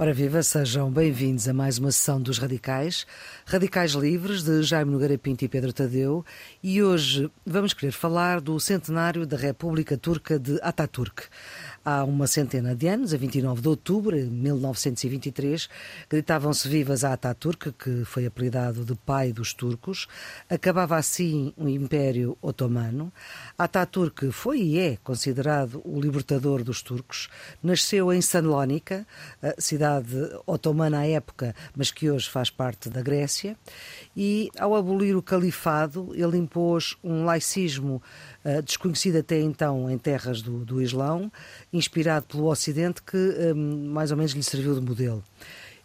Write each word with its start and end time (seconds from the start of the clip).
Ora 0.00 0.14
viva, 0.14 0.40
sejam 0.44 0.92
bem-vindos 0.92 1.48
a 1.48 1.52
mais 1.52 1.76
uma 1.76 1.90
sessão 1.90 2.22
dos 2.22 2.38
Radicais, 2.38 3.04
Radicais 3.44 3.94
Livres 3.94 4.44
de 4.44 4.62
Jaime 4.62 4.92
Nogueira 4.92 5.18
Pinto 5.18 5.44
e 5.44 5.48
Pedro 5.48 5.72
Tadeu, 5.72 6.24
e 6.62 6.80
hoje 6.80 7.28
vamos 7.44 7.74
querer 7.74 7.90
falar 7.90 8.40
do 8.40 8.60
centenário 8.60 9.26
da 9.26 9.36
República 9.36 9.98
Turca 9.98 10.38
de 10.38 10.56
Ataturk 10.62 11.24
há 11.88 12.04
uma 12.04 12.26
centena 12.26 12.74
de 12.74 12.86
anos, 12.86 13.14
a 13.14 13.16
29 13.16 13.62
de 13.62 13.68
outubro 13.68 14.14
de 14.14 14.28
1923, 14.28 15.68
gritavam-se 16.10 16.68
vivas 16.68 17.02
a 17.02 17.14
Ataturk, 17.14 17.72
que 17.72 18.04
foi 18.04 18.26
apelidado 18.26 18.84
de 18.84 18.94
pai 18.94 19.32
dos 19.32 19.54
turcos. 19.54 20.06
Acabava 20.50 20.96
assim 20.96 21.54
o 21.56 21.66
Império 21.66 22.36
Otomano. 22.42 23.10
Ataturk 23.56 24.30
foi 24.30 24.60
e 24.60 24.78
é 24.78 24.96
considerado 25.02 25.80
o 25.82 25.98
libertador 25.98 26.62
dos 26.62 26.82
turcos. 26.82 27.30
Nasceu 27.62 28.12
em 28.12 28.20
Sanlónica, 28.20 29.06
cidade 29.58 30.14
otomana 30.46 30.98
à 30.98 31.06
época, 31.06 31.54
mas 31.74 31.90
que 31.90 32.10
hoje 32.10 32.28
faz 32.28 32.50
parte 32.50 32.90
da 32.90 33.00
Grécia. 33.00 33.56
E 34.14 34.50
ao 34.58 34.74
abolir 34.74 35.16
o 35.16 35.22
califado, 35.22 36.10
ele 36.14 36.36
impôs 36.36 36.96
um 37.02 37.24
laicismo 37.24 38.02
uh, 38.44 38.62
desconhecido 38.62 39.16
até 39.16 39.40
então 39.40 39.90
em 39.90 39.98
terras 39.98 40.42
do, 40.42 40.64
do 40.64 40.80
Islão 40.80 41.30
inspirado 41.72 42.26
pelo 42.26 42.46
Ocidente, 42.46 43.02
que 43.02 43.16
um, 43.16 43.90
mais 43.90 44.10
ou 44.10 44.16
menos 44.16 44.32
lhe 44.32 44.42
serviu 44.42 44.74
de 44.74 44.80
modelo. 44.80 45.22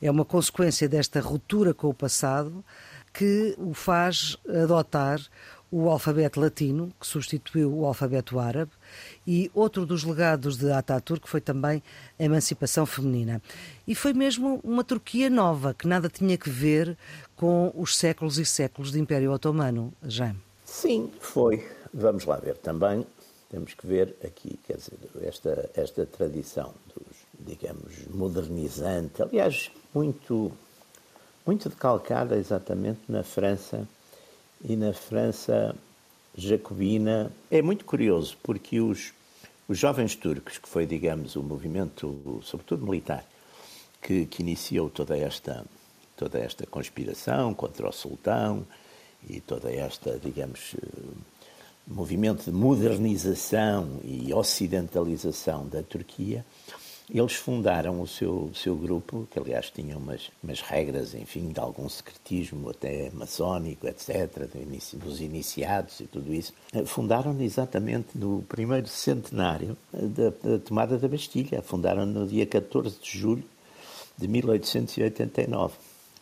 É 0.01 0.11
uma 0.11 0.25
consequência 0.25 0.87
desta 0.89 1.19
ruptura 1.21 1.73
com 1.73 1.87
o 1.87 1.93
passado 1.93 2.63
que 3.13 3.55
o 3.57 3.73
faz 3.73 4.37
adotar 4.47 5.21
o 5.73 5.89
alfabeto 5.89 6.39
latino, 6.39 6.93
que 6.99 7.07
substituiu 7.07 7.73
o 7.73 7.85
alfabeto 7.85 8.39
árabe, 8.39 8.71
e 9.25 9.49
outro 9.55 9.87
dos 9.87 10.03
legados 10.03 10.55
de 10.55 10.71
Ataturk 10.71 11.27
foi 11.27 11.41
também 11.41 11.81
a 12.19 12.23
emancipação 12.23 12.85
feminina. 12.85 13.41
E 13.87 13.95
foi 13.95 14.13
mesmo 14.13 14.61
uma 14.63 14.83
Turquia 14.83 15.31
nova, 15.31 15.73
que 15.73 15.87
nada 15.87 16.09
tinha 16.09 16.37
que 16.37 16.47
ver 16.47 16.95
com 17.35 17.73
os 17.75 17.97
séculos 17.97 18.37
e 18.37 18.45
séculos 18.45 18.91
de 18.91 18.99
Império 18.99 19.31
Otomano, 19.31 19.91
Jaime. 20.03 20.39
Sim, 20.63 21.09
foi. 21.19 21.65
Vamos 21.93 22.25
lá 22.25 22.37
ver 22.37 22.57
também 22.57 23.05
temos 23.53 23.75
que 23.75 23.85
ver 23.85 24.15
aqui, 24.25 24.59
quer 24.65 24.77
dizer, 24.77 24.97
esta, 25.21 25.69
esta 25.75 26.07
tradição 26.07 26.73
dos, 26.87 27.17
digamos, 27.39 28.07
modernizante, 28.07 29.21
aliás, 29.21 29.69
muito, 29.93 30.51
muito 31.45 31.69
decalcada 31.69 32.35
exatamente 32.35 33.01
na 33.07 33.21
França 33.21 33.87
e 34.63 34.75
na 34.75 34.91
França 34.91 35.75
jacobina. 36.35 37.31
É 37.51 37.61
muito 37.61 37.85
curioso, 37.85 38.35
porque 38.41 38.81
os, 38.81 39.13
os 39.67 39.77
jovens 39.77 40.15
turcos, 40.15 40.57
que 40.57 40.67
foi, 40.67 40.87
digamos, 40.87 41.35
o 41.35 41.43
movimento, 41.43 42.41
sobretudo 42.41 42.83
militar, 42.83 43.23
que, 44.01 44.25
que 44.25 44.41
iniciou 44.41 44.89
toda 44.89 45.15
esta, 45.15 45.63
toda 46.17 46.39
esta 46.39 46.65
conspiração 46.65 47.53
contra 47.53 47.87
o 47.87 47.91
sultão 47.91 48.65
e 49.29 49.39
toda 49.39 49.71
esta, 49.71 50.17
digamos, 50.17 50.75
movimento 51.87 52.45
de 52.45 52.51
modernização 52.51 53.99
e 54.03 54.33
ocidentalização 54.33 55.67
da 55.67 55.83
Turquia, 55.83 56.45
eles 57.09 57.33
fundaram 57.33 58.01
o 58.01 58.07
seu, 58.07 58.49
seu 58.55 58.75
grupo, 58.75 59.27
que 59.29 59.37
aliás 59.37 59.69
tinha 59.69 59.97
umas, 59.97 60.31
umas 60.41 60.61
regras, 60.61 61.13
enfim, 61.13 61.49
de 61.49 61.59
algum 61.59 61.87
secretismo 61.89 62.69
até 62.69 63.11
maçónico, 63.11 63.87
etc., 63.87 64.47
do 64.51 64.61
início, 64.61 64.97
dos 64.97 65.19
iniciados 65.19 65.99
e 65.99 66.05
tudo 66.05 66.33
isso. 66.33 66.53
Fundaram 66.85 67.39
exatamente 67.41 68.17
no 68.17 68.41
primeiro 68.43 68.87
centenário 68.87 69.77
da, 69.91 70.29
da 70.29 70.59
tomada 70.59 70.97
da 70.97 71.07
Bastilha. 71.07 71.61
Fundaram 71.61 72.05
no 72.05 72.25
dia 72.25 72.45
14 72.45 72.97
de 72.99 73.17
julho 73.17 73.43
de 74.17 74.27
1889. 74.27 75.75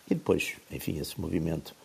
E 0.10 0.16
depois, 0.16 0.56
enfim, 0.72 1.00
esse 1.00 1.20
movimento 1.22 1.76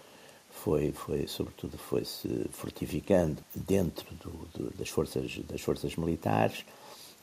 foi, 0.67 0.91
foi 0.91 1.29
sobretudo, 1.29 1.79
foi-se 1.79 2.29
fortificando 2.51 3.37
dentro 3.55 4.05
do, 4.17 4.31
do, 4.53 4.77
das, 4.77 4.89
forças, 4.89 5.39
das 5.49 5.61
forças 5.61 5.95
militares 5.95 6.65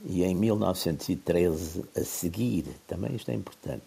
e 0.05 0.23
em 0.23 0.33
1913, 0.33 1.83
a 1.93 2.05
seguir, 2.05 2.65
também 2.87 3.13
isto 3.13 3.29
é 3.31 3.33
importante, 3.33 3.83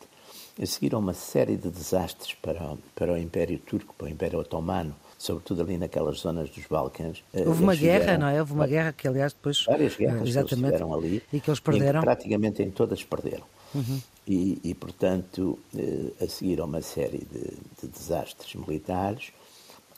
a 0.60 0.66
seguir 0.66 0.94
a 0.94 0.98
uma 0.98 1.14
série 1.14 1.56
de 1.56 1.70
desastres 1.70 2.34
para, 2.34 2.76
para 2.94 3.14
o 3.14 3.16
Império 3.16 3.58
Turco, 3.58 3.94
para 3.96 4.08
o 4.08 4.10
Império 4.10 4.38
Otomano, 4.40 4.94
sobretudo 5.16 5.62
ali 5.62 5.78
naquelas 5.78 6.18
zonas 6.18 6.50
dos 6.50 6.66
Balcãs. 6.66 7.24
Eh, 7.32 7.48
Houve 7.48 7.62
uma 7.62 7.74
guerra, 7.74 8.18
não 8.18 8.28
é? 8.28 8.38
Houve 8.38 8.52
uma 8.52 8.66
guerra 8.66 8.92
que, 8.92 9.08
aliás, 9.08 9.32
depois. 9.32 9.64
Várias 9.64 9.96
guerras 9.96 10.28
exatamente, 10.28 10.76
que 10.76 10.82
eles 10.82 10.92
ali 10.92 11.22
e 11.32 11.40
que 11.40 11.48
eles 11.48 11.60
perderam. 11.60 12.02
Praticamente 12.02 12.62
em 12.62 12.70
todas 12.70 13.02
perderam. 13.02 13.44
Uhum. 13.74 14.00
E, 14.28 14.60
e, 14.64 14.74
portanto, 14.74 15.58
eh, 15.74 16.24
a 16.24 16.28
seguir 16.28 16.60
a 16.60 16.64
uma 16.66 16.82
série 16.82 17.26
de, 17.30 17.56
de 17.80 17.88
desastres 17.88 18.54
militares, 18.54 19.32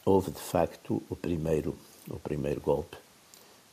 houve 0.09 0.31
de 0.31 0.41
facto 0.41 1.03
o 1.11 1.15
primeiro, 1.15 1.77
o 2.09 2.19
primeiro 2.19 2.61
golpe 2.61 2.97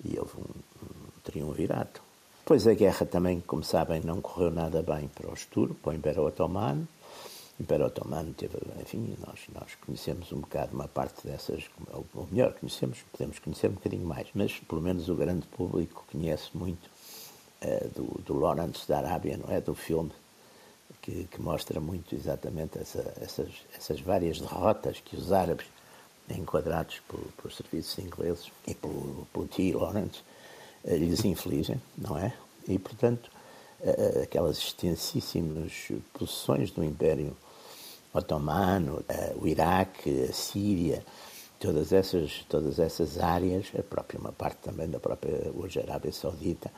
e 0.04 0.20
houve 0.20 0.38
um, 0.38 0.86
um 0.86 1.22
triunvirato. 1.24 2.02
Depois 2.40 2.68
a 2.68 2.74
guerra 2.74 3.06
também, 3.06 3.40
como 3.40 3.64
sabem, 3.64 4.02
não 4.02 4.22
correu 4.22 4.52
nada 4.52 4.84
bem 4.84 5.08
para 5.08 5.32
os 5.32 5.46
turcos, 5.46 5.78
para 5.82 5.92
o 5.92 5.96
Império 5.96 6.24
Otomano. 6.26 6.88
O 7.58 7.64
Império 7.64 7.86
Otomano 7.86 8.34
teve, 8.34 8.58
enfim, 8.82 9.16
nós, 9.26 9.40
nós 9.54 9.76
conhecemos 9.76 10.32
um 10.34 10.42
bocado 10.42 10.76
uma 10.76 10.90
parte 10.90 11.26
dessas, 11.26 11.64
ou 12.14 12.28
melhor, 12.30 12.54
conhecemos, 12.54 13.00
podemos 13.12 13.40
conhecer 13.40 13.70
um 13.70 13.74
bocadinho 13.74 14.06
mais, 14.06 14.28
mas 14.36 14.60
pelo 14.60 14.82
menos 14.82 15.08
o 15.08 15.16
grande 15.16 15.48
público 15.48 16.06
conhece 16.12 16.50
muito 16.54 16.86
uh, 17.64 17.90
do, 17.96 18.22
do 18.22 18.38
Lawrence 18.38 18.86
da 18.88 18.98
Arábia, 18.98 19.38
não 19.38 19.52
é? 19.56 19.62
Do 19.62 19.74
filme 19.74 20.12
que, 21.02 21.24
que 21.26 21.42
mostra 21.42 21.80
muito 21.80 22.14
exatamente 22.14 22.78
essa, 22.78 23.14
essas, 23.22 23.50
essas 23.76 24.02
várias 24.02 24.40
derrotas 24.42 25.00
que 25.00 25.16
os 25.16 25.32
árabes 25.32 25.66
enquadrados 26.30 27.02
por, 27.08 27.20
por 27.38 27.52
serviços 27.52 27.98
ingleses 28.00 28.52
e 28.68 28.74
pelo, 28.74 29.28
pelo 29.32 29.48
T. 29.48 29.74
Lawrence, 29.74 30.22
eh, 30.84 30.98
lhes 30.98 31.24
infligem, 31.26 31.82
não 31.98 32.18
é? 32.18 32.34
E, 32.68 32.78
portanto, 32.80 33.30
eh, 33.82 34.14
eh, 34.16 34.24
aquelas 34.24 34.58
extensíssimas 34.58 35.90
posições 36.14 36.72
do 36.72 36.84
Império 36.84 37.36
Otomano, 38.14 39.04
o 39.36 39.46
Iraque, 39.46 40.24
a 40.30 40.32
Síria, 40.32 41.04
todas 41.60 41.92
essas, 41.92 42.46
todas 42.48 42.80
essas 42.80 43.20
áreas, 43.20 43.68
a 43.78 43.84
própria, 43.84 44.20
uma 44.20 44.32
parte 44.32 44.58
também 44.60 44.90
da 44.90 45.00
própria 45.00 45.52
hoje 45.54 45.82
Arábia 45.82 46.14
Saudita, 46.14 46.72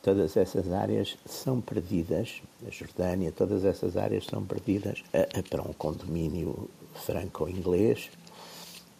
todas 0.00 0.36
essas 0.36 0.70
áreas 0.70 1.16
são 1.26 1.60
perdidas, 1.60 2.40
a 2.64 2.70
Jordânia, 2.70 3.32
todas 3.32 3.64
essas 3.64 3.96
áreas 3.96 4.24
são 4.26 4.44
perdidas 4.44 5.02
para 5.50 5.62
um 5.62 5.72
condomínio 5.72 6.70
franco-inglês, 6.94 8.10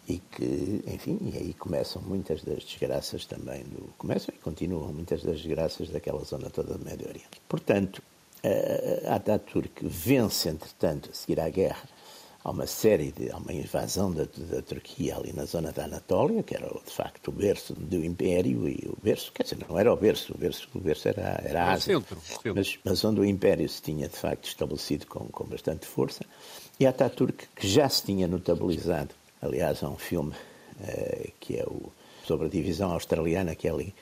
e 0.07 0.19
que, 0.19 0.83
enfim, 0.87 1.17
e 1.21 1.37
aí 1.37 1.53
começam 1.53 2.01
muitas 2.01 2.43
das 2.43 2.63
desgraças 2.63 3.25
também, 3.25 3.63
do, 3.63 3.89
começam 3.97 4.33
e 4.35 4.37
continuam 4.37 4.93
muitas 4.93 5.23
das 5.23 5.37
desgraças 5.37 5.89
daquela 5.89 6.23
zona 6.23 6.49
toda 6.49 6.77
do 6.77 6.85
Médio 6.85 7.07
Oriente. 7.07 7.41
Portanto, 7.49 8.01
a 9.07 9.15
Ataturk 9.15 9.85
vence, 9.85 10.49
entretanto, 10.49 11.09
a 11.11 11.13
seguir 11.15 11.39
à 11.39 11.49
guerra, 11.49 11.89
há 12.43 12.51
uma 12.51 12.67
série 12.67 13.11
de, 13.11 13.31
há 13.31 13.37
uma 13.37 13.51
invasão 13.51 14.11
da, 14.11 14.25
da, 14.25 14.61
Turquia 14.61 15.15
ali 15.17 15.33
na 15.33 15.45
zona 15.45 15.71
da 15.71 15.85
Anatólia, 15.85 16.43
que 16.43 16.55
era 16.55 16.67
de 16.67 16.91
facto 16.91 17.29
o 17.29 17.31
berço 17.31 17.73
do 17.73 18.05
Império, 18.05 18.69
e 18.69 18.87
o 18.87 18.95
berço, 19.01 19.31
quer 19.33 19.43
dizer, 19.43 19.57
não 19.67 19.79
era 19.79 19.91
o 19.91 19.97
berço, 19.97 20.33
o 20.33 20.37
berço, 20.37 20.67
o 20.75 20.79
berço 20.79 21.07
era, 21.07 21.41
era 21.43 21.63
a 21.63 21.71
Ásia, 21.71 21.95
centro, 21.95 22.21
centro. 22.21 22.53
Mas, 22.55 22.77
mas 22.83 23.03
onde 23.03 23.19
o 23.19 23.25
Império 23.25 23.67
se 23.67 23.81
tinha 23.81 24.07
de 24.07 24.15
facto 24.15 24.45
estabelecido 24.45 25.07
com, 25.07 25.25
com 25.25 25.45
bastante 25.45 25.87
força, 25.87 26.23
e 26.79 26.85
a 26.85 26.91
Ataturk, 26.91 27.47
que 27.55 27.67
já 27.67 27.89
se 27.89 28.03
tinha 28.03 28.27
notabilizado 28.27 29.09
Aliás, 29.45 29.83
há 29.83 29.89
um 29.89 29.97
filme 29.97 30.31
uh, 30.31 31.31
que 31.39 31.57
é 31.57 31.63
o, 31.63 31.91
sobre 32.25 32.47
a 32.47 32.49
divisão 32.49 32.91
australiana, 32.91 33.55
que 33.55 33.67
é 33.67 33.71
ali 33.71 33.93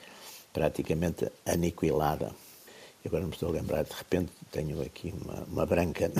praticamente 0.52 1.30
aniquilada. 1.44 2.32
E 3.04 3.08
agora 3.08 3.24
me 3.24 3.30
estou 3.30 3.50
a 3.50 3.52
lembrar, 3.52 3.84
de 3.84 3.92
repente 3.92 4.32
tenho 4.50 4.80
aqui 4.80 5.12
uma, 5.22 5.44
uma 5.44 5.66
branca 5.66 6.10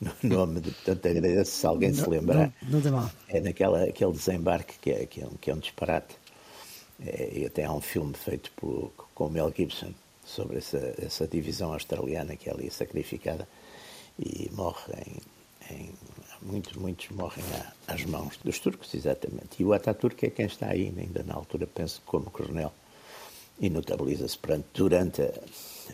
no, 0.00 0.12
no 0.22 0.36
nome, 0.36 0.60
de, 0.60 0.70
portanto 0.70 1.06
agradeço 1.06 1.52
se 1.52 1.66
alguém 1.66 1.90
não, 1.90 2.04
se 2.04 2.10
lembrar. 2.10 2.52
Não, 2.62 2.80
não 2.80 2.92
mal. 2.92 3.10
É 3.28 3.40
naquela, 3.40 3.84
aquele 3.84 4.12
desembarque 4.12 4.74
que 4.78 4.90
é, 4.90 5.06
que 5.06 5.22
é, 5.22 5.26
um, 5.26 5.30
que 5.40 5.50
é 5.50 5.54
um 5.54 5.58
disparate. 5.58 6.14
É, 7.02 7.30
e 7.32 7.46
até 7.46 7.64
há 7.64 7.72
um 7.72 7.80
filme 7.80 8.12
feito 8.12 8.50
por, 8.52 8.92
com 9.14 9.26
o 9.26 9.30
Mel 9.30 9.50
Gibson 9.56 9.94
sobre 10.22 10.58
essa, 10.58 10.94
essa 10.98 11.26
divisão 11.26 11.72
australiana 11.72 12.36
que 12.36 12.50
é 12.50 12.52
ali 12.52 12.70
sacrificada 12.70 13.48
e 14.18 14.50
morre 14.52 14.92
em, 15.70 15.74
em 15.74 15.94
muitos, 16.42 16.74
muitos 16.74 17.08
morrem 17.10 17.44
às 17.86 18.04
mãos 18.04 18.38
dos 18.42 18.58
turcos, 18.58 18.94
exatamente. 18.94 19.60
E 19.60 19.64
o 19.64 19.72
Ataturk 19.72 20.24
é 20.24 20.30
quem 20.30 20.46
está 20.46 20.68
aí, 20.68 20.92
ainda 20.96 21.22
na 21.22 21.34
altura, 21.34 21.66
penso, 21.66 22.02
como 22.06 22.30
coronel, 22.30 22.72
e 23.58 23.68
notabiliza-se 23.68 24.38
durante 24.72 25.22
a, 25.22 25.32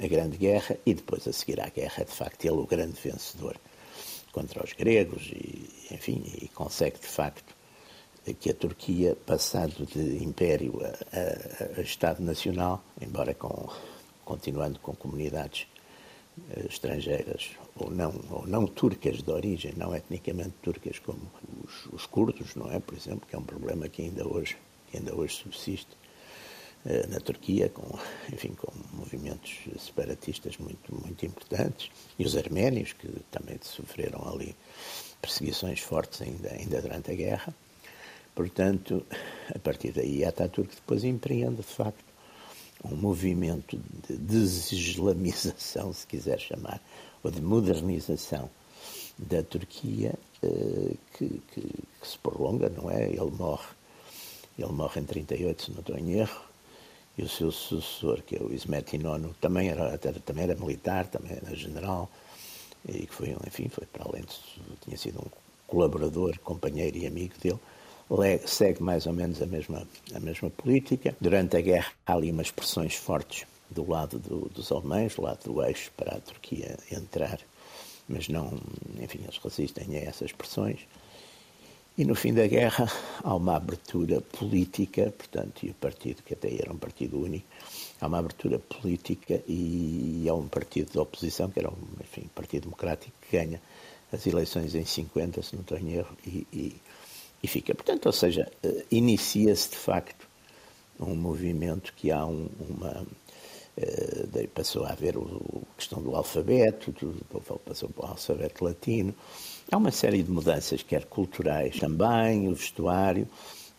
a, 0.02 0.06
Grande 0.06 0.36
Guerra 0.36 0.76
e 0.86 0.94
depois 0.94 1.26
a 1.26 1.32
seguir 1.32 1.60
à 1.60 1.68
guerra, 1.68 2.04
de 2.04 2.12
facto, 2.12 2.44
ele 2.44 2.56
o 2.56 2.66
grande 2.66 2.98
vencedor 3.02 3.56
contra 4.32 4.62
os 4.62 4.72
gregos 4.72 5.30
e, 5.32 5.68
enfim, 5.90 6.22
e 6.40 6.48
consegue, 6.48 7.00
de 7.00 7.06
facto, 7.06 7.54
que 8.40 8.50
a 8.50 8.54
Turquia, 8.54 9.16
passado 9.26 9.86
de 9.86 10.22
império 10.22 10.80
a, 10.84 11.78
a, 11.78 11.80
a 11.80 11.82
Estado 11.82 12.22
Nacional, 12.22 12.84
embora 13.00 13.34
com, 13.34 13.68
continuando 14.24 14.78
com 14.80 14.94
comunidades 14.94 15.66
estrangeiras 16.68 17.50
ou 17.76 17.90
não, 17.90 18.14
ou 18.30 18.46
não 18.46 18.66
turcas 18.66 19.22
de 19.22 19.30
origem, 19.30 19.72
não 19.76 19.94
etnicamente 19.94 20.54
turcas 20.62 20.98
como 20.98 21.20
os, 21.64 21.86
os 21.92 22.06
curdos, 22.06 22.54
não 22.54 22.70
é? 22.70 22.78
Por 22.78 22.94
exemplo, 22.94 23.26
que 23.28 23.34
é 23.34 23.38
um 23.38 23.44
problema 23.44 23.88
que 23.88 24.02
ainda 24.02 24.26
hoje, 24.26 24.56
que 24.90 24.98
ainda 24.98 25.14
hoje 25.14 25.34
subsiste 25.34 25.96
eh, 26.84 27.06
na 27.08 27.18
Turquia, 27.20 27.68
com, 27.68 27.98
enfim, 28.32 28.54
com 28.54 28.72
movimentos 28.92 29.58
separatistas 29.78 30.56
muito, 30.58 30.94
muito 30.94 31.26
importantes, 31.26 31.90
e 32.18 32.24
os 32.24 32.36
arménios, 32.36 32.92
que 32.92 33.08
também 33.30 33.58
sofreram 33.62 34.28
ali 34.28 34.54
perseguições 35.20 35.80
fortes 35.80 36.22
ainda, 36.22 36.52
ainda 36.52 36.80
durante 36.80 37.10
a 37.10 37.14
guerra. 37.14 37.54
Portanto, 38.34 39.04
a 39.54 39.58
partir 39.58 39.92
daí, 39.92 40.24
Ataturk 40.24 40.74
depois 40.74 41.02
empreende, 41.02 41.56
de 41.56 41.62
facto, 41.62 42.04
um 42.90 42.96
movimento 42.96 43.78
de 44.08 44.16
desislamização, 44.16 45.92
se 45.92 46.06
quiser 46.06 46.38
chamar, 46.40 46.80
ou 47.22 47.30
de 47.30 47.40
modernização 47.40 48.50
da 49.18 49.42
Turquia, 49.42 50.14
eh, 50.42 50.94
que, 51.16 51.40
que, 51.52 51.60
que, 51.60 52.08
se 52.08 52.18
prolonga, 52.18 52.68
não 52.68 52.90
é? 52.90 53.06
Ele 53.06 53.30
morre, 53.30 53.68
ele 54.58 54.72
morre 54.72 55.00
em 55.00 55.04
38, 55.04 55.62
se 55.62 55.70
não 55.70 55.80
estou 55.80 55.96
em 55.96 56.12
erro, 56.12 56.40
e 57.18 57.22
o 57.22 57.28
seu 57.28 57.50
sucessor, 57.50 58.22
que 58.22 58.36
é 58.36 58.40
o 58.40 58.52
Ismet 58.52 58.94
Inonu, 58.94 59.34
também 59.40 59.68
era, 59.68 59.96
também 59.98 60.44
era 60.44 60.54
militar, 60.54 61.06
também 61.06 61.32
era 61.32 61.54
general, 61.56 62.10
e 62.86 63.06
que 63.06 63.14
foi, 63.14 63.34
enfim, 63.46 63.68
foi 63.68 63.86
para 63.86 64.04
além 64.04 64.22
de, 64.22 64.34
tinha 64.82 64.98
sido 64.98 65.18
um 65.20 65.30
colaborador, 65.66 66.38
companheiro 66.40 66.96
e 66.96 67.06
amigo 67.06 67.34
dele, 67.40 67.58
segue 68.46 68.82
mais 68.82 69.06
ou 69.06 69.12
menos 69.12 69.42
a 69.42 69.46
mesma, 69.46 69.86
a 70.14 70.20
mesma 70.20 70.50
política. 70.50 71.16
Durante 71.20 71.56
a 71.56 71.60
guerra 71.60 71.92
há 72.06 72.14
ali 72.14 72.30
umas 72.30 72.50
pressões 72.50 72.94
fortes 72.94 73.46
do 73.70 73.88
lado 73.88 74.18
do, 74.18 74.48
dos 74.48 74.70
alemães, 74.70 75.14
do 75.14 75.22
lado 75.22 75.44
do 75.44 75.62
eixo, 75.62 75.90
para 75.96 76.16
a 76.16 76.20
Turquia 76.20 76.76
entrar, 76.90 77.38
mas 78.08 78.28
não, 78.28 78.58
enfim, 79.00 79.20
eles 79.22 79.38
resistem 79.38 79.96
a 79.96 80.00
essas 80.00 80.32
pressões. 80.32 80.80
E 81.98 82.04
no 82.04 82.14
fim 82.14 82.34
da 82.34 82.46
guerra 82.46 82.92
há 83.24 83.34
uma 83.34 83.56
abertura 83.56 84.20
política, 84.20 85.12
portanto, 85.16 85.64
e 85.64 85.70
o 85.70 85.74
partido, 85.74 86.22
que 86.22 86.34
até 86.34 86.54
era 86.54 86.70
um 86.70 86.76
partido 86.76 87.18
único, 87.18 87.46
há 88.00 88.06
uma 88.06 88.18
abertura 88.18 88.58
política 88.58 89.42
e 89.48 90.26
há 90.28 90.34
um 90.34 90.46
partido 90.46 90.92
de 90.92 90.98
oposição, 90.98 91.50
que 91.50 91.58
era 91.58 91.70
um 91.70 91.76
enfim, 92.00 92.28
partido 92.34 92.64
democrático, 92.64 93.12
que 93.22 93.36
ganha 93.36 93.60
as 94.12 94.26
eleições 94.26 94.74
em 94.74 94.84
50, 94.84 95.42
se 95.42 95.54
não 95.54 95.62
estou 95.62 95.78
em 95.78 95.94
erro, 95.94 96.16
e, 96.26 96.46
e, 96.52 96.76
e 97.46 97.48
fica. 97.48 97.74
Portanto, 97.74 98.06
ou 98.06 98.12
seja, 98.12 98.50
eh, 98.62 98.84
inicia-se 98.90 99.70
de 99.70 99.76
facto 99.76 100.26
um 101.00 101.14
movimento 101.14 101.92
que 101.94 102.10
há 102.10 102.24
um, 102.26 102.48
uma. 102.60 103.06
Uh, 103.78 104.48
passou 104.54 104.86
a 104.86 104.92
haver 104.92 105.14
a 105.18 105.76
questão 105.76 106.02
do 106.02 106.16
alfabeto, 106.16 106.94
passou 107.62 107.90
para 107.90 108.06
o 108.06 108.08
alfabeto 108.08 108.64
latino, 108.64 109.14
Há 109.70 109.78
uma 109.78 109.90
série 109.90 110.22
de 110.22 110.30
mudanças, 110.30 110.82
quer 110.82 111.06
culturais 111.06 111.76
também, 111.76 112.48
o 112.48 112.54
vestuário, 112.54 113.28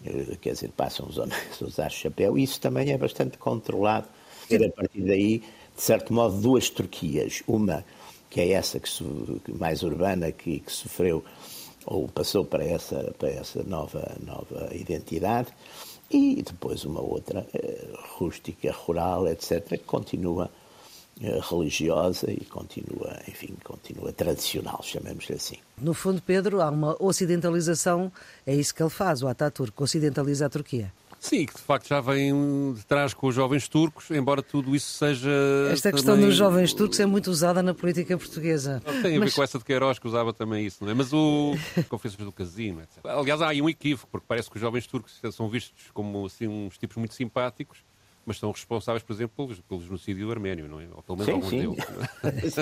eh, 0.06 0.36
quer 0.42 0.52
dizer, 0.52 0.70
passam 0.76 1.08
os 1.08 1.18
homens 1.18 1.40
a 1.62 1.66
usar 1.66 1.90
chapéu, 1.90 2.38
e 2.38 2.44
isso 2.44 2.60
também 2.60 2.92
é 2.92 2.98
bastante 2.98 3.38
controlado. 3.38 4.08
Ter 4.50 4.66
a 4.66 4.70
partir 4.70 5.02
daí, 5.02 5.40
de 5.40 5.82
certo 5.82 6.14
modo, 6.14 6.42
duas 6.42 6.70
Turquias. 6.70 7.42
Uma 7.48 7.86
que 8.30 8.42
é 8.42 8.52
essa 8.52 8.80
que, 8.80 8.90
mais 9.54 9.82
urbana, 9.82 10.32
que, 10.32 10.60
que 10.60 10.72
sofreu 10.72 11.24
ou 11.88 12.08
passou 12.08 12.44
para 12.44 12.64
essa, 12.64 13.14
para 13.18 13.30
essa 13.30 13.64
nova, 13.64 14.16
nova 14.26 14.70
identidade, 14.76 15.48
e 16.12 16.42
depois 16.42 16.86
uma 16.86 17.02
outra 17.02 17.48
eh, 17.54 17.88
rústica, 18.18 18.72
rural, 18.72 19.28
etc., 19.28 19.70
que 19.70 19.78
continua 19.80 20.50
eh, 21.22 21.40
religiosa 21.50 22.30
e 22.30 22.44
continua, 22.46 23.18
enfim, 23.28 23.56
continua 23.64 24.12
tradicional, 24.12 24.82
chamemos-lhe 24.84 25.36
assim. 25.36 25.58
No 25.78 25.94
fundo, 25.94 26.22
Pedro, 26.22 26.62
há 26.62 26.70
uma 26.70 26.96
ocidentalização, 27.02 28.12
é 28.46 28.54
isso 28.54 28.76
que 28.76 28.84
ele 28.84 28.90
faz, 28.90 29.24
o 29.24 29.28
Ataturk, 29.28 29.82
ocidentaliza 29.82 30.46
a 30.46 30.50
Turquia. 30.50 30.92
Sim, 31.20 31.46
que 31.46 31.56
de 31.56 31.62
facto 31.62 31.88
já 31.88 32.00
vem 32.00 32.74
de 32.74 32.86
trás 32.86 33.14
com 33.14 33.28
os 33.28 33.36
jovens 33.36 33.68
turcos, 33.68 34.10
embora 34.12 34.42
tudo 34.42 34.76
isso 34.76 34.92
seja. 34.94 35.32
Esta 35.72 35.92
questão 35.92 36.20
dos 36.20 36.36
jovens 36.36 36.74
turcos 36.74 37.00
é 37.00 37.06
muito 37.06 37.30
usada 37.30 37.62
na 37.64 37.74
política 37.74 38.18
portuguesa. 38.18 38.82
Tem 38.86 38.96
a 38.96 39.02
ver 39.02 39.20
Mas... 39.20 39.34
com 39.34 39.44
essa 39.44 39.58
de 39.58 39.66
Queiroz 39.66 40.00
que 40.00 40.08
usava 40.08 40.32
também 40.34 40.66
isso, 40.66 40.84
não 40.84 40.92
é? 40.92 40.94
Mas 40.94 41.12
o. 41.14 41.56
Confessões 41.90 42.24
do 42.24 42.32
casino, 42.32 42.82
etc. 42.82 43.06
Aliás, 43.06 43.42
há 43.42 43.50
aí 43.50 43.62
um 43.62 43.70
equívoco, 43.70 44.10
porque 44.12 44.26
parece 44.28 44.50
que 44.50 44.56
os 44.56 44.62
jovens 44.62 44.86
turcos 44.88 45.20
são 45.32 45.50
vistos 45.50 45.92
como 45.94 46.26
assim, 46.26 46.48
uns 46.48 46.78
tipos 46.78 46.98
muito 46.98 47.14
simpáticos 47.14 47.80
mas 48.28 48.40
são 48.40 48.52
responsáveis, 48.52 49.02
por 49.02 49.14
exemplo, 49.14 49.48
pelo, 49.48 49.64
pelo 49.64 49.82
genocídio 49.82 50.30
arménio, 50.30 50.68
não 50.68 50.82
é? 50.82 50.88
Ou 50.94 51.02
pelo 51.02 51.18
menos 51.18 51.50
sim, 51.50 51.66
alguns 51.66 51.86
sim. 51.86 52.02
deles. 52.42 52.56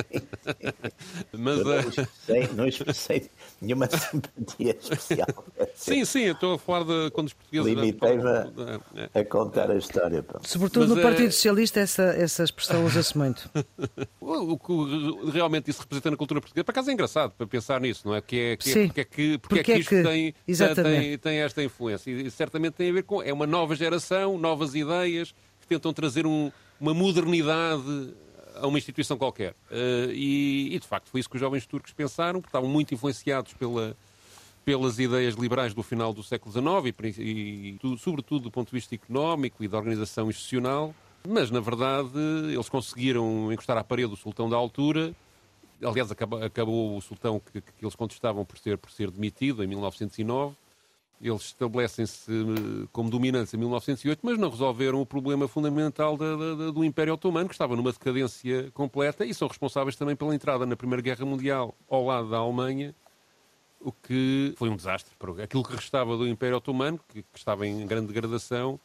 mas, 1.33 1.59
não, 1.63 1.73
eh, 1.73 1.79
expressei, 1.79 2.49
não 2.53 2.67
expressei 2.67 3.29
nenhuma 3.59 3.87
simpatia 3.89 4.77
especial. 4.79 5.27
Sim, 5.73 6.05
sim, 6.05 6.21
eu 6.25 6.33
estou 6.33 6.53
a 6.53 6.59
falar 6.59 6.83
de 6.83 7.09
quando 7.09 7.27
os 7.29 7.33
portugueses... 7.33 7.65
Limitei-me 7.67 8.29
a, 8.29 8.79
é. 9.15 9.19
a, 9.19 9.25
contar 9.25 9.71
a 9.71 9.75
história. 9.75 10.21
Pronto. 10.21 10.47
Sobretudo 10.47 10.89
mas, 10.89 10.97
no 10.97 11.01
Partido 11.01 11.29
é... 11.29 11.31
Socialista 11.31 11.79
essa, 11.79 12.03
essa 12.03 12.43
expressão 12.43 12.85
usa-se 12.85 13.17
muito. 13.17 13.49
o 14.21 14.59
que 14.59 15.31
realmente 15.31 15.71
isso 15.71 15.81
representa 15.81 16.11
na 16.11 16.17
cultura 16.17 16.41
portuguesa, 16.41 16.63
por 16.63 16.71
acaso 16.71 16.91
é 16.91 16.93
engraçado 16.93 17.31
para 17.31 17.47
pensar 17.47 17.81
nisso, 17.81 18.07
não 18.07 18.13
é? 18.13 18.21
Que 18.21 18.39
é, 18.39 18.57
que 18.57 18.69
é, 18.69 18.85
porque 18.85 19.01
é 19.01 19.03
que, 19.03 19.37
porque, 19.39 19.55
porque 19.55 19.71
é 19.71 19.75
que 19.75 19.81
isto 19.81 19.95
é 19.95 20.03
que... 20.03 20.03
Tem, 20.03 20.33
tem, 20.83 21.17
tem 21.17 21.37
esta 21.39 21.63
influência. 21.63 22.11
E 22.11 22.29
certamente 22.29 22.75
tem 22.75 22.91
a 22.91 22.93
ver 22.93 23.03
com... 23.03 23.19
É 23.23 23.33
uma 23.33 23.47
nova 23.47 23.75
geração, 23.75 24.37
novas 24.37 24.75
ideias 24.75 25.33
que 25.65 25.69
tentam 25.69 25.91
trazer 25.91 26.25
um, 26.25 26.51
uma 26.79 26.93
modernidade 26.93 28.13
a 28.55 28.67
uma 28.67 28.77
instituição 28.77 29.17
qualquer. 29.17 29.51
Uh, 29.69 30.11
e, 30.11 30.75
e, 30.75 30.79
de 30.79 30.87
facto, 30.87 31.09
foi 31.09 31.19
isso 31.19 31.29
que 31.29 31.35
os 31.35 31.41
jovens 31.41 31.65
turcos 31.65 31.91
pensaram, 31.91 32.39
porque 32.39 32.49
estavam 32.49 32.69
muito 32.69 32.93
influenciados 32.93 33.53
pela, 33.53 33.97
pelas 34.63 34.97
ideias 34.99 35.35
liberais 35.35 35.73
do 35.73 35.83
final 35.83 36.13
do 36.13 36.23
século 36.23 36.51
XIX 36.51 37.17
e, 37.17 37.77
e, 37.81 37.97
sobretudo, 37.97 38.43
do 38.43 38.51
ponto 38.51 38.69
de 38.69 38.73
vista 38.73 38.95
económico 38.95 39.63
e 39.63 39.67
da 39.67 39.77
organização 39.77 40.29
institucional. 40.29 40.93
Mas, 41.27 41.49
na 41.49 41.59
verdade, 41.59 42.17
eles 42.51 42.69
conseguiram 42.69 43.51
encostar 43.51 43.77
à 43.77 43.83
parede 43.83 44.13
o 44.13 44.15
sultão 44.15 44.47
da 44.47 44.55
altura. 44.55 45.13
Aliás, 45.83 46.11
acabou, 46.11 46.41
acabou 46.41 46.97
o 46.97 47.01
sultão 47.01 47.39
que, 47.39 47.61
que, 47.61 47.71
eles 47.81 47.95
contestavam 47.95 48.45
por 48.45 48.57
ser, 48.57 48.77
por 48.77 48.91
ser 48.91 49.11
demitido 49.11 49.63
em 49.63 49.67
1909 49.67 50.55
eles 51.21 51.41
estabelecem-se 51.43 52.31
eh, 52.31 52.87
como 52.91 53.09
dominantes 53.09 53.53
em 53.53 53.57
1908, 53.57 54.19
mas 54.21 54.37
não 54.37 54.49
resolveram 54.49 55.01
o 55.01 55.05
problema 55.05 55.47
fundamental 55.47 56.17
da, 56.17 56.35
da, 56.35 56.71
do 56.71 56.83
Império 56.83 57.13
Otomano, 57.13 57.47
que 57.47 57.55
estava 57.55 57.75
numa 57.75 57.91
decadência 57.91 58.69
completa, 58.71 59.25
e 59.25 59.33
são 59.33 59.47
responsáveis 59.47 59.95
também 59.95 60.15
pela 60.15 60.35
entrada 60.35 60.65
na 60.65 60.75
Primeira 60.75 61.01
Guerra 61.01 61.25
Mundial 61.25 61.73
ao 61.89 62.05
lado 62.05 62.29
da 62.29 62.37
Alemanha, 62.37 62.93
o 63.79 63.91
que 63.91 64.53
foi 64.57 64.69
um 64.69 64.75
desastre. 64.75 65.13
Aquilo 65.43 65.63
que 65.63 65.75
restava 65.75 66.17
do 66.17 66.27
Império 66.27 66.57
Otomano, 66.57 66.99
que, 67.07 67.21
que 67.21 67.37
estava 67.37 67.65
em 67.65 67.85
grande 67.85 68.07
degradação, 68.07 68.79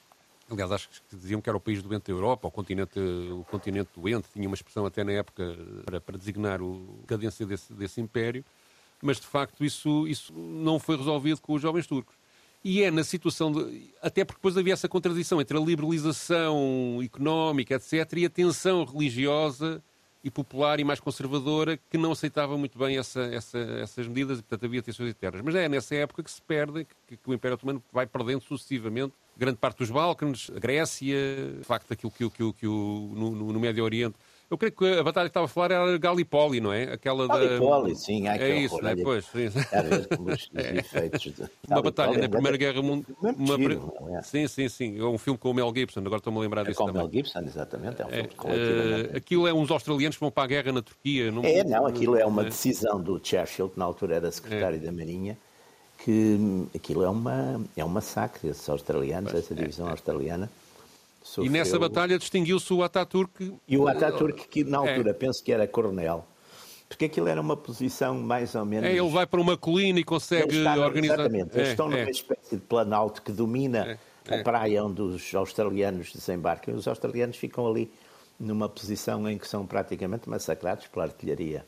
aliás, 0.51 0.73
acho 0.73 0.89
que 0.91 1.17
diziam 1.17 1.41
que 1.41 1.49
era 1.49 1.57
o 1.57 1.61
país 1.61 1.83
doente 1.83 2.07
da 2.07 2.13
Europa, 2.13 2.49
o 2.49 2.51
continente, 2.51 2.99
o 2.99 3.45
continente 3.51 3.91
doente, 3.97 4.29
tinha 4.33 4.47
uma 4.47 4.55
expressão 4.55 4.85
até 4.85 5.03
na 5.03 5.13
época 5.13 5.57
para, 5.85 6.01
para 6.01 6.19
designar 6.19 6.61
a 6.61 7.01
decadência 7.01 7.47
desse, 7.47 7.73
desse 7.73 8.01
império, 8.01 8.45
mas 9.03 9.19
de 9.19 9.27
facto 9.27 9.65
isso, 9.65 10.07
isso 10.07 10.33
não 10.33 10.79
foi 10.79 10.97
resolvido 10.97 11.41
com 11.41 11.55
os 11.55 11.63
jovens 11.63 11.87
turcos. 11.87 12.20
E 12.63 12.83
é 12.83 12.91
na 12.91 13.03
situação 13.03 13.51
de. 13.51 13.91
Até 14.03 14.25
porque 14.25 14.39
depois 14.39 14.57
havia 14.57 14.75
essa 14.75 14.89
contradição 14.89 15.41
entre 15.41 15.57
a 15.57 15.61
liberalização 15.61 17.01
económica, 17.03 17.75
etc., 17.75 18.19
e 18.19 18.27
a 18.27 18.31
tensão 18.31 18.85
religiosa 18.85 19.83
e 20.23 20.31
popular 20.31 20.79
e 20.79 20.85
mais 20.85 21.01
conservadora 21.01 21.79
que 21.89 21.97
não 21.97 22.13
aceitava 22.13 22.57
muito 22.59 22.79
bem 22.79 22.99
essa, 22.99 23.23
essa, 23.23 23.59
essas 23.59 24.07
medidas 24.07 24.39
e, 24.39 24.43
portanto, 24.43 24.67
havia 24.67 24.83
tensões 24.83 25.11
eternas. 25.11 25.41
Mas 25.43 25.55
é 25.55 25.69
nessa 25.69 25.95
época 25.95 26.23
que 26.23 26.31
se 26.31 26.43
perde, 26.43 26.87
que, 27.07 27.17
que, 27.17 27.31
o 27.31 27.33
Império 27.33 27.55
Otomano 27.55 27.83
vai 27.91 28.07
perdendo 28.07 28.43
sucessivamente 28.43 29.15
grande 29.35 29.57
parte 29.57 29.79
dos 29.79 29.91
Balcãs, 29.91 30.51
a 30.55 30.59
Grécia, 30.59 31.17
de 31.59 31.65
facto, 31.65 31.91
aquilo 31.91 32.13
que, 32.13 32.29
que, 32.29 32.37
que, 32.37 32.53
que 32.53 32.67
o, 32.67 33.11
no, 33.15 33.53
no 33.55 33.59
Médio 33.59 33.83
Oriente 33.83 34.17
eu 34.51 34.59
creio 34.59 34.73
que 34.73 34.99
a 34.99 35.03
batalha 35.05 35.29
que 35.29 35.31
estava 35.31 35.47
a 35.47 35.49
falar 35.49 35.71
era 35.71 35.97
Gallipoli, 35.97 36.61
não 36.61 36.73
é? 36.73 36.93
Aquela 36.93 37.29
Gallipoli, 37.29 37.93
da... 37.93 37.99
sim. 37.99 38.27
Ai, 38.27 38.39
é 38.39 38.59
isso, 38.59 38.83
não 38.83 38.89
é? 38.91 38.97
Pois, 38.97 39.25
sim. 39.27 39.49
É. 40.55 41.73
Uma 41.73 41.83
batalha 41.83 42.19
na 42.19 42.29
Primeira 42.29 42.57
Guerra 42.57 42.83
Mundial. 42.83 43.17
Uma... 43.21 44.19
É? 44.19 44.23
Sim, 44.23 44.49
sim, 44.49 44.69
sim. 44.69 44.99
É 44.99 45.05
um 45.05 45.19
filme 45.19 45.39
com 45.39 45.51
o 45.51 45.55
Mel 45.55 45.73
Gibson, 45.75 46.01
agora 46.01 46.17
estou-me 46.17 46.39
a 46.39 46.43
lembrar 46.43 46.63
é 46.63 46.65
disso 46.65 46.79
com 46.79 46.87
também. 46.87 47.03
Com 47.03 47.09
o 47.09 47.11
Mel 47.13 47.25
Gibson, 47.25 47.41
exatamente. 47.41 48.03
É 48.03 48.05
um 48.05 48.09
filme 48.09 48.31
é, 48.45 49.13
uh, 49.13 49.17
Aquilo 49.17 49.47
é 49.47 49.55
uns 49.55 49.71
australianos 49.71 50.17
que 50.17 50.21
vão 50.21 50.33
para 50.33 50.43
a 50.43 50.47
guerra 50.49 50.73
na 50.73 50.83
Turquia. 50.83 51.31
Não... 51.31 51.45
É, 51.45 51.63
não, 51.63 51.87
aquilo 51.87 52.17
é 52.17 52.27
uma 52.27 52.43
decisão 52.43 53.01
do 53.01 53.21
Churchill, 53.23 53.69
que 53.69 53.79
na 53.79 53.85
altura 53.85 54.17
era 54.17 54.31
secretário 54.33 54.81
da 54.81 54.91
Marinha, 54.91 55.39
que 55.99 56.67
aquilo 56.75 57.05
é, 57.05 57.09
uma, 57.09 57.61
é 57.77 57.85
um 57.85 57.89
massacre, 57.89 58.49
esses 58.49 58.69
australianos, 58.69 59.33
essa 59.33 59.55
divisão 59.55 59.89
australiana 59.89 60.51
Sofreu... 61.31 61.47
E 61.47 61.49
nessa 61.49 61.79
batalha 61.79 62.19
distinguiu-se 62.19 62.73
o 62.73 62.83
Ataturk. 62.83 63.55
E 63.69 63.77
o 63.79 63.87
Ataturk, 63.87 64.49
que 64.49 64.65
na 64.65 64.85
é. 64.85 64.91
altura 64.91 65.11
é. 65.11 65.13
penso 65.13 65.45
que 65.45 65.53
era 65.53 65.65
coronel, 65.65 66.27
porque 66.89 67.05
aquilo 67.05 67.29
era 67.29 67.41
uma 67.41 67.57
posição 67.57 68.19
mais 68.19 68.57
ou 68.57 68.65
menos. 68.65 68.89
É, 68.89 68.93
ele 68.97 69.09
vai 69.09 69.25
para 69.29 69.41
uma 69.41 69.57
colina 69.57 70.01
e 70.01 70.05
consegue 70.05 70.59
está, 70.59 70.75
organizar. 70.75 71.15
Exatamente, 71.21 71.57
eles 71.57 71.69
é, 71.69 71.71
estão 71.71 71.89
numa 71.89 72.01
é. 72.01 72.11
espécie 72.11 72.57
de 72.57 72.63
planalto 72.63 73.23
que 73.23 73.31
domina 73.31 73.97
é, 74.29 74.41
a 74.41 74.43
praia 74.43 74.85
onde 74.85 75.01
os 75.03 75.33
australianos 75.33 76.13
desembarcam. 76.13 76.75
Os 76.75 76.89
australianos 76.89 77.37
ficam 77.37 77.65
ali 77.65 77.89
numa 78.39 78.69
posição 78.69 79.29
em 79.29 79.39
que 79.39 79.47
são 79.47 79.65
praticamente 79.65 80.29
massacrados 80.29 80.89
pela 80.89 81.05
artilharia. 81.05 81.65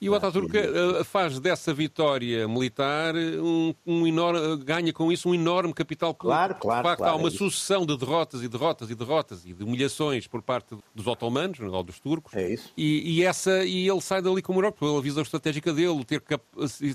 E 0.00 0.08
o 0.10 0.14
Ataturk 0.14 0.54
eh, 0.56 1.04
faz 1.04 1.38
dessa 1.38 1.72
vitória 1.72 2.46
militar 2.46 3.14
um, 3.14 3.74
um 3.86 4.06
enorme, 4.06 4.56
ganha 4.64 4.92
com 4.92 5.10
isso 5.10 5.28
um 5.28 5.34
enorme 5.34 5.72
capital 5.72 6.12
político. 6.12 6.36
Claro, 6.36 6.54
claro. 6.56 6.82
De 6.82 6.88
facto, 6.88 6.98
claro, 6.98 7.14
há 7.14 7.16
uma 7.16 7.28
é 7.28 7.30
sucessão 7.30 7.86
de 7.86 7.96
derrotas 7.96 8.42
e 8.42 8.48
derrotas 8.48 8.90
e 8.90 8.94
derrotas 8.94 9.46
e 9.46 9.52
de 9.52 9.64
humilhações 9.64 10.26
por 10.26 10.42
parte 10.42 10.76
dos 10.94 11.06
otomanos 11.06 11.58
ou 11.60 11.82
dos 11.82 11.98
turcos. 11.98 12.34
É 12.34 12.50
isso. 12.50 12.72
E, 12.76 13.18
e 13.18 13.24
essa, 13.24 13.64
e 13.64 13.88
ele 13.88 14.00
sai 14.00 14.20
dali 14.20 14.42
como 14.42 14.58
Europa, 14.58 14.78
pela 14.80 15.00
visão 15.00 15.22
estratégica 15.22 15.72
dele, 15.72 16.04
ter 16.04 16.20
cap, 16.20 16.44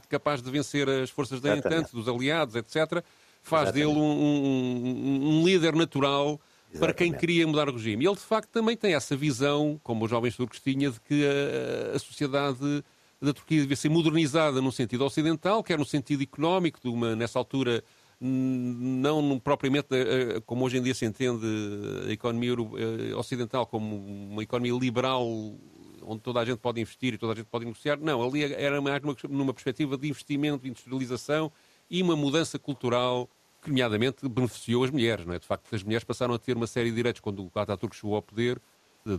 capaz 0.08 0.41
de 0.41 0.51
vencer 0.51 0.88
as 0.89 1.10
forças 1.10 1.41
da 1.41 1.58
Entente, 1.58 1.91
dos 1.91 2.08
aliados, 2.08 2.56
etc., 2.56 3.03
faz 3.41 3.70
Exatamente. 3.70 3.88
dele 3.88 4.00
um, 4.00 4.03
um, 4.03 5.39
um 5.39 5.46
líder 5.46 5.74
natural 5.74 6.39
Exatamente. 6.72 6.80
para 6.80 6.94
quem 6.94 7.12
queria 7.12 7.48
mudar 7.48 7.68
o 7.68 7.74
regime. 7.74 8.06
E 8.06 8.08
ele, 8.08 8.16
de 8.16 8.22
facto, 8.22 8.50
também 8.50 8.78
tem 8.78 8.94
essa 8.94 9.16
visão, 9.16 9.80
como 9.84 10.06
os 10.06 10.12
jovens 10.12 10.36
turcos 10.36 10.60
tinham, 10.60 10.92
de 10.92 11.00
que 11.02 11.26
a, 11.26 11.96
a 11.96 12.00
sociedade 12.00 12.84
da 13.22 13.34
Turquia 13.34 13.62
devia 13.62 13.76
ser 13.76 13.90
modernizada 13.90 14.62
no 14.62 14.72
sentido 14.72 15.04
ocidental, 15.04 15.64
quer 15.64 15.78
no 15.78 15.86
sentido 15.86 16.24
económico, 16.24 16.80
de 16.82 16.88
uma, 16.88 17.16
nessa 17.16 17.40
altura, 17.40 17.84
não 18.22 19.40
propriamente 19.40 19.88
como 20.46 20.66
hoje 20.66 20.78
em 20.78 20.82
dia 20.82 20.94
se 20.94 21.06
entende 21.06 21.46
a 22.08 22.12
economia 22.12 22.52
eh, 22.52 23.16
ocidental 23.16 23.66
como 23.66 23.96
uma 23.96 24.44
economia 24.44 24.74
liberal 24.74 25.26
onde 26.02 26.22
toda 26.22 26.40
a 26.40 26.46
gente 26.46 26.58
pode 26.60 26.82
investir 26.82 27.14
e 27.14 27.18
toda 27.18 27.34
a 27.34 27.36
gente 27.36 27.48
pode 27.48 27.66
negociar. 27.66 27.98
Não, 27.98 28.22
ali 28.22 28.44
era 28.54 28.82
mais 28.82 29.02
numa, 29.02 29.16
numa 29.30 29.54
perspectiva 29.54 29.98
de 29.98 30.10
investimento, 30.10 30.64
de 30.64 30.70
industrialização 30.70 31.52
e 31.90 32.02
uma 32.02 32.16
mudança 32.16 32.58
cultural 32.58 33.30
que, 33.62 33.70
nomeadamente, 33.70 34.28
beneficiou 34.28 34.84
as 34.84 34.92
mulheres. 34.92 35.25
Não 35.25 35.34
é? 35.34 35.39
De 35.39 35.46
facto, 35.46 35.74
as 35.74 35.84
mulheres 35.84 36.04
passaram 36.04 36.34
a 36.34 36.39
ter 36.39 36.56
uma 36.56 36.68
série 36.68 36.89
de 36.89 36.96
direitos 36.96 37.22
quando 37.22 37.44
o 37.44 37.60
Ataturk 37.60 37.96
chegou 37.96 38.16
ao 38.16 38.22
poder, 38.22 38.62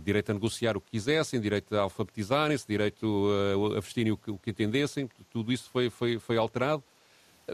direito 0.03 0.29
a 0.29 0.33
negociar 0.33 0.77
o 0.77 0.81
que 0.81 0.91
quisessem, 0.91 1.39
direito 1.39 1.75
a 1.75 1.81
alfabetizarem-se, 1.81 2.65
direito 2.67 3.29
a, 3.73 3.77
a 3.77 3.79
vestirem 3.81 4.11
o 4.11 4.17
que, 4.17 4.31
o 4.31 4.37
que, 4.37 4.51
entendessem, 4.51 5.09
tudo 5.29 5.51
isso 5.51 5.69
foi, 5.71 5.89
foi, 5.89 6.19
foi 6.19 6.37
alterado. 6.37 6.83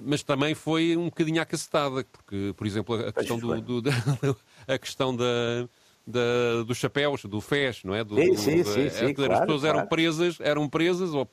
Mas 0.03 0.21
também 0.21 0.53
foi 0.53 0.95
um 0.97 1.05
bocadinho 1.05 1.41
acacetada, 1.41 2.05
porque, 2.11 2.53
por 2.55 2.67
exemplo, 2.67 2.95
a 2.95 3.11
questão, 3.11 3.39
do, 3.39 3.61
do 3.61 3.81
da, 3.81 3.91
a 4.67 4.77
questão 4.77 5.15
da, 5.15 5.67
da, 6.05 6.63
dos 6.65 6.77
chapéus, 6.77 7.23
do 7.25 7.41
fez, 7.41 7.83
não 7.83 7.95
é? 7.95 8.03
Do, 8.03 8.15
sim, 8.15 8.35
sim, 8.35 8.63
sim, 8.63 8.85
é, 8.85 8.89
sim, 8.89 9.05
As 9.05 9.13
claro, 9.13 9.39
pessoas 9.41 9.61
claro. 9.61 9.77
eram 9.77 9.87
presas, 9.87 10.39
eram 10.39 10.69
presas 10.69 11.13
ou 11.13 11.27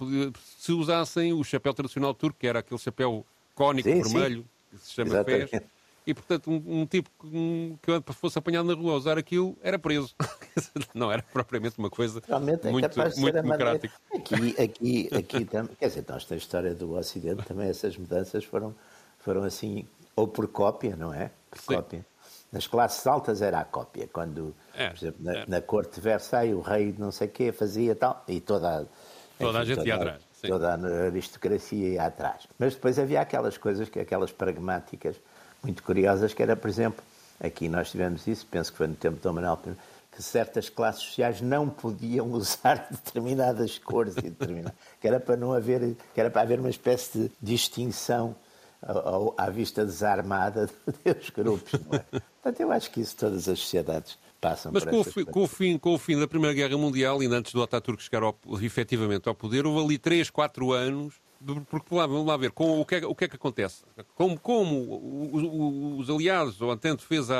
se 0.58 0.72
usassem 0.72 1.32
o 1.32 1.44
chapéu 1.44 1.74
tradicional 1.74 2.14
turco, 2.14 2.38
que 2.38 2.46
era 2.46 2.60
aquele 2.60 2.80
chapéu 2.80 3.26
cónico 3.54 3.88
sim, 3.88 4.02
vermelho, 4.02 4.42
sim. 4.42 4.48
Que 4.78 4.86
se 4.86 4.92
chama 4.92 5.10
Exatamente. 5.10 5.48
fez 5.48 5.62
e, 6.06 6.12
portanto, 6.12 6.50
um, 6.50 6.80
um 6.80 6.86
tipo 6.86 7.08
que, 7.18 8.00
que 8.02 8.12
fosse 8.12 8.38
apanhado 8.38 8.66
na 8.66 8.74
rua 8.74 8.92
a 8.92 8.96
usar 8.96 9.16
aquilo 9.16 9.56
era 9.62 9.78
preso. 9.78 10.14
não 10.94 11.10
era 11.10 11.22
propriamente 11.22 11.78
uma 11.78 11.88
coisa 11.88 12.22
Realmente 12.26 12.68
é 12.68 12.70
muito, 12.70 12.90
muito 13.16 13.32
democrática. 13.32 13.94
Aqui, 14.14 14.62
aqui, 14.62 15.08
aqui 15.14 15.44
também, 15.46 15.74
quer 15.76 15.88
dizer, 15.88 16.04
nós 16.06 16.30
a 16.30 16.36
história 16.36 16.74
do 16.74 16.94
Ocidente, 16.94 17.42
também 17.44 17.68
essas 17.70 17.96
mudanças 17.96 18.44
foram, 18.44 18.74
foram 19.18 19.44
assim, 19.44 19.86
ou 20.14 20.28
por 20.28 20.46
cópia, 20.48 20.94
não 20.94 21.12
é? 21.12 21.30
Por 21.50 21.58
Sim. 21.58 21.74
cópia. 21.76 22.06
Nas 22.52 22.66
classes 22.66 23.04
altas 23.06 23.40
era 23.40 23.60
a 23.60 23.64
cópia, 23.64 24.06
quando, 24.12 24.54
é, 24.74 24.90
por 24.90 24.98
exemplo, 24.98 25.24
na, 25.24 25.34
é. 25.38 25.44
na 25.48 25.60
corte 25.62 25.94
de 25.94 26.00
Versailles, 26.02 26.54
o 26.54 26.60
rei 26.60 26.94
não 26.98 27.10
sei 27.10 27.28
o 27.28 27.30
quê 27.30 27.50
fazia 27.50 27.96
tal, 27.96 28.22
e 28.28 28.40
toda 28.40 28.82
a, 28.82 28.84
Toda 29.38 29.58
a 29.58 29.64
gente 29.64 29.78
toda, 29.78 29.88
ia 29.88 29.94
atrás. 29.96 30.22
Sim. 30.44 30.48
Toda 30.50 30.74
a 30.74 31.06
aristocracia 31.06 31.88
ia 31.94 32.04
atrás. 32.04 32.46
Mas 32.58 32.74
depois 32.74 32.98
havia 32.98 33.20
aquelas 33.20 33.56
coisas, 33.56 33.88
aquelas 33.88 34.30
pragmáticas, 34.30 35.16
muito 35.62 35.82
curiosas, 35.82 36.34
que 36.34 36.42
era, 36.42 36.54
por 36.54 36.68
exemplo, 36.68 37.02
aqui 37.40 37.68
nós 37.68 37.90
tivemos 37.90 38.26
isso, 38.26 38.46
penso 38.46 38.70
que 38.70 38.78
foi 38.78 38.86
no 38.86 38.94
tempo 38.94 39.18
Dom 39.22 39.32
Manuel 39.32 39.58
I, 39.66 39.72
que 40.12 40.22
certas 40.22 40.68
classes 40.68 41.02
sociais 41.02 41.40
não 41.40 41.68
podiam 41.68 42.30
usar 42.32 42.86
determinadas 42.90 43.78
cores, 43.78 44.16
e 44.18 44.22
determinadas, 44.22 44.74
que 45.00 45.08
era 45.08 45.18
para 45.18 45.36
não 45.36 45.52
haver, 45.52 45.96
que 46.12 46.20
era 46.20 46.30
para 46.30 46.42
haver 46.42 46.60
uma 46.60 46.70
espécie 46.70 47.18
de 47.18 47.32
distinção 47.40 48.36
à 49.38 49.48
vista 49.48 49.84
desarmada 49.84 50.68
dos 51.02 51.30
grupos. 51.30 51.72
Não 51.72 51.98
é? 51.98 52.20
Portanto, 52.20 52.60
eu 52.60 52.70
acho 52.70 52.90
que 52.90 53.00
isso 53.00 53.16
todas 53.16 53.48
as 53.48 53.58
sociedades 53.58 54.18
passam 54.44 54.72
Mas 54.72 54.84
com 54.84 55.00
o, 55.00 55.26
com, 55.26 55.42
o 55.42 55.46
fim, 55.48 55.78
com 55.78 55.94
o 55.94 55.98
fim 55.98 56.18
da 56.18 56.28
Primeira 56.28 56.54
Guerra 56.54 56.76
Mundial, 56.76 57.22
e 57.22 57.26
antes 57.26 57.52
do 57.52 57.62
Ataturk 57.62 58.02
chegar 58.02 58.22
ao, 58.22 58.36
efetivamente 58.60 59.28
ao 59.28 59.34
poder, 59.34 59.66
houve 59.66 59.84
ali 59.84 59.98
3, 59.98 60.30
4 60.30 60.72
anos 60.72 61.14
porque 61.68 61.86
vamos 61.90 62.26
lá 62.26 62.38
ver, 62.38 62.52
com, 62.52 62.80
o, 62.80 62.86
que 62.86 62.94
é, 62.94 63.06
o 63.06 63.14
que 63.14 63.24
é 63.24 63.28
que 63.28 63.36
acontece? 63.36 63.84
Como, 64.14 64.38
como 64.40 65.98
os 65.98 66.08
aliados, 66.08 66.58
ou 66.62 66.70
a 66.70 66.74
Entente 66.74 67.04
fez 67.04 67.30
à, 67.30 67.36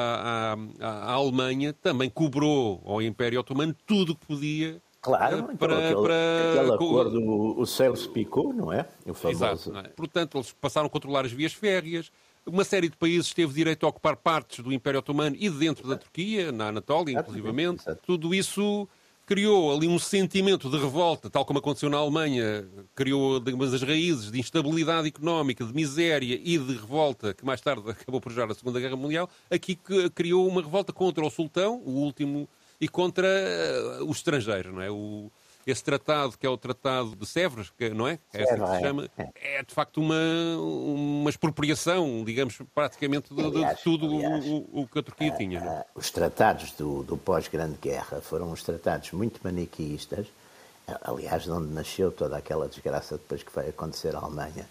à, 0.79 0.87
à, 0.87 1.13
Alemanha, 1.13 1.73
também 1.73 2.11
cobrou 2.11 2.83
ao 2.85 3.01
Império 3.01 3.41
Otomano 3.41 3.75
tudo 3.87 4.13
o 4.13 4.17
que 4.17 4.27
podia 4.27 4.83
Claro, 5.01 5.51
eh, 5.51 5.57
para, 5.57 5.79
aquele, 5.79 6.03
para... 6.03 6.53
aquele 6.53 6.75
acordo, 6.75 7.61
o 7.61 7.67
Seyles-Picot, 7.67 8.55
não 8.55 8.73
é? 8.73 8.87
O 9.07 9.13
famoso... 9.13 9.45
Exato. 9.45 9.73
Não 9.73 9.81
é? 9.81 9.89
Portanto, 9.89 10.39
eles 10.39 10.53
passaram 10.53 10.87
a 10.87 10.91
controlar 10.91 11.27
as 11.27 11.33
vias 11.33 11.53
férreas, 11.53 12.11
uma 12.47 12.65
série 12.65 12.89
de 12.89 12.97
países 12.97 13.33
teve 13.33 13.53
direito 13.53 13.87
a 13.87 13.89
ocupar 13.89 14.17
partes 14.17 14.63
do 14.63 14.73
Império 14.73 14.99
Otomano 14.99 15.37
e 15.39 15.49
dentro 15.49 15.89
da 15.89 15.97
Turquia, 15.97 16.53
na 16.53 16.69
Anatólia, 16.69 17.19
inclusivamente. 17.19 17.85
Tudo 18.07 18.35
isso 18.35 18.89
criou 19.27 19.75
ali 19.75 19.89
um 19.89 19.99
sentimento 19.99 20.69
de 20.69 20.77
revolta, 20.77 21.31
tal 21.31 21.45
como 21.45 21.59
aconteceu 21.59 21.89
na 21.89 21.97
Alemanha, 21.97 22.67
criou 22.95 23.43
as 23.63 23.83
raízes 23.83 24.31
de 24.31 24.39
instabilidade 24.39 25.09
económica, 25.09 25.65
de 25.65 25.73
miséria 25.73 26.39
e 26.43 26.59
de 26.59 26.75
revolta, 26.75 27.33
que 27.33 27.45
mais 27.45 27.61
tarde 27.61 27.89
acabou 27.91 28.21
por 28.21 28.33
gerar 28.33 28.51
a 28.51 28.55
Segunda 28.55 28.79
Guerra 28.79 28.97
Mundial, 28.97 29.29
aqui 29.51 29.79
criou 30.15 30.47
uma 30.47 30.61
revolta 30.61 30.93
contra 30.93 31.25
o 31.25 31.31
sultão, 31.31 31.81
o 31.85 31.93
último, 31.93 32.49
e 32.81 32.87
contra 32.87 33.27
uh, 33.27 34.05
os 34.05 34.19
estrangeiros, 34.19 34.75
não 34.75 34.83
é? 34.83 34.91
O, 34.91 35.31
esse 35.67 35.83
tratado, 35.83 36.37
que 36.37 36.47
é 36.47 36.51
o 36.51 36.57
Tratado 36.57 37.17
de 37.17 37.27
Sèvres, 37.27 37.73
não 37.95 38.07
é? 38.07 38.19
É 38.33 38.43
assim 38.43 38.63
que 38.63 38.71
se 38.71 38.81
chama, 38.81 39.11
é 39.35 39.63
de 39.63 39.75
facto 39.75 40.01
uma, 40.01 40.15
uma 40.59 41.31
expropriação, 41.31 42.23
digamos, 42.25 42.59
praticamente 42.75 43.35
de, 43.35 43.43
aliás, 43.43 43.79
de 43.79 43.83
tudo 43.83 44.07
aliás, 44.07 44.45
o, 44.47 44.81
o, 44.81 44.87
que 44.87 44.99
a 44.99 45.03
Turquia 45.03 45.33
uh, 45.33 45.37
tinha. 45.37 45.61
Uh, 45.63 45.99
os 45.99 46.11
tratados 46.11 46.73
do, 46.73 47.03
do 47.03 47.17
pós-Grande 47.17 47.79
Guerra 47.81 48.21
foram 48.21 48.53
uns 48.53 48.63
tratados 48.63 49.13
muito 49.13 49.41
maniqueístas, 49.43 50.27
aliás, 51.03 51.45
de 51.45 51.51
onde 51.51 51.73
nasceu 51.73 52.13
toda 52.13 52.37
aquela 52.37 52.69
desgraça 52.69 53.17
depois 53.17 53.43
que 53.43 53.53
vai 53.55 53.69
acontecer 53.69 54.15
à 54.15 54.19
Alemanha, 54.19 54.67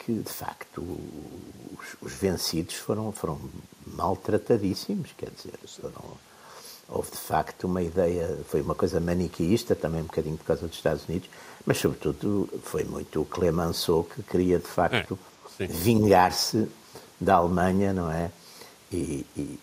que 0.00 0.12
de 0.12 0.28
facto 0.28 0.80
os, 0.80 1.96
os 2.02 2.12
vencidos 2.12 2.74
foram, 2.74 3.10
foram 3.12 3.40
maltratadíssimos, 3.86 5.12
quer 5.16 5.30
dizer, 5.30 5.54
foram 5.66 6.18
houve 6.92 7.10
de 7.10 7.16
facto 7.16 7.64
uma 7.64 7.82
ideia, 7.82 8.38
foi 8.48 8.60
uma 8.60 8.74
coisa 8.74 9.00
maniqueísta, 9.00 9.74
também 9.74 10.02
um 10.02 10.06
bocadinho 10.06 10.36
por 10.36 10.44
causa 10.44 10.66
dos 10.66 10.76
Estados 10.76 11.08
Unidos, 11.08 11.28
mas 11.64 11.78
sobretudo 11.78 12.48
foi 12.62 12.84
muito 12.84 13.22
o 13.22 13.24
Clemenceau 13.24 14.04
que 14.04 14.22
queria 14.22 14.58
de 14.58 14.66
facto 14.66 15.18
é, 15.58 15.66
vingar-se 15.66 16.68
da 17.20 17.36
Alemanha, 17.36 17.92
não 17.92 18.10
é? 18.10 18.30
E, 18.92 19.24
e, 19.34 19.58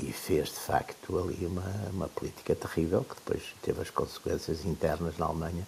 e, 0.00 0.12
fez 0.12 0.48
de 0.48 0.58
facto 0.58 1.16
ali 1.16 1.46
uma, 1.46 1.72
uma 1.92 2.08
política 2.08 2.52
terrível 2.52 3.04
que 3.04 3.14
depois 3.14 3.42
teve 3.62 3.80
as 3.80 3.90
consequências 3.90 4.64
internas 4.64 5.16
na 5.18 5.26
Alemanha 5.26 5.64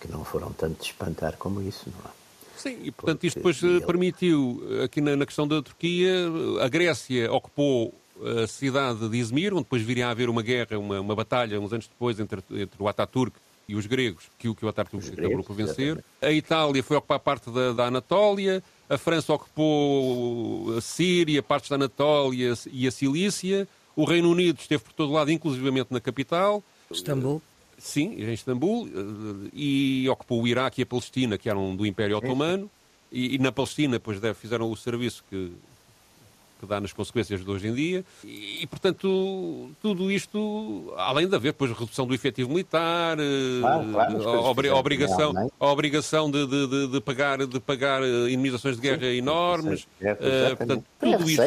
que 0.00 0.10
não 0.10 0.24
foram 0.24 0.52
tanto 0.52 0.80
de 0.80 0.86
espantar 0.86 1.36
como 1.36 1.62
isso, 1.62 1.84
não 1.86 2.10
é? 2.10 2.22
Sim, 2.56 2.78
e 2.82 2.90
portanto 2.90 3.18
Porque, 3.18 3.26
isto 3.28 3.36
depois 3.36 3.62
ele... 3.62 3.80
permitiu, 3.82 4.60
aqui 4.84 5.00
na, 5.00 5.14
na, 5.14 5.24
questão 5.24 5.46
da 5.46 5.62
Turquia, 5.62 6.10
a 6.60 6.68
Grécia 6.68 7.32
ocupou 7.32 7.94
a 8.20 8.46
cidade 8.46 9.08
de 9.08 9.16
Izmir, 9.16 9.52
onde 9.52 9.64
depois 9.64 9.82
viria 9.82 10.08
a 10.08 10.10
haver 10.10 10.28
uma 10.28 10.42
guerra, 10.42 10.78
uma, 10.78 11.00
uma 11.00 11.14
batalha, 11.14 11.60
uns 11.60 11.72
anos 11.72 11.86
depois, 11.86 12.18
entre, 12.20 12.42
entre 12.50 12.82
o 12.82 12.88
Ataturk 12.88 13.36
e 13.68 13.74
os 13.74 13.86
gregos, 13.86 14.24
que, 14.38 14.48
o 14.48 14.54
que 14.54 14.64
o 14.64 14.68
Ataturk 14.68 15.12
acabou 15.12 15.42
por 15.42 15.54
vencer. 15.54 15.92
Exatamente. 15.92 16.04
A 16.20 16.32
Itália 16.32 16.82
foi 16.82 16.96
ocupar 16.96 17.18
parte 17.18 17.50
da, 17.50 17.72
da, 17.72 17.86
Anatólia, 17.86 18.62
a 18.88 18.98
França 18.98 19.32
ocupou 19.32 20.76
a 20.76 20.80
Síria, 20.80 21.42
partes 21.42 21.70
da 21.70 21.76
Anatólia 21.76 22.52
e 22.70 22.86
a 22.86 22.90
Cilícia, 22.90 23.66
o 23.94 24.04
Reino 24.04 24.30
Unido 24.30 24.58
esteve 24.58 24.82
por 24.82 24.92
todo 24.92 25.12
lado, 25.12 25.30
inclusivamente 25.30 25.88
na 25.90 26.00
capital. 26.00 26.62
Istambul. 26.90 27.42
Sim, 27.78 28.14
em 28.22 28.32
Istambul, 28.32 28.88
e 29.52 30.08
ocupou 30.08 30.42
o 30.42 30.46
Iraque 30.46 30.80
e 30.80 30.84
a 30.84 30.86
Palestina, 30.86 31.36
que 31.36 31.48
eram 31.48 31.74
do 31.74 31.84
Império 31.84 32.16
Otomano, 32.16 32.70
e, 33.10 33.34
e 33.34 33.38
na 33.38 33.50
Palestina, 33.50 33.94
depois 33.94 34.18
fizeram 34.36 34.70
o 34.70 34.76
serviço 34.76 35.24
que 35.28 35.52
que 36.62 36.66
dá 36.66 36.80
nas 36.80 36.92
consequências 36.92 37.44
de 37.44 37.50
hoje 37.50 37.68
em 37.68 37.74
dia. 37.74 38.04
E, 38.24 38.64
portanto, 38.68 39.70
tudo 39.82 40.10
isto, 40.10 40.94
além 40.96 41.26
de 41.26 41.34
haver 41.34 41.52
depois 41.52 41.72
redução 41.72 42.06
do 42.06 42.14
efetivo 42.14 42.50
militar, 42.50 43.18
eh, 43.18 43.60
claro, 43.60 43.92
claro, 43.92 44.28
a, 44.28 44.70
a, 44.70 44.76
obrigação, 44.78 45.50
a 45.58 45.66
obrigação 45.66 46.30
de, 46.30 46.46
de, 46.46 46.86
de, 46.88 47.00
pagar, 47.00 47.44
de 47.44 47.58
pagar 47.58 48.02
eh, 48.02 48.28
indemnizações 48.28 48.76
de 48.76 48.82
guerra 48.82 49.00
sim, 49.00 49.18
enormes. 49.18 49.82
uh, 49.82 50.56
portanto, 50.56 50.84
tudo 51.00 51.30
isto. 51.30 51.42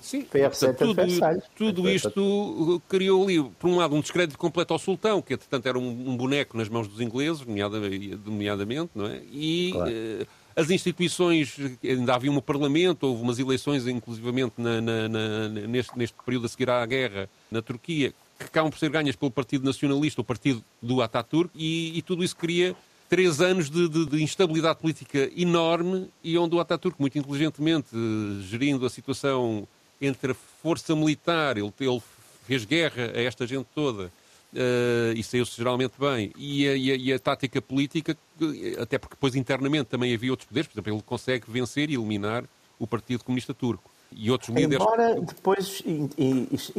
Sim, 0.00 0.22
portanto, 0.22 0.78
tudo, 0.78 1.02
tudo 1.54 1.90
isto 1.90 2.82
criou 2.88 3.22
ali, 3.22 3.42
por 3.42 3.68
um 3.68 3.76
lado, 3.76 3.94
um 3.94 4.00
descrédito 4.00 4.38
completo 4.38 4.72
ao 4.72 4.78
sultão, 4.78 5.20
que 5.20 5.36
portanto 5.36 5.66
era 5.66 5.78
um, 5.78 5.88
um 5.88 6.16
boneco 6.16 6.56
nas 6.56 6.70
mãos 6.70 6.88
dos 6.88 7.02
ingleses, 7.02 7.44
nomeadamente, 7.44 8.92
não 8.94 9.06
é? 9.06 9.20
E 9.30 9.72
claro. 9.72 9.90
uh, 9.90 10.26
as 10.54 10.70
instituições, 10.70 11.56
ainda 11.82 12.14
havia 12.14 12.30
um 12.30 12.40
parlamento, 12.40 13.04
houve 13.04 13.22
umas 13.22 13.38
eleições, 13.38 13.86
inclusivamente 13.86 14.54
na, 14.58 14.80
na, 14.80 15.08
na, 15.08 15.48
neste, 15.48 15.96
neste 15.96 16.16
período 16.24 16.46
a 16.46 16.48
seguir 16.48 16.70
à 16.70 16.84
guerra, 16.84 17.28
na 17.50 17.62
Turquia, 17.62 18.12
que 18.38 18.44
acabam 18.44 18.70
por 18.70 18.78
ser 18.78 18.90
ganhas 18.90 19.16
pelo 19.16 19.30
Partido 19.30 19.64
Nacionalista, 19.64 20.20
o 20.20 20.24
partido 20.24 20.62
do 20.82 21.02
Ataturk, 21.02 21.50
e, 21.54 21.96
e 21.96 22.02
tudo 22.02 22.24
isso 22.24 22.36
cria 22.36 22.74
três 23.08 23.40
anos 23.40 23.68
de, 23.68 23.88
de, 23.88 24.06
de, 24.06 24.22
instabilidade 24.22 24.78
política 24.78 25.30
enorme 25.36 26.08
e 26.22 26.38
onde 26.38 26.54
o 26.54 26.60
Ataturk, 26.60 27.00
muito 27.00 27.18
inteligentemente, 27.18 27.88
gerindo 28.42 28.86
a 28.86 28.90
situação 28.90 29.66
entre 30.00 30.32
a 30.32 30.34
força 30.62 30.94
militar, 30.94 31.58
ele, 31.58 31.72
ele 31.80 32.02
fez 32.46 32.64
guerra 32.64 33.12
a 33.14 33.20
esta 33.20 33.46
gente 33.46 33.66
toda 33.74 34.12
uh, 34.54 35.12
e 35.14 35.22
saiu-se 35.22 35.56
geralmente 35.56 35.92
bem, 35.98 36.32
e 36.36 36.68
a, 36.68 36.74
e, 36.74 36.92
a, 36.92 36.96
e 36.96 37.12
a, 37.12 37.18
tática 37.18 37.60
política, 37.60 38.16
até 38.80 38.98
porque 38.98 39.14
depois 39.14 39.34
internamente 39.34 39.86
também 39.86 40.14
havia 40.14 40.30
outros 40.30 40.48
poderes, 40.48 40.68
por 40.68 40.74
exemplo, 40.74 40.92
ele 40.94 41.02
consegue 41.02 41.44
vencer 41.48 41.90
e 41.90 41.94
eliminar 41.94 42.44
o 42.78 42.86
Partido 42.86 43.24
Comunista 43.24 43.52
Turco 43.52 43.90
e 44.12 44.30
outros 44.30 44.50
líderes. 44.50 44.82
Embora 44.82 45.20
depois. 45.20 45.82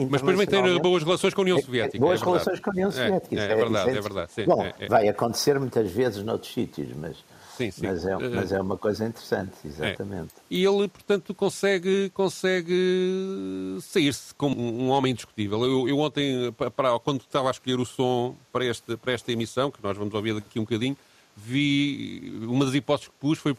Mas 0.10 0.22
depois 0.22 0.38
manter 0.38 0.80
boas 0.80 1.04
relações 1.04 1.34
com 1.34 1.42
a 1.42 1.44
União 1.44 1.58
é, 1.58 1.62
Soviética. 1.62 2.00
Boas 2.00 2.22
é 2.22 2.26
relações 2.26 2.60
com 2.60 2.70
a 2.70 2.74
União 2.74 2.90
é, 2.90 2.92
Soviética. 2.92 3.36
É, 3.36 3.40
é, 3.40 3.52
é 3.52 3.56
verdade, 3.56 3.90
é, 3.90 4.02
verdade. 4.02 4.32
Sim, 4.34 4.46
Bom, 4.46 4.64
é, 4.80 4.88
vai 4.88 5.08
acontecer 5.08 5.60
muitas 5.60 5.90
vezes 5.92 6.24
noutros 6.24 6.54
sítios, 6.54 6.90
mas. 6.96 7.18
Sim, 7.58 7.72
sim. 7.72 7.86
Mas, 7.86 8.06
é, 8.06 8.16
mas 8.18 8.52
é 8.52 8.62
uma 8.62 8.78
coisa 8.78 9.06
interessante, 9.06 9.54
exatamente. 9.66 10.34
E 10.50 10.64
ele, 10.64 10.88
portanto, 10.88 11.34
consegue, 11.34 12.10
consegue 12.14 13.78
sair-se 13.82 14.34
como 14.36 14.56
um 14.60 14.90
homem 14.90 15.12
indiscutível. 15.12 15.64
Eu, 15.64 15.90
eu 15.90 16.00
ontem, 16.00 16.52
para, 16.76 16.98
quando 17.00 17.22
estava 17.22 17.50
a 17.50 17.52
escolher 17.52 17.80
o 17.80 17.86
som 17.86 18.36
para, 18.52 18.66
este, 18.66 18.96
para 18.98 19.14
esta 19.14 19.32
emissão, 19.32 19.70
que 19.70 19.84
nós 19.84 19.98
vamos 19.98 20.14
ouvir 20.14 20.34
daqui 20.34 20.60
um 20.60 20.64
bocadinho, 20.64 20.98
vi 21.36 22.40
uma 22.44 22.66
das 22.66 22.74
hipóteses 22.74 23.10
que 23.10 23.16
pus 23.20 23.40
foi 23.40 23.56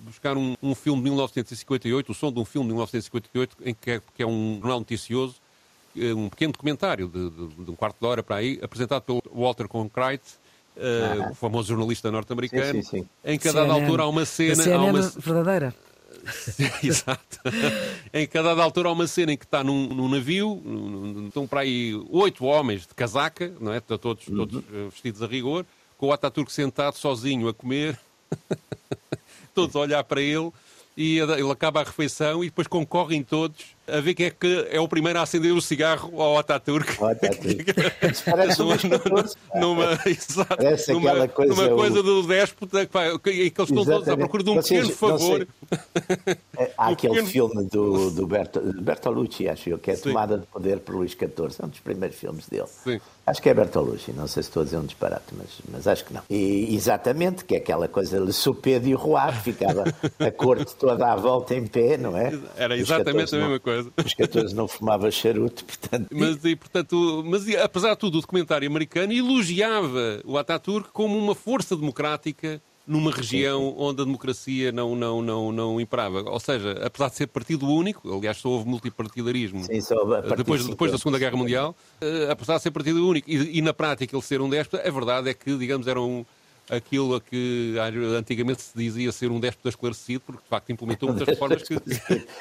buscar 0.00 0.36
um, 0.36 0.54
um, 0.62 0.74
filme 0.74 1.02
de 1.02 1.10
1958, 1.10 2.10
o 2.10 2.14
som 2.14 2.32
de 2.32 2.38
um 2.38 2.44
filme 2.44 2.68
de 2.68 2.74
1958, 2.74 3.56
em 3.64 3.74
que 3.74 3.90
é, 3.92 4.02
que 4.14 4.22
é 4.22 4.26
um 4.26 4.58
jornal 4.60 4.80
noticioso, 4.80 5.36
eh, 5.96 6.12
um 6.12 6.28
pequeno 6.28 6.52
documentário 6.52 7.08
de, 7.08 7.30
de, 7.30 7.64
de, 7.64 7.70
um 7.70 7.74
quarto 7.74 7.98
de 8.00 8.06
hora 8.06 8.22
para 8.22 8.36
aí, 8.36 8.58
apresentado 8.62 9.02
pelo 9.02 9.22
Walter 9.32 9.68
Cronkite, 9.68 10.38
uh, 10.76 11.30
o 11.30 11.34
famoso 11.34 11.68
jornalista 11.68 12.10
norte-americano, 12.10 12.82
em 13.24 13.38
que 13.38 13.48
a 13.48 13.52
dada 13.52 13.72
altura 13.72 14.02
há 14.04 14.08
uma 14.08 14.24
cena... 14.24 14.74
Há 14.74 14.84
uma... 14.84 15.02
verdadeira. 15.02 15.74
Exato. 16.82 17.40
em 18.12 18.26
que 18.26 18.38
a 18.38 18.42
dada 18.42 18.62
altura 18.62 18.88
há 18.88 18.92
uma 18.92 19.06
cena 19.06 19.32
em 19.32 19.36
que 19.36 19.44
está 19.44 19.64
num, 19.64 19.88
num 19.88 20.08
navio, 20.08 20.62
estão 21.26 21.46
para 21.46 21.60
aí 21.60 21.94
oito 22.10 22.44
homens 22.44 22.86
de 22.86 22.94
casaca, 22.94 23.52
não 23.60 23.72
é? 23.72 23.80
Todos, 23.80 24.24
todos 24.24 24.54
uhum. 24.54 24.88
vestidos 24.90 25.22
a 25.22 25.26
rigor, 25.26 25.66
com 25.98 26.06
o 26.06 26.12
Ataturk 26.12 26.52
sentado 26.52 26.96
sozinho 26.96 27.48
a 27.48 27.54
comer, 27.54 27.98
todos 29.54 29.74
a 29.76 29.80
olhar 29.80 30.04
para 30.04 30.20
ele, 30.20 30.50
e 30.96 31.18
ele 31.18 31.50
acaba 31.50 31.80
a 31.80 31.84
refeição 31.84 32.44
e 32.44 32.48
depois 32.48 32.66
concorrem 32.66 33.22
todos 33.22 33.74
a 33.88 34.00
ver 34.00 34.14
quem 34.14 34.26
é 34.26 34.30
que 34.30 34.68
é 34.70 34.80
o 34.80 34.86
primeiro 34.86 35.18
a 35.18 35.22
acender 35.22 35.52
o 35.52 35.60
cigarro 35.60 36.20
ao 36.20 36.38
Ataturk. 36.38 37.02
O 37.02 37.06
Ataturk. 37.06 37.64
Parece 38.24 38.58
numa, 38.60 38.76
numa, 39.54 39.98
exato, 40.06 40.56
Parece 40.56 40.92
numa, 40.92 41.28
coisa, 41.28 41.54
numa 41.54 41.76
coisa 41.76 42.02
do 42.02 42.22
déspota 42.22 42.82
em 42.82 42.86
que 43.18 43.30
eles 43.30 43.52
estão 43.58 43.84
todos 43.84 44.08
à 44.08 44.16
procura 44.16 44.44
de 44.44 44.50
um 44.50 44.54
Vocês, 44.54 44.88
pequeno 44.88 44.96
favor. 44.96 45.46
É, 46.56 46.70
há 46.78 46.88
aquele 46.90 47.14
pequeno... 47.14 47.28
filme 47.28 47.64
do, 47.64 48.10
do 48.10 48.28
Bertolucci, 48.80 49.48
acho 49.48 49.70
eu, 49.70 49.78
que 49.78 49.90
é 49.90 49.96
Sim. 49.96 50.10
Tomada 50.10 50.38
de 50.38 50.46
Poder 50.46 50.78
por 50.78 50.94
Luís 50.94 51.12
XIV, 51.12 51.30
é 51.60 51.66
um 51.66 51.68
dos 51.68 51.80
primeiros 51.80 52.16
filmes 52.16 52.48
dele. 52.48 52.68
Sim. 52.84 53.00
Acho 53.26 53.42
que 53.42 53.48
é 53.48 53.54
Bertolucci, 53.54 54.12
não 54.12 54.26
sei 54.26 54.42
se 54.42 54.48
estou 54.48 54.62
a 54.62 54.64
dizer 54.64 54.78
um 54.78 54.84
disparate, 54.84 55.26
mas, 55.32 55.48
mas 55.70 55.86
acho 55.86 56.04
que 56.04 56.12
não. 56.12 56.22
E 56.30 56.74
exatamente, 56.74 57.44
que 57.44 57.54
é 57.54 57.58
aquela 57.58 57.88
coisa 57.88 58.24
de 58.24 58.32
Sopedo 58.32 58.88
e 58.88 58.94
Roar, 58.94 59.40
ficava 59.42 59.84
a 60.18 60.30
corte 60.30 60.74
toda 60.76 61.12
à 61.12 61.16
volta 61.16 61.54
em 61.54 61.66
pé, 61.66 61.96
não 61.96 62.16
é? 62.16 62.32
Era 62.56 62.76
exatamente 62.76 63.34
a 63.34 63.38
mesma 63.38 63.60
coisa 63.60 63.71
coisa. 63.74 63.92
Os 64.04 64.14
14 64.14 64.54
não 64.54 64.68
fumava 64.68 65.10
charuto, 65.10 65.64
portanto. 65.64 66.08
Mas, 66.10 66.44
e, 66.44 66.56
portanto, 66.56 67.22
mas 67.26 67.48
apesar 67.56 67.90
de 67.90 67.98
tudo, 67.98 68.18
o 68.18 68.20
documentário 68.20 68.68
americano 68.68 69.12
elogiava 69.12 70.20
o 70.24 70.36
Ataturk 70.38 70.90
como 70.92 71.18
uma 71.18 71.34
força 71.34 71.76
democrática 71.76 72.60
numa 72.86 73.12
região 73.12 73.60
sim, 73.60 73.68
sim. 73.68 73.74
onde 73.78 74.02
a 74.02 74.04
democracia 74.04 74.72
não, 74.72 74.96
não, 74.96 75.22
não, 75.22 75.52
não 75.52 75.80
imperava. 75.80 76.22
Ou 76.22 76.40
seja, 76.40 76.72
apesar 76.84 77.10
de 77.10 77.16
ser 77.16 77.26
partido 77.28 77.68
único, 77.68 78.12
aliás, 78.12 78.38
só 78.38 78.48
houve 78.48 78.68
multipartidarismo 78.68 79.62
sim, 79.64 79.80
depois, 80.36 80.66
depois 80.66 80.90
da 80.90 80.98
Segunda 80.98 81.18
Guerra 81.18 81.36
Mundial, 81.36 81.76
uh, 82.02 82.30
apesar 82.30 82.56
de 82.56 82.62
ser 82.62 82.70
partido 82.70 83.06
único 83.06 83.30
e, 83.30 83.58
e, 83.58 83.62
na 83.62 83.72
prática 83.72 84.14
ele 84.14 84.22
ser 84.22 84.40
um 84.40 84.48
déspota, 84.48 84.86
a 84.86 84.90
verdade 84.90 85.30
é 85.30 85.34
que, 85.34 85.56
digamos, 85.56 85.86
era 85.86 86.00
um 86.00 86.24
aquilo 86.70 87.14
a 87.14 87.20
que 87.20 87.74
antigamente 88.16 88.62
se 88.62 88.76
dizia 88.76 89.12
ser 89.12 89.30
um 89.30 89.40
déspota 89.40 89.68
esclarecido, 89.68 90.20
porque 90.26 90.42
de 90.42 90.48
facto 90.48 90.70
implementou 90.70 91.08
muitas 91.08 91.26
reformas 91.28 91.62
que. 91.62 91.76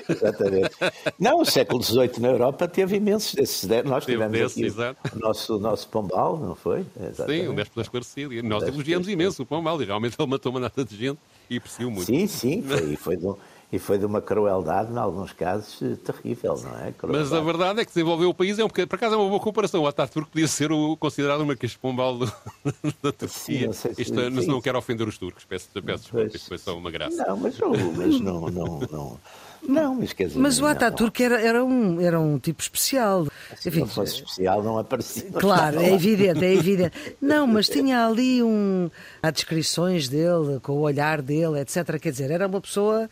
Exatamente. 0.10 0.72
Não, 1.20 1.42
o 1.42 1.46
século 1.46 1.84
XVIII 1.84 2.20
na 2.20 2.30
Europa 2.30 2.68
teve 2.68 2.98
imensos 2.98 3.34
desses. 3.34 3.70
Nós 3.84 4.06
teve 4.06 4.18
tivemos 4.18 4.56
desse, 4.56 4.82
aqui 4.82 5.16
o 5.16 5.20
nosso, 5.20 5.60
nosso 5.60 5.88
Pombal, 5.88 6.38
não 6.38 6.56
foi? 6.56 6.86
Exatamente. 7.00 7.44
Sim, 7.44 7.50
um 7.50 7.56
déspota 7.56 7.82
esclarecido. 7.82 8.34
E 8.34 8.42
nós 8.42 8.64
elogiamos 8.64 9.08
imenso 9.08 9.44
o 9.44 9.46
Pombal, 9.46 9.82
e 9.82 9.86
realmente 9.86 10.16
ele 10.20 10.30
matou 10.30 10.52
uma 10.52 10.60
nata 10.60 10.86
de 10.86 10.96
gente 10.96 11.20
e 11.50 11.60
perseguiu 11.60 11.92
muito. 11.92 12.08
Sim, 12.08 12.28
sim, 12.28 12.62
foi, 12.64 12.96
foi 12.96 13.18
de 13.18 13.26
um 13.26 13.36
e 13.72 13.80
foi 13.80 13.98
de 13.98 14.06
uma 14.06 14.22
crueldade, 14.22 14.92
em 14.92 14.98
alguns 14.98 15.32
casos, 15.32 15.80
terrível, 16.04 16.60
não 16.62 16.78
é? 16.80 16.92
Crueldade. 16.92 17.30
Mas 17.30 17.34
a 17.34 17.40
verdade 17.40 17.80
é 17.80 17.86
que 17.86 17.92
desenvolveu 17.94 18.30
o 18.30 18.34
país, 18.34 18.60
é 18.60 18.64
um 18.66 18.68
bocado, 18.68 18.88
por 18.90 18.96
acaso 18.98 19.16
é 19.16 19.18
uma 19.18 19.30
boa 19.30 19.40
comparação. 19.40 19.82
O 19.82 19.88
Ataturk 19.88 20.30
podia 20.30 20.48
ser 20.48 20.74
o, 20.74 20.98
considerado 20.98 21.42
uma 21.42 21.56
queixo-pombal 21.56 22.20
da 23.02 23.12
Turquia. 23.14 23.30
Sim, 23.72 23.88
não, 23.88 23.94
Isto, 23.98 24.20
é, 24.20 24.30
não, 24.30 24.44
não 24.44 24.62
quero 24.62 24.78
ofender 24.78 25.08
os 25.08 25.18
turcos, 25.18 25.46
peço, 25.46 25.70
peço 25.74 26.04
desculpa, 26.04 26.36
isto 26.36 26.48
foi 26.50 26.58
só 26.58 26.78
uma 26.78 26.92
graça. 26.92 27.26
Não, 27.26 27.38
mas, 27.38 27.58
mas 27.96 28.20
não, 28.20 28.42
não, 28.52 28.80
não, 28.92 29.20
não, 29.64 29.96
mas 29.96 30.12
quer 30.12 30.28
dizer. 30.28 30.40
Mas 30.40 30.60
o 30.60 30.66
Ataturk 30.66 31.24
era, 31.24 31.40
era, 31.40 31.64
um, 31.64 32.02
era 32.02 32.20
um 32.20 32.38
tipo 32.40 32.62
especial. 32.62 33.28
Se 33.56 33.70
Enfim, 33.70 33.82
não 33.82 33.88
fosse 33.88 34.16
especial, 34.16 34.62
não 34.64 34.78
aparecia. 34.78 35.30
Claro, 35.32 35.80
é 35.80 35.94
evidente, 35.94 36.44
é 36.44 36.54
evidente. 36.54 37.16
Não, 37.22 37.46
mas 37.46 37.70
tinha 37.70 38.06
ali 38.06 38.42
um. 38.42 38.90
Há 39.22 39.30
descrições 39.30 40.10
dele, 40.10 40.60
com 40.62 40.74
o 40.74 40.82
olhar 40.82 41.22
dele, 41.22 41.60
etc. 41.60 42.00
Quer 42.00 42.12
dizer, 42.12 42.32
era 42.32 42.48
uma 42.48 42.60
pessoa 42.60 43.10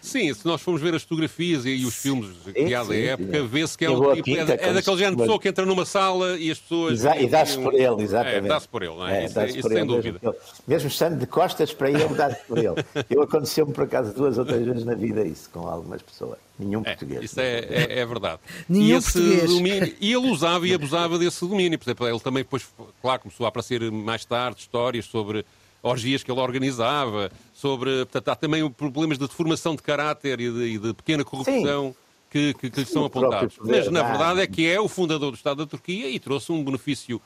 Sim, 0.00 0.32
se 0.32 0.46
nós 0.46 0.60
formos 0.60 0.80
ver 0.80 0.94
as 0.94 1.02
fotografias 1.02 1.66
e, 1.66 1.84
os 1.84 1.94
filmes 1.94 2.30
criados 2.52 2.90
à 2.90 2.96
época, 2.96 3.42
vê-se 3.44 3.76
que 3.76 3.84
é, 3.84 3.90
um 3.90 4.14
tipo, 4.14 4.30
é, 4.30 4.40
é 4.40 4.72
daquele 4.72 4.96
género 4.96 5.16
de 5.16 5.22
pessoa 5.22 5.38
que 5.38 5.48
entra 5.48 5.66
numa 5.66 5.84
sala 5.84 6.38
e 6.38 6.50
as 6.50 6.58
pessoas. 6.58 6.94
Exa 6.94 7.16
e 7.16 7.26
dá-se 7.28 7.58
por 7.58 7.74
ele, 7.74 8.02
exatamente. 8.02 8.46
É, 8.46 8.48
dá-se 8.48 8.68
por 8.68 8.82
ele, 8.82 8.94
não 8.94 9.08
é? 9.08 9.22
é 9.22 9.24
isso, 9.26 9.40
isso 9.44 9.68
sem 9.68 9.78
ele, 9.78 9.86
dúvida. 9.86 10.20
Mesmo, 10.22 10.38
mesmo 10.66 10.88
estando 10.88 11.18
de 11.18 11.26
costas 11.26 11.72
para 11.72 11.90
ele, 11.90 12.08
dá-se 12.14 12.42
por 12.44 12.58
ele. 12.58 12.84
Eu 13.10 13.22
aconteceu-me 13.22 13.72
por 13.72 13.84
acaso 13.84 14.14
duas 14.14 14.38
ou 14.38 14.44
três 14.44 14.64
vezes 14.64 14.84
na 14.84 14.94
vida 14.94 15.24
isso, 15.24 15.50
com 15.50 15.66
algumas 15.66 16.02
pessoas. 16.02 16.38
Nenhum 16.58 16.80
é, 16.80 16.84
português. 16.84 17.24
Isso 17.24 17.40
é, 17.40 17.58
é, 17.58 17.98
é, 18.00 18.06
verdade. 18.06 18.40
Nenhum 18.68 18.98
e, 18.98 19.02
português. 19.02 19.50
Domínio, 19.50 19.94
e 20.00 20.12
ele 20.12 20.30
usava 20.30 20.66
e 20.66 20.74
abusava 20.74 21.18
desse 21.18 21.46
domínio. 21.46 21.78
Por 21.78 21.84
exemplo, 21.84 22.08
ele 22.08 22.20
também 22.20 22.42
depois, 22.42 22.66
claro, 23.00 23.20
começou 23.20 23.46
a 23.46 23.48
aparecer 23.48 23.90
mais 23.92 24.24
tarde 24.24 24.60
histórias 24.60 25.04
sobre 25.04 25.44
orgias 25.82 26.22
que 26.22 26.30
ele 26.30 26.40
organizava, 26.40 27.30
sobre. 27.54 28.04
Portanto, 28.06 28.28
há 28.28 28.36
também 28.36 28.68
problemas 28.70 29.18
de 29.18 29.26
deformação 29.26 29.74
de 29.74 29.82
caráter 29.82 30.40
e 30.40 30.50
de, 30.50 30.64
e 30.74 30.78
de 30.78 30.94
pequena 30.94 31.24
corrupção. 31.24 31.94
Que, 32.30 32.52
que, 32.52 32.68
que 32.68 32.80
lhe 32.80 32.86
são 32.86 33.06
apontados. 33.06 33.56
Mas 33.58 33.90
na 33.90 34.02
verdade 34.02 34.42
é 34.42 34.46
que 34.46 34.68
é 34.68 34.78
o 34.78 34.86
fundador 34.86 35.30
do 35.30 35.34
Estado 35.34 35.64
da 35.64 35.66
Turquia 35.66 36.10
e 36.10 36.20
trouxe 36.20 36.52
um 36.52 36.62
benefício 36.62 37.22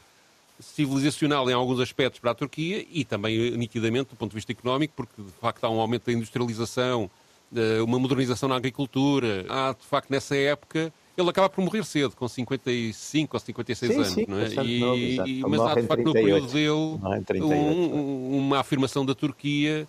civilizacional 0.61 1.51
em 1.51 1.53
alguns 1.53 1.81
aspectos 1.81 2.21
para 2.21 2.31
a 2.31 2.35
Turquia 2.37 2.87
e 2.89 3.05
também 3.05 3.51
nitidamente 3.57 4.11
do 4.11 4.17
ponto 4.17 4.31
de 4.31 4.37
vista 4.37 4.53
económico, 4.53 4.95
porque 4.97 5.21
de 5.21 5.33
facto 5.41 5.65
há 5.65 5.71
um 5.71 5.81
aumento 5.81 6.07
da 6.07 6.13
industrialização, 6.13 7.11
eh, 7.53 7.83
uma 7.83 7.99
modernização 7.99 8.49
na 8.49 8.55
agricultura. 8.55 9.45
Há 9.49 9.73
de 9.73 9.85
facto 9.85 10.09
nessa 10.09 10.37
época 10.37 10.93
ele 11.17 11.29
acaba 11.29 11.49
por 11.49 11.63
morrer 11.63 11.85
cedo, 11.85 12.17
com 12.17 12.27
55 12.27 13.37
ou 13.37 13.41
56 13.41 13.93
sim, 13.93 13.99
anos, 13.99 14.13
sim, 14.13 14.25
não 14.29 14.39
é? 14.39 14.49
E, 14.65 14.81
novo, 14.81 14.97
e, 14.97 15.41
mas 15.47 15.61
há 15.61 15.75
de 15.75 15.87
facto 15.87 16.05
no 16.05 16.13
período 16.13 16.47
dele 16.47 16.71
um, 17.43 18.39
uma 18.39 18.61
afirmação 18.61 19.05
da 19.05 19.15
Turquia 19.15 19.87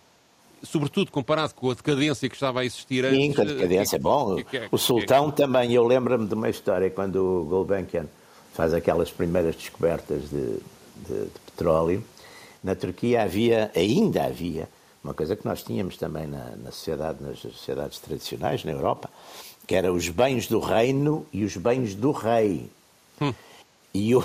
sobretudo 0.64 1.10
comparado 1.10 1.54
com 1.54 1.70
a 1.70 1.74
decadência 1.74 2.28
que 2.28 2.34
estava 2.34 2.60
a 2.60 2.64
existir 2.64 3.04
antes. 3.04 3.20
Sim, 3.20 3.32
com 3.32 3.42
a 3.42 3.44
decadência, 3.44 3.98
bom. 3.98 4.36
Que, 4.36 4.44
que, 4.44 4.60
que, 4.60 4.68
o 4.70 4.78
sultão 4.78 5.30
também, 5.30 5.72
eu 5.72 5.86
lembro-me 5.86 6.26
de 6.26 6.34
uma 6.34 6.48
história 6.48 6.90
quando 6.90 7.16
o 7.16 7.44
Gulbenkian 7.44 8.06
faz 8.52 8.72
aquelas 8.72 9.10
primeiras 9.10 9.54
descobertas 9.56 10.22
de, 10.30 10.58
de, 11.06 11.24
de, 11.24 11.40
petróleo. 11.46 12.02
Na 12.62 12.74
Turquia 12.74 13.22
havia, 13.22 13.70
ainda 13.74 14.24
havia, 14.24 14.68
uma 15.02 15.12
coisa 15.12 15.36
que 15.36 15.44
nós 15.44 15.62
tínhamos 15.62 15.96
também 15.98 16.26
na, 16.26 16.56
na 16.56 16.70
sociedade, 16.70 17.22
nas 17.22 17.38
sociedades 17.38 17.98
tradicionais, 17.98 18.64
na 18.64 18.72
Europa, 18.72 19.10
que 19.66 19.74
era 19.74 19.92
os 19.92 20.08
bens 20.08 20.46
do 20.46 20.60
reino 20.60 21.26
e 21.32 21.44
os 21.44 21.56
bens 21.56 21.94
do 21.94 22.10
rei. 22.10 22.68
Hum. 23.20 23.32
E, 23.92 24.14
o, 24.14 24.22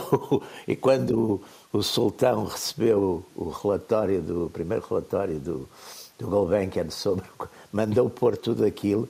e 0.67 0.75
quando 0.75 1.41
o, 1.71 1.77
o, 1.77 1.83
sultão 1.83 2.45
recebeu 2.45 3.23
o 3.35 3.49
relatório 3.49 4.21
do 4.21 4.45
o 4.45 4.49
primeiro 4.49 4.85
relatório 4.87 5.39
do, 5.39 5.69
do 6.17 6.27
Gulbenkian 6.27 6.89
sobre 6.89 7.25
mandou 7.71 8.09
pôr 8.09 8.35
tudo 8.35 8.65
aquilo 8.65 9.07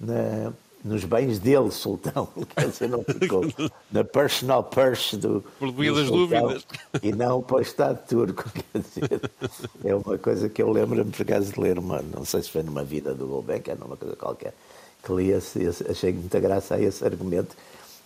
na, 0.00 0.52
nos 0.84 1.04
bens 1.04 1.38
dele, 1.38 1.70
sultão, 1.70 2.28
quer 2.56 2.68
dizer, 2.68 2.88
não 2.88 3.02
ficou 3.02 3.44
na 3.90 4.04
personal 4.04 4.62
purse 4.62 5.16
do, 5.16 5.44
Por 5.58 5.72
do 5.72 5.94
das 5.94 6.10
dúvidas. 6.10 6.66
e 7.02 7.12
não 7.12 7.42
para 7.42 7.56
o 7.56 7.60
Estado 7.60 8.06
turco, 8.08 8.44
quer 8.72 8.80
dizer, 8.80 9.30
é 9.84 9.94
uma 9.94 10.16
coisa 10.18 10.48
que 10.48 10.62
eu 10.62 10.70
lembro-me 10.70 11.10
por 11.10 11.22
acaso 11.22 11.52
de 11.52 11.60
ler, 11.60 11.78
uma, 11.78 12.00
não 12.00 12.24
sei 12.24 12.42
se 12.42 12.50
foi 12.50 12.62
numa 12.62 12.84
vida 12.84 13.14
do 13.14 13.26
Gulbenkian, 13.26 13.74
numa 13.74 13.96
coisa 13.96 14.16
qualquer, 14.16 14.54
que 15.02 15.12
li 15.12 15.30
esse, 15.30 15.62
esse, 15.62 15.90
achei 15.90 16.12
muita 16.12 16.40
graça 16.40 16.74
a 16.74 16.80
esse 16.80 17.04
argumento 17.04 17.56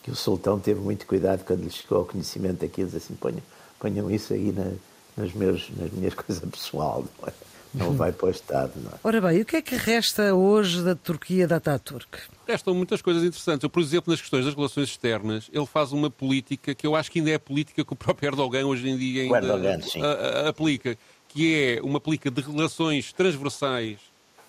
que 0.02 0.10
o 0.10 0.16
sultão 0.16 0.58
teve 0.58 0.80
muito 0.80 1.06
cuidado 1.06 1.44
quando 1.44 1.62
lhe 1.62 1.70
chegou 1.70 1.98
ao 1.98 2.04
conhecimento 2.04 2.60
daquilo, 2.60 2.88
disse 2.90 3.06
assim, 3.06 3.14
ponham, 3.14 3.42
ponham 3.78 4.10
isso 4.10 4.32
aí 4.32 4.52
na, 4.52 4.72
nas, 5.16 5.32
meus, 5.32 5.70
nas 5.76 5.90
minhas 5.92 6.14
coisas 6.14 6.42
pessoal, 6.50 7.04
não, 7.20 7.28
é? 7.28 7.32
não 7.72 7.92
vai 7.96 8.12
para 8.12 8.26
o 8.26 8.30
Estado. 8.30 8.72
Não 8.76 8.90
é? 8.90 8.94
Ora 9.04 9.20
bem, 9.20 9.40
o 9.40 9.44
que 9.44 9.56
é 9.56 9.62
que 9.62 9.76
resta 9.76 10.34
hoje 10.34 10.82
da 10.82 10.94
Turquia 10.94 11.46
da 11.46 11.56
Ataturk? 11.56 12.18
Restam 12.46 12.74
muitas 12.74 13.00
coisas 13.00 13.22
interessantes. 13.22 13.62
Eu, 13.62 13.70
por 13.70 13.80
exemplo, 13.80 14.10
nas 14.10 14.20
questões 14.20 14.44
das 14.44 14.54
relações 14.54 14.88
externas, 14.88 15.48
ele 15.52 15.66
faz 15.66 15.92
uma 15.92 16.10
política 16.10 16.74
que 16.74 16.86
eu 16.86 16.96
acho 16.96 17.10
que 17.10 17.20
ainda 17.20 17.30
é 17.30 17.34
a 17.34 17.40
política 17.40 17.84
que 17.84 17.92
o 17.92 17.96
próprio 17.96 18.28
Erdogan 18.28 18.66
hoje 18.66 18.88
em 18.88 18.98
dia 18.98 19.22
ainda 19.22 19.38
Erdogan, 19.38 19.78
a, 20.02 20.06
a, 20.06 20.48
aplica, 20.48 20.98
que 21.28 21.54
é 21.54 21.80
uma 21.82 22.00
política 22.00 22.30
de 22.30 22.42
relações 22.42 23.12
transversais, 23.12 23.98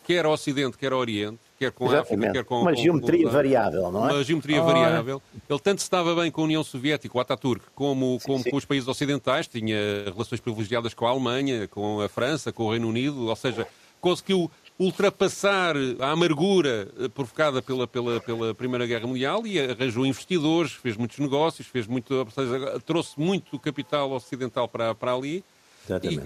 quer 0.03 0.25
ao 0.25 0.34
Ocidente, 0.34 0.77
quer 0.77 0.91
ao 0.91 0.99
Oriente, 0.99 1.39
quer 1.58 1.72
com 1.72 1.89
a 1.89 2.00
África, 2.00 2.32
quer 2.32 2.44
com... 2.44 2.62
Uma 2.62 2.76
geometria 2.76 3.26
com, 3.26 3.32
variável, 3.32 3.92
não 3.92 4.10
é? 4.10 4.13
Uma 4.13 4.24
geometria 4.24 4.62
variável. 4.62 5.22
Ele 5.50 5.60
tanto 5.60 5.80
estava 5.80 6.16
bem 6.16 6.32
com 6.32 6.42
a 6.42 6.44
União 6.46 6.63
Soviética, 6.63 7.18
o 7.18 7.22
Ataturk, 7.22 7.66
como, 7.74 8.20
sim, 8.20 8.28
como 8.28 8.44
sim. 8.44 8.50
com 8.52 8.58
os 8.58 8.66
países 8.66 8.88
ocidentais, 8.88 9.48
tinha 9.48 9.78
relações 10.06 10.39
privilegiadas 10.39 10.94
com 10.94 11.06
a 11.06 11.10
Alemanha, 11.10 11.68
com 11.68 12.02
a 12.02 12.10
França, 12.10 12.52
com 12.52 12.66
o 12.66 12.72
Reino 12.72 12.88
Unido, 12.88 13.28
ou 13.28 13.36
seja, 13.36 13.68
conseguiu 14.02 14.52
ultrapassar 14.78 15.76
a 16.00 16.12
amargura 16.12 16.89
eh, 17.00 17.08
provocada 17.08 17.62
pela, 17.62 17.88
pela, 17.88 18.20
pela 18.20 18.54
Primeira 18.54 18.86
Guerra 18.86 19.08
Mundial 19.08 19.46
e 19.46 19.60
arranjou 19.60 20.06
investidores, 20.06 20.72
fez 20.74 20.98
muitos 20.98 21.20
negócios, 21.20 21.68
fez 21.68 21.88
muito, 21.88 22.28
seja, 22.32 22.80
trouxe 22.86 23.20
muito 23.20 23.58
capital 23.60 24.12
ocidental 24.12 24.68
para, 24.68 24.94
para 24.96 25.13
ali. 25.13 25.44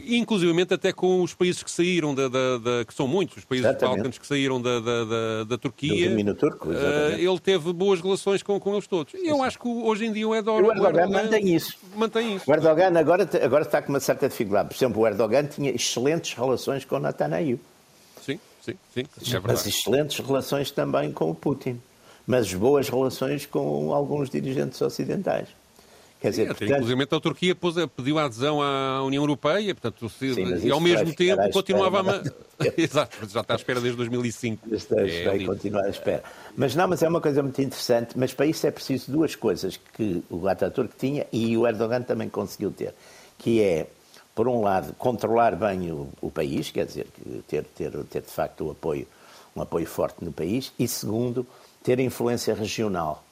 E, 0.04 0.18
inclusivamente 0.18 0.74
até 0.74 0.94
com 0.94 1.24
os 1.24 1.34
países 1.34 1.64
que 1.64 1.72
saíram 1.72 2.14
da, 2.14 2.28
da, 2.28 2.58
da 2.58 2.86
que 2.86 2.94
são 2.94 3.08
muitos, 3.08 3.38
os 3.38 3.46
países 3.46 3.66
balcãs 3.80 4.18
que 4.18 4.28
saíram 4.28 4.62
da, 4.62 4.80
da, 4.80 5.06
da, 5.06 5.44
da 5.46 5.58
Turquia, 5.58 6.36
turco, 6.36 6.70
uh, 6.70 7.14
ele 7.18 7.40
teve 7.40 7.74
boas 7.74 8.00
relações 8.00 8.44
com, 8.44 8.60
com 8.60 8.74
eles 8.74 8.86
todos. 8.86 9.16
E 9.16 9.28
eu 9.28 9.42
acho 9.42 9.58
que 9.58 9.68
hoje 9.68 10.06
em 10.06 10.14
dia 10.14 10.28
o 10.28 10.36
Erdogan, 10.36 10.68
o 10.68 10.72
Erdogan, 10.72 11.10
mantém 11.10 11.56
isso. 11.56 11.76
Mantém 11.96 12.36
isso. 12.36 12.50
O 12.50 12.54
Erdogan 12.54 13.00
agora, 13.00 13.28
agora 13.42 13.64
está 13.64 13.82
com 13.82 13.90
uma 13.90 14.00
certa 14.00 14.30
dificuldade. 14.30 14.70
Por 14.70 14.76
exemplo, 14.76 15.02
o 15.02 15.08
Erdogan 15.08 15.46
tinha 15.46 15.72
excelentes 15.72 16.34
relações 16.34 16.86
com 16.86 16.98
o 16.98 17.00
Netanyahu. 17.00 17.60
Sim, 18.24 18.40
sim, 18.94 19.02
é 19.02 19.04
verdade. 19.32 19.44
Mas 19.48 19.66
excelentes 19.66 20.20
relações 20.20 20.70
também 20.70 21.12
com 21.12 21.32
o 21.32 21.36
Putin. 21.36 21.82
Mas 22.28 22.54
boas 22.54 22.90
relações 22.90 23.46
com 23.46 23.92
alguns 23.92 24.30
dirigentes 24.30 24.80
ocidentais. 24.82 25.48
Quer 26.20 26.32
dizer, 26.32 26.42
sim, 26.44 26.48
portanto... 26.48 26.72
Inclusive 26.72 27.04
a 27.04 27.20
Turquia 27.20 27.56
pôs, 27.56 27.76
pediu 27.96 28.18
a 28.18 28.26
adesão 28.26 28.62
à 28.62 29.04
União 29.04 29.22
Europeia, 29.22 29.76
portanto, 29.76 30.10
se, 30.10 30.34
sim, 30.34 30.68
e 30.68 30.72
ao 30.72 30.80
mesmo 30.80 31.14
tempo 31.14 31.50
continuava 31.52 32.02
a... 32.02 32.24
Exato, 32.78 33.18
já 33.30 33.42
está 33.42 33.54
à 33.54 33.56
espera 33.56 33.80
desde 33.80 33.98
2005. 33.98 34.74
Está 34.74 35.02
é, 35.02 35.26
vai 35.26 35.46
continuar 35.46 35.86
à 35.86 35.90
espera. 35.90 36.24
Mas 36.56 36.76
não, 36.76 36.88
mas 36.88 37.04
é 37.04 37.08
uma 37.08 37.22
coisa 37.22 37.44
muito 37.44 37.62
interessante, 37.62 38.18
mas 38.18 38.34
para 38.34 38.48
isso 38.48 38.66
é 38.66 38.72
preciso 38.72 39.12
duas 39.12 39.36
coisas 39.36 39.80
que 39.94 40.24
o 40.30 40.48
Ataturk 40.48 40.96
tinha 40.98 41.28
e 41.32 41.56
o 41.56 41.68
Erdogan 41.68 42.02
também 42.02 42.30
conseguiu 42.30 42.72
ter, 42.72 42.96
que 43.38 43.62
é 43.62 43.88
por 44.34 44.48
um 44.48 44.62
lado, 44.62 44.94
controlar 44.94 45.56
bem 45.56 45.92
o, 45.92 46.10
o 46.22 46.30
país, 46.30 46.70
quer 46.70 46.86
dizer, 46.86 47.08
ter, 47.48 47.64
ter, 47.64 47.92
ter 48.04 48.22
de 48.22 48.30
facto 48.30 48.66
o 48.66 48.72
apoio, 48.72 49.08
um 49.56 49.62
apoio 49.64 49.88
forte 49.88 50.24
no 50.24 50.32
país, 50.32 50.72
e 50.78 50.88
segundo, 50.88 51.46
ter 51.84 52.00
influência 52.00 52.54
regional. 52.54 53.24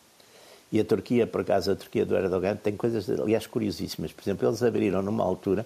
E 0.71 0.79
a 0.79 0.83
Turquia, 0.83 1.27
por 1.27 1.41
acaso, 1.41 1.71
a 1.71 1.75
Turquia 1.75 2.05
do 2.05 2.15
Erdogan 2.15 2.55
tem 2.55 2.75
coisas, 2.75 3.09
aliás, 3.09 3.47
curiosíssimas. 3.47 4.11
Por 4.11 4.23
exemplo, 4.23 4.47
eles 4.47 4.63
abriram 4.63 5.01
numa 5.01 5.23
altura 5.23 5.65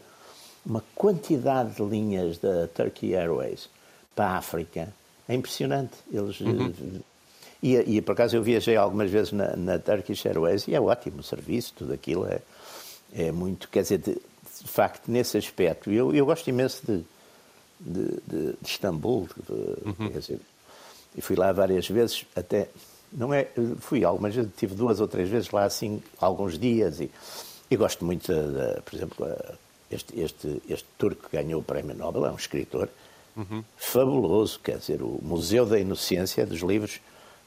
uma 0.65 0.83
quantidade 0.93 1.75
de 1.75 1.83
linhas 1.83 2.37
da 2.37 2.67
Turkey 2.67 3.15
Airways 3.15 3.69
para 4.15 4.31
a 4.31 4.37
África. 4.37 4.93
É 5.27 5.33
impressionante. 5.33 5.93
Eles. 6.11 6.39
Uhum. 6.41 7.01
E, 7.61 7.75
e, 7.75 8.01
por 8.01 8.13
acaso 8.13 8.35
eu 8.35 8.43
viajei 8.43 8.75
algumas 8.75 9.11
vezes 9.11 9.31
na, 9.31 9.55
na 9.55 9.79
Turkish 9.79 10.25
Airways 10.25 10.67
e 10.67 10.75
é 10.75 10.79
ótimo 10.79 11.19
o 11.19 11.23
serviço, 11.23 11.73
tudo 11.77 11.93
aquilo 11.93 12.25
é, 12.25 12.41
é 13.13 13.31
muito. 13.31 13.67
Quer 13.69 13.83
dizer, 13.83 13.99
de 13.99 14.17
facto, 14.65 15.09
nesse 15.09 15.37
aspecto, 15.37 15.91
eu, 15.91 16.13
eu 16.13 16.25
gosto 16.25 16.49
imenso 16.49 16.81
de, 16.85 17.03
de, 17.79 18.05
de, 18.27 18.53
de 18.53 18.57
Istambul, 18.63 19.27
uhum. 19.49 20.09
quer 20.09 20.19
dizer, 20.19 20.39
e 21.15 21.21
fui 21.21 21.35
lá 21.35 21.51
várias 21.51 21.87
vezes, 21.87 22.25
até, 22.35 22.69
não 23.11 23.33
é, 23.33 23.47
fui 23.79 24.03
algumas 24.03 24.35
vezes, 24.35 24.51
tive 24.57 24.75
duas 24.75 24.99
ou 24.99 25.07
três 25.07 25.29
vezes 25.29 25.51
lá, 25.51 25.63
assim, 25.63 26.01
alguns 26.19 26.57
dias, 26.57 26.99
e, 26.99 27.09
e 27.69 27.75
gosto 27.75 28.05
muito, 28.05 28.31
de, 28.31 28.41
de, 28.41 28.81
por 28.81 28.95
exemplo, 28.95 29.27
este, 29.91 30.19
este, 30.19 30.61
este 30.69 30.87
turco 30.97 31.29
que 31.29 31.37
ganhou 31.37 31.61
o 31.61 31.63
Prémio 31.63 31.95
Nobel, 31.95 32.25
é 32.25 32.31
um 32.31 32.35
escritor 32.35 32.89
uhum. 33.35 33.63
fabuloso, 33.77 34.59
quer 34.63 34.77
dizer, 34.77 35.01
o 35.01 35.19
Museu 35.21 35.65
da 35.65 35.79
Inocência 35.79 36.45
dos 36.45 36.61
livros 36.61 36.99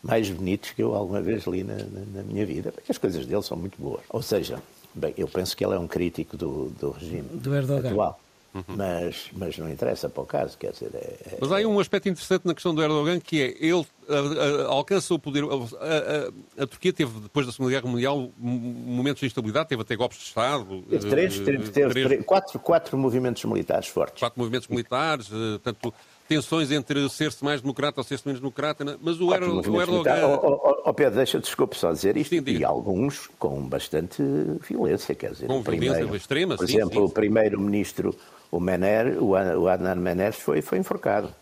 mais 0.02 0.28
bonitos 0.28 0.70
que 0.70 0.82
eu 0.82 0.94
alguma 0.94 1.20
vez 1.20 1.44
li 1.46 1.62
na, 1.62 1.76
na, 1.76 2.00
na 2.14 2.22
minha 2.22 2.44
vida, 2.44 2.72
porque 2.72 2.90
as 2.90 2.98
coisas 2.98 3.24
dele 3.24 3.42
são 3.42 3.56
muito 3.56 3.80
boas. 3.80 4.02
Ou 4.10 4.20
seja, 4.20 4.60
Bem, 4.94 5.14
eu 5.16 5.26
penso 5.26 5.56
que 5.56 5.64
ele 5.64 5.74
é 5.74 5.78
um 5.78 5.86
crítico 5.86 6.36
do, 6.36 6.68
do 6.78 6.90
regime 6.90 7.28
do 7.32 7.54
atual. 7.88 8.20
Uhum. 8.54 8.64
Mas, 8.76 9.30
mas 9.32 9.56
não 9.56 9.70
interessa 9.70 10.10
para 10.10 10.22
o 10.22 10.26
caso, 10.26 10.58
quer 10.58 10.72
dizer. 10.72 10.90
É, 10.94 10.98
é... 10.98 11.38
Mas 11.40 11.50
há 11.50 11.56
aí 11.56 11.66
um 11.66 11.80
aspecto 11.80 12.08
interessante 12.08 12.46
na 12.46 12.52
questão 12.52 12.74
do 12.74 12.82
Erdogan 12.82 13.18
que 13.18 13.40
é 13.40 13.46
ele 13.64 13.86
a, 14.08 14.66
a, 14.66 14.66
alcança 14.68 15.14
o 15.14 15.18
poder. 15.18 15.44
A, 15.44 16.62
a, 16.62 16.66
Turquia 16.66 16.92
teve, 16.92 17.18
depois 17.20 17.46
da 17.46 17.52
Segunda 17.52 17.70
Guerra 17.70 17.88
Mundial, 17.88 18.30
momentos 18.38 19.20
de 19.20 19.26
instabilidade, 19.26 19.70
teve 19.70 19.80
até 19.80 19.96
golpes 19.96 20.18
de 20.18 20.24
Estado. 20.24 20.82
Teve 20.82 21.08
três, 21.08 21.38
teve, 21.40 21.70
teve 21.70 21.92
três, 21.92 22.24
quatro, 22.24 22.58
quatro 22.58 22.98
movimentos 22.98 23.42
militares 23.44 23.88
fortes. 23.88 24.20
Quatro 24.20 24.38
movimentos 24.38 24.68
militares, 24.68 25.30
eh, 25.32 25.58
tanto 25.62 25.94
tensões 26.28 26.70
entre 26.70 27.08
ser-se 27.08 27.44
mais 27.44 27.60
democrata 27.60 28.00
ou 28.00 28.04
ser-se 28.04 28.26
menos 28.26 28.40
democrata, 28.40 28.84
né? 28.84 28.96
mas 29.00 29.20
o, 29.20 29.34
Erdogan... 29.34 29.70
O 29.70 29.80
Erdogan... 29.80 30.26
Oh, 30.42 30.82
oh, 30.84 30.94
Pedro, 30.94 31.16
deixa, 31.16 31.38
desculpe 31.38 31.76
só 31.76 31.92
dizer 31.92 32.16
isto, 32.16 32.34
sim, 32.34 32.42
e 32.46 32.64
alguns 32.64 33.28
com 33.38 33.60
bastante 33.68 34.22
violência, 34.66 35.14
quer 35.14 35.32
dizer... 35.32 35.46
Com 35.46 35.62
violência 35.62 35.94
primeiro, 35.94 36.16
extrema, 36.16 36.56
Por 36.56 36.66
sim, 36.66 36.76
exemplo, 36.76 37.00
sim. 37.00 37.04
o 37.04 37.08
primeiro-ministro, 37.10 38.16
o 38.52 38.60
Mener, 38.60 39.16
o 39.18 39.34
Adnan 39.66 39.96
Mener, 39.96 40.32
foi, 40.32 40.60
foi 40.60 40.78
enforcado. 40.78 41.34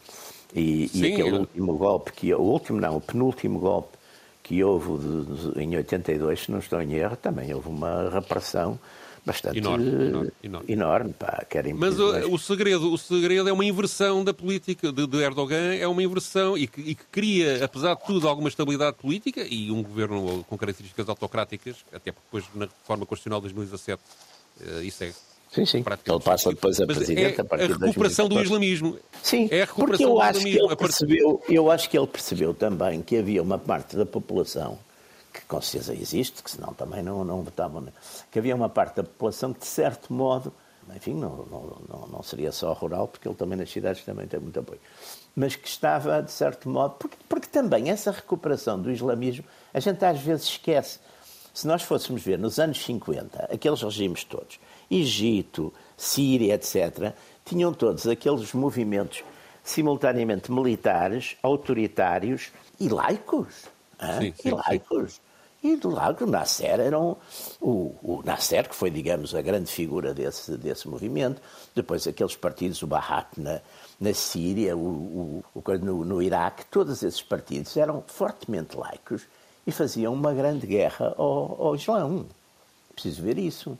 E, 0.54 0.88
e 0.94 1.12
aquele 1.12 1.38
último 1.38 1.76
golpe, 1.76 2.12
que, 2.12 2.32
o 2.32 2.40
último 2.40 2.80
não, 2.80 2.96
o 2.96 3.00
penúltimo 3.00 3.58
golpe 3.58 3.98
que 4.42 4.62
houve 4.64 4.98
de, 4.98 5.52
de, 5.52 5.62
em 5.62 5.76
82, 5.76 6.40
se 6.40 6.50
não 6.50 6.60
estou 6.60 6.80
em 6.80 6.94
erro, 6.94 7.16
também 7.16 7.52
houve 7.52 7.68
uma 7.68 8.08
repressão 8.10 8.78
bastante 9.24 9.58
enorme, 9.58 9.86
enorme, 9.86 10.32
enorme. 10.42 10.72
enorme 10.72 11.12
pá, 11.12 11.46
Mas 11.76 11.98
o, 11.98 12.32
o, 12.32 12.38
segredo, 12.38 12.92
o 12.92 12.96
segredo 12.96 13.48
é 13.48 13.52
uma 13.52 13.64
inversão 13.64 14.24
da 14.24 14.32
política 14.32 14.90
de, 14.90 15.06
de 15.06 15.18
Erdogan, 15.18 15.74
é 15.74 15.86
uma 15.86 16.02
inversão 16.02 16.56
e 16.56 16.66
que, 16.66 16.80
e 16.80 16.94
que, 16.94 17.04
cria, 17.10 17.64
apesar 17.64 17.94
de 17.94 18.04
tudo, 18.06 18.28
alguma 18.28 18.48
estabilidade 18.48 18.96
política 18.96 19.44
e 19.48 19.70
um 19.70 19.82
governo 19.82 20.44
com 20.48 20.56
características 20.56 21.08
autocráticas, 21.08 21.76
até 21.92 22.12
porque 22.12 22.26
depois 22.26 22.44
na 22.54 22.66
reforma 22.66 23.04
constitucional 23.04 23.40
de 23.40 23.52
2017 23.52 24.02
eh, 24.62 24.82
isso 24.82 25.04
é 25.04 25.12
Sim, 25.52 25.66
sim. 25.66 25.84
Ele 26.06 26.20
passa 26.20 26.50
depois 26.50 26.80
a 26.80 26.86
presidente 26.86 27.38
é 27.38 27.40
a 27.40 27.44
partir 27.44 27.72
a 27.72 27.76
recuperação 27.76 28.28
do 28.28 28.40
islamismo. 28.40 28.96
Sim, 29.20 29.48
é 29.50 29.62
a 29.62 29.64
recuperação 29.64 30.14
porque 30.14 30.14
eu 30.14 30.20
acho, 30.20 30.40
que 30.40 30.58
ele 30.58 30.76
percebeu, 30.76 31.42
eu 31.48 31.70
acho 31.70 31.90
que 31.90 31.98
ele 31.98 32.06
percebeu 32.06 32.54
também 32.54 33.02
que 33.02 33.16
havia 33.16 33.42
uma 33.42 33.58
parte 33.58 33.96
da 33.96 34.06
população 34.06 34.78
que 35.32 35.40
com 35.42 35.60
certeza 35.60 35.94
existe, 35.94 36.42
que 36.42 36.50
senão 36.50 36.72
também 36.74 37.02
não, 37.02 37.24
não 37.24 37.42
votavam, 37.42 37.86
que 38.30 38.38
havia 38.38 38.54
uma 38.54 38.68
parte 38.68 38.96
da 38.96 39.04
população 39.04 39.52
que, 39.52 39.60
de 39.60 39.66
certo 39.66 40.12
modo, 40.12 40.52
enfim, 40.94 41.14
não, 41.14 41.46
não, 41.88 42.08
não, 42.08 42.22
seria 42.22 42.50
só 42.50 42.72
rural, 42.72 43.06
porque 43.06 43.28
ele 43.28 43.34
também 43.36 43.56
nas 43.56 43.70
cidades 43.70 44.04
também 44.04 44.26
tem 44.26 44.40
muito 44.40 44.58
apoio, 44.58 44.80
mas 45.34 45.54
que 45.54 45.68
estava, 45.68 46.20
de 46.20 46.32
certo 46.32 46.68
modo, 46.68 46.94
porque, 46.98 47.16
porque 47.28 47.46
também 47.46 47.90
essa 47.90 48.10
recuperação 48.10 48.80
do 48.80 48.90
islamismo, 48.90 49.44
a 49.72 49.78
gente 49.80 50.04
às 50.04 50.20
vezes 50.20 50.46
esquece. 50.46 50.98
Se 51.52 51.66
nós 51.66 51.82
fôssemos 51.82 52.22
ver 52.22 52.38
nos 52.38 52.58
anos 52.58 52.82
50, 52.84 53.48
aqueles 53.52 53.82
regimes 53.82 54.24
todos, 54.24 54.58
Egito, 54.90 55.72
Síria, 55.96 56.54
etc., 56.54 57.12
tinham 57.44 57.72
todos 57.72 58.06
aqueles 58.06 58.52
movimentos 58.52 59.22
simultaneamente 59.62 60.50
militares, 60.50 61.36
autoritários 61.42 62.50
e 62.78 62.88
laicos. 62.88 63.66
Sim, 64.18 64.34
sim, 64.40 64.48
e 64.48 64.50
laicos. 64.50 65.20
E 65.62 65.76
do 65.76 65.90
lado 65.90 66.24
o 66.24 66.26
Nasser 66.26 66.80
era 66.80 66.98
um, 66.98 67.14
o, 67.60 67.94
o 68.02 68.22
Nasser, 68.24 68.66
que 68.66 68.74
foi, 68.74 68.90
digamos, 68.90 69.34
a 69.34 69.42
grande 69.42 69.70
figura 69.70 70.14
desse, 70.14 70.56
desse 70.56 70.88
movimento, 70.88 71.42
depois 71.74 72.06
aqueles 72.06 72.34
partidos, 72.34 72.82
o 72.82 72.86
Bahat 72.86 73.38
na, 73.38 73.60
na 74.00 74.14
Síria, 74.14 74.74
o, 74.74 75.44
o, 75.54 75.62
no, 75.82 76.04
no 76.04 76.22
Iraque, 76.22 76.64
todos 76.64 77.02
esses 77.02 77.20
partidos 77.20 77.76
eram 77.76 78.02
fortemente 78.06 78.74
laicos 78.74 79.22
e 79.66 79.70
faziam 79.70 80.14
uma 80.14 80.32
grande 80.32 80.66
guerra 80.66 81.14
ao, 81.18 81.62
ao 81.62 81.74
Islão. 81.74 82.24
Preciso 82.94 83.22
ver 83.22 83.36
isso. 83.36 83.78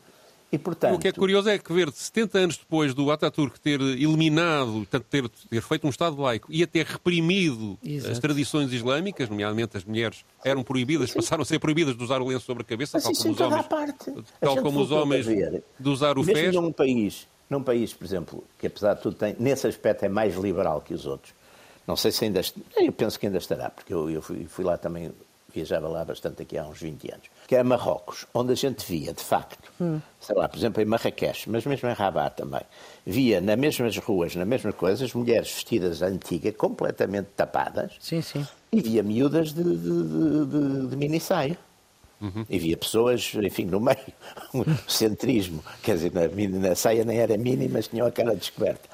E, 0.52 0.58
portanto... 0.58 0.96
O 0.96 0.98
que 0.98 1.08
é 1.08 1.12
curioso 1.12 1.48
é 1.48 1.58
que 1.58 1.72
ver 1.72 1.92
70 1.92 2.38
anos 2.38 2.56
depois 2.56 2.92
do 2.92 3.10
Ataturk 3.10 3.60
ter 3.60 3.80
eliminado, 3.80 4.84
ter, 4.86 5.28
ter 5.28 5.62
feito 5.62 5.86
um 5.86 5.90
Estado 5.90 6.20
laico 6.20 6.48
e 6.50 6.62
a 6.62 6.66
ter 6.66 6.84
reprimido 6.86 7.78
Exato. 7.84 8.12
as 8.12 8.18
tradições 8.18 8.72
islâmicas, 8.72 9.28
nomeadamente 9.28 9.76
as 9.76 9.84
mulheres 9.84 10.24
eram 10.44 10.64
proibidas, 10.64 11.12
passaram 11.12 11.42
a 11.42 11.44
ser 11.44 11.60
proibidas 11.60 11.96
de 11.96 12.02
usar 12.02 12.20
o 12.20 12.26
lenço 12.26 12.46
sobre 12.46 12.62
a 12.62 12.66
cabeça, 12.66 12.98
Mas 12.98 13.04
tal 13.04 13.14
como 13.14 13.32
os 13.32 13.40
homens, 13.40 13.66
parte. 13.66 14.14
tal 14.40 14.56
como 14.56 14.80
os 14.80 14.90
homens 14.90 15.26
de 15.26 15.88
usar 15.88 16.18
o 16.18 16.24
fez. 16.24 16.54
num 16.54 16.72
país, 16.72 17.28
num 17.48 17.62
país, 17.62 17.92
por 17.94 18.04
exemplo, 18.04 18.44
que 18.58 18.66
apesar 18.66 18.94
de 18.94 19.02
tudo 19.02 19.14
tem, 19.14 19.36
nesse 19.38 19.68
aspecto 19.68 20.04
é 20.04 20.08
mais 20.08 20.34
liberal 20.34 20.80
que 20.80 20.92
os 20.92 21.06
outros, 21.06 21.32
não 21.86 21.94
sei 21.94 22.10
se 22.10 22.24
ainda, 22.24 22.40
eu 22.76 22.92
penso 22.92 23.20
que 23.20 23.26
ainda 23.26 23.38
estará, 23.38 23.70
porque 23.70 23.94
eu, 23.94 24.10
eu 24.10 24.20
fui, 24.20 24.46
fui 24.46 24.64
lá 24.64 24.76
também 24.76 25.12
viajava 25.54 25.88
lá 25.88 26.04
bastante 26.04 26.42
aqui 26.42 26.56
há 26.56 26.64
uns 26.64 26.80
20 26.80 27.12
anos, 27.12 27.26
que 27.46 27.56
é 27.56 27.62
Marrocos, 27.62 28.26
onde 28.32 28.52
a 28.52 28.54
gente 28.54 28.84
via, 28.86 29.12
de 29.12 29.22
facto, 29.22 29.70
hum. 29.80 30.00
sei 30.20 30.36
lá, 30.36 30.48
por 30.48 30.56
exemplo, 30.56 30.82
em 30.82 30.84
Marrakech, 30.84 31.48
mas 31.48 31.64
mesmo 31.64 31.88
em 31.88 31.92
Rabat 31.92 32.36
também, 32.36 32.62
via 33.04 33.40
nas 33.40 33.58
mesmas 33.58 33.96
ruas, 33.98 34.34
nas 34.34 34.46
mesmas 34.46 34.74
coisas, 34.74 35.12
mulheres 35.12 35.52
vestidas 35.52 36.02
antiga, 36.02 36.52
completamente 36.52 37.28
tapadas, 37.36 37.92
sim, 38.00 38.22
sim. 38.22 38.46
e 38.72 38.80
via 38.80 39.02
miúdas 39.02 39.52
de, 39.52 39.62
de, 39.62 39.76
de, 39.76 40.46
de, 40.46 40.86
de 40.88 40.96
mini 40.96 41.20
saia. 41.20 41.58
Uhum. 42.20 42.44
E 42.50 42.58
via 42.58 42.76
pessoas, 42.76 43.32
enfim, 43.34 43.64
no 43.64 43.80
meio, 43.80 43.96
um 44.52 44.62
centrismo, 44.86 45.64
quer 45.82 45.94
dizer, 45.94 46.12
na, 46.12 46.68
na 46.68 46.74
saia 46.74 47.02
nem 47.02 47.18
era 47.18 47.36
mini, 47.38 47.66
mas 47.66 47.88
tinha 47.88 48.04
a 48.04 48.10
cara 48.12 48.36
descoberta. 48.36 48.90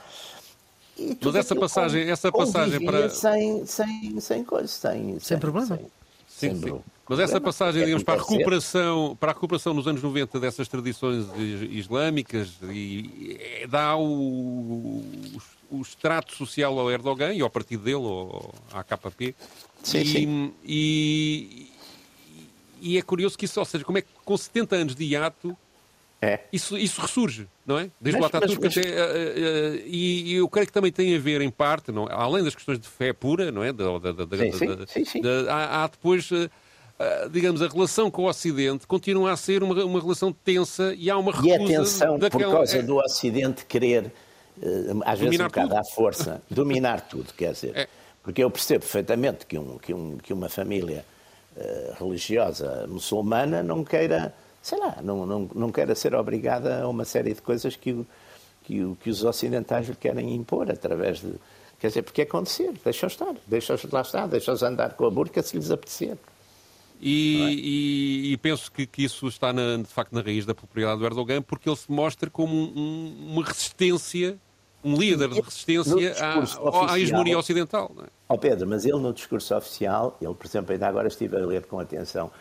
Mas 1.23 1.35
essa 1.35 1.55
passagem, 1.55 2.11
essa 2.11 2.33
passagem 2.33 2.85
para. 2.85 3.11
Sem, 3.11 3.67
sem, 3.67 4.19
sem 4.19 4.45
coisa, 4.45 4.67
sem, 4.67 5.11
sem, 5.11 5.21
sem 5.21 5.39
problema. 5.39 5.77
Sem, 5.77 5.87
sim, 6.37 6.55
sim. 6.61 6.81
Mas 7.09 7.21
essa 7.21 7.41
passagem, 7.41 7.85
digamos, 7.85 8.03
para 8.03 8.15
a, 8.15 8.17
recuperação, 8.19 9.17
para 9.19 9.31
a 9.31 9.35
recuperação 9.35 9.73
nos 9.73 9.87
anos 9.87 10.03
90 10.03 10.41
dessas 10.41 10.67
tradições 10.67 11.27
islâmicas 11.71 12.55
e 12.63 13.65
dá 13.69 13.97
o, 13.97 14.03
o, 14.03 15.43
o 15.71 15.83
extrato 15.83 16.35
social 16.35 16.77
ao 16.77 16.91
Erdogan 16.91 17.33
e 17.33 17.43
ao 17.43 17.49
partido 17.49 17.85
dele, 17.85 18.05
ao, 18.05 18.53
à 18.73 18.83
KP. 18.83 19.37
Sim, 19.85 20.01
e, 20.01 20.07
sim. 20.07 20.55
E, 20.65 21.73
e 22.81 22.99
é 22.99 23.03
curioso 23.03 23.39
que 23.39 23.45
isso, 23.45 23.61
ou 23.61 23.67
seja, 23.67 23.85
como 23.85 23.99
é 23.99 24.03
que 24.03 24.09
com 24.25 24.37
70 24.37 24.75
anos 24.75 24.95
de 24.97 25.05
hiato 25.05 25.57
é. 26.27 26.45
Isso, 26.53 26.77
isso 26.77 27.01
ressurge, 27.01 27.47
não 27.65 27.79
é? 27.79 27.91
Desde 28.01 28.21
mas, 28.21 28.33
o 28.33 28.37
Ataturk 28.37 28.65
mas, 28.65 28.77
até. 28.77 28.89
Uh, 28.89 29.75
uh, 29.75 29.83
e, 29.87 30.35
eu 30.35 30.49
creio 30.49 30.67
que 30.67 30.73
também 30.73 30.91
tem 30.91 31.15
a 31.15 31.19
ver, 31.19 31.41
em 31.41 31.51
parte, 31.51 31.93
não, 31.93 32.07
é? 32.07 32.13
além 32.13 32.43
das 32.43 32.55
questões 32.55 32.79
de 32.81 32.89
fé 32.89 33.13
pura, 33.13 33.53
não 33.53 33.63
é? 33.63 33.73
Da, 33.73 33.99
da, 33.99 34.13
da, 34.13 34.37
sim, 34.37 34.53
sim, 34.87 35.05
sim, 35.05 35.23
há, 35.49 35.85
há, 35.85 35.87
depois. 35.87 36.31
Uh, 36.31 36.49
digamos, 37.31 37.61
a 37.61 37.69
relação 37.69 38.11
com 38.11 38.23
o 38.23 38.27
Ocidente 38.27 38.87
continua 38.87 39.31
a 39.31 39.37
ser 39.37 39.63
uma, 39.63 39.85
uma 39.85 40.01
relação 40.01 40.33
tensa 40.33 40.95
e 40.97 41.11
há 41.11 41.19
uma 41.19 41.31
recusa... 41.31 41.49
E 41.51 41.75
atenção, 41.77 42.19
daquela... 42.19 42.45
por 42.45 42.53
causa 42.53 42.79
é... 42.79 42.83
do 42.83 42.97
Ocidente 42.97 43.67
querer, 43.67 44.11
às 45.05 45.19
vezes 45.19 45.39
um 45.39 45.45
bocado 45.45 45.77
à 45.77 45.85
força, 45.85 46.43
dominar 46.49 47.03
tudo, 47.03 47.35
quer 47.35 47.53
dizer. 47.53 47.77
É. 47.77 47.87
Porque 48.23 48.43
eu 48.43 48.51
percebo 48.51 48.81
perfeitamente 48.81 49.45
que, 49.45 49.59
um, 49.59 49.77
que, 49.77 49.93
um, 49.93 50.17
que 50.17 50.33
uma 50.33 50.49
família 50.49 51.05
religiosa 51.99 52.87
muçulmana 52.89 53.63
não 53.63 53.85
queira 53.85 54.35
sei 54.67 54.81
lá, 54.81 54.97
não, 55.01 55.25
não, 55.25 55.49
não 55.55 55.71
queira 55.71 55.95
ser 55.95 56.13
obrigada 56.13 56.83
a 56.83 56.89
uma 56.89 57.05
série 57.05 57.33
de 57.33 57.41
coisas 57.41 57.77
que, 57.77 58.05
que, 58.65 58.97
que 59.01 59.11
os 59.11 59.23
ocidentais 59.23 59.89
lhe 59.89 59.95
querem 59.95 60.35
impor 60.35 60.69
através 60.69 61.21
de. 61.21 61.35
Quer 61.79 61.89
dizer, 61.89 62.03
porque 62.03 62.23
é 62.23 62.25
acontecer, 62.25 62.73
deixa-os 62.85 63.13
estar, 63.13 63.35
deixa-os 63.47 63.85
lá 63.85 64.01
estar, 64.01 64.27
deixa-os 64.27 64.65
andar 64.65 64.95
com 64.95 65.07
a 65.07 65.11
burca 65.11 65.41
se 65.41 65.57
lhes 65.57 65.71
apetecer. 65.71 66.19
E, 67.01 67.43
é? 67.43 67.51
e, 67.53 68.33
e, 68.33 68.37
penso 68.39 68.73
que, 68.73 68.87
que, 68.87 69.05
isso 69.05 69.29
está 69.29 69.53
na, 69.53 69.77
de 69.77 69.85
facto 69.85 70.13
na 70.13 70.21
raiz 70.21 70.45
da 70.45 70.55
popularidade 70.55 70.99
do 70.99 71.07
Erdogan, 71.07 71.43
porque 71.43 71.69
ele 71.69 71.77
se 71.77 71.93
mostra 71.93 72.29
como 72.29 72.53
um, 72.57 73.35
uma 73.35 73.45
resistência, 73.45 74.37
um 74.83 74.97
líder 74.97 75.29
de 75.29 75.41
resistência 75.41 75.95
à, 76.25 76.39
oficial, 76.39 76.89
à 76.89 76.99
hegemonia 76.99 77.39
ocidental. 77.39 77.93
Não 77.95 78.03
é? 78.03 78.07
Oh 78.29 78.39
Pedro, 78.39 78.67
mas 78.67 78.85
ele 78.85 78.99
no 78.99 79.13
discurso 79.13 79.55
oficial, 79.55 80.17
ele, 80.21 80.35
por 80.35 80.47
exemplo, 80.47 80.73
ainda 80.73 80.89
agora 80.89 81.07
estive 81.07 81.37
a 81.37 81.47
ler 81.47 81.67
com 81.67 81.79
atenção 81.79 82.33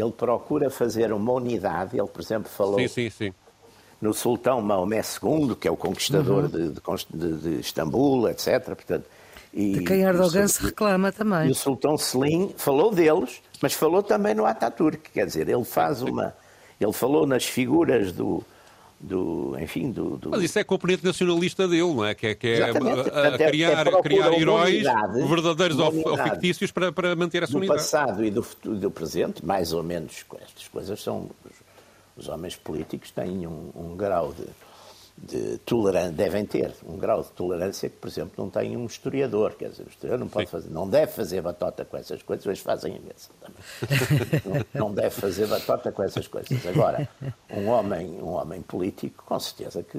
ele 0.00 0.12
procura 0.12 0.70
fazer 0.70 1.12
uma 1.12 1.32
unidade. 1.32 1.98
Ele, 1.98 2.08
por 2.08 2.20
exemplo, 2.20 2.48
falou 2.48 2.78
sim, 2.78 2.88
sim, 2.88 3.10
sim. 3.10 3.32
no 4.00 4.14
Sultão 4.14 4.60
Maomé 4.60 5.00
II, 5.00 5.54
que 5.56 5.66
é 5.66 5.70
o 5.70 5.76
conquistador 5.76 6.44
uhum. 6.44 6.48
de, 6.48 6.72
de, 7.14 7.38
de, 7.38 7.60
Istambul, 7.60 8.28
etc. 8.28 8.64
Portanto, 8.64 9.04
e, 9.52 9.72
de 9.72 9.84
quem 9.84 10.02
Erdogan 10.02 10.46
se 10.46 10.62
reclama 10.62 11.10
também. 11.10 11.48
E 11.48 11.50
o 11.50 11.54
Sultão 11.54 11.96
Selim 11.96 12.52
falou 12.56 12.94
deles, 12.94 13.40
mas 13.60 13.72
falou 13.72 14.02
também 14.02 14.34
no 14.34 14.44
Ataturk. 14.44 15.10
Quer 15.10 15.26
dizer, 15.26 15.48
ele 15.48 15.64
faz 15.64 16.02
uma. 16.02 16.34
Ele 16.80 16.92
falou 16.92 17.26
nas 17.26 17.44
figuras 17.44 18.12
do, 18.12 18.44
do, 19.00 19.56
enfim, 19.60 19.90
do, 19.90 20.16
do, 20.16 20.30
Mas 20.30 20.42
isso 20.42 20.58
é 20.58 20.64
componente 20.64 21.04
nacionalista 21.04 21.68
dele, 21.68 21.94
não 21.94 22.04
é? 22.04 22.14
Que 22.14 22.28
é, 22.28 22.34
que 22.34 22.48
é 22.48 22.62
a, 22.62 22.66
a, 22.66 23.28
a, 23.28 23.38
criar, 23.38 23.86
é 23.86 24.02
criar 24.02 24.32
heróis 24.32 24.84
verdadeiros 25.28 25.78
ou 25.78 26.16
fictícios 26.18 26.72
para, 26.72 26.90
para 26.90 27.14
manter 27.14 27.42
essa 27.42 27.52
do 27.52 27.58
unidade. 27.58 27.78
Do 27.78 27.82
passado 27.82 28.24
e 28.24 28.30
do, 28.30 28.44
do 28.64 28.90
presente, 28.90 29.44
mais 29.44 29.72
ou 29.72 29.82
menos, 29.82 30.24
estas 30.40 30.68
coisas 30.68 31.00
são... 31.02 31.30
Os, 31.44 31.68
os 32.18 32.28
homens 32.28 32.56
políticos 32.56 33.12
têm 33.12 33.46
um, 33.46 33.70
um 33.76 33.96
grau 33.96 34.32
de 34.32 34.44
de 35.20 35.58
tolerância, 35.58 36.12
devem 36.12 36.46
ter 36.46 36.72
um 36.86 36.96
grau 36.96 37.22
de 37.22 37.30
tolerância 37.30 37.88
que, 37.88 37.96
por 37.96 38.08
exemplo, 38.08 38.32
não 38.36 38.48
tem 38.48 38.76
um 38.76 38.86
historiador. 38.86 39.54
Quer 39.54 39.70
dizer, 39.70 39.84
o 39.84 39.88
historiador 39.88 40.20
não 40.20 40.28
pode 40.28 40.46
Sim. 40.46 40.52
fazer, 40.52 40.70
não 40.70 40.88
deve 40.88 41.12
fazer 41.12 41.40
batota 41.42 41.84
com 41.84 41.96
essas 41.96 42.22
coisas, 42.22 42.46
eles 42.46 42.60
fazem 42.60 42.96
imenso 42.96 43.30
também. 43.40 44.42
não, 44.74 44.88
não, 44.88 44.94
deve 44.94 45.10
fazer 45.10 45.46
batota 45.46 45.90
com 45.90 46.02
essas 46.02 46.28
coisas. 46.28 46.64
Agora, 46.66 47.08
um 47.50 47.66
homem, 47.68 48.20
um 48.22 48.28
homem 48.28 48.62
político, 48.62 49.24
com 49.26 49.38
certeza 49.40 49.82
que 49.82 49.98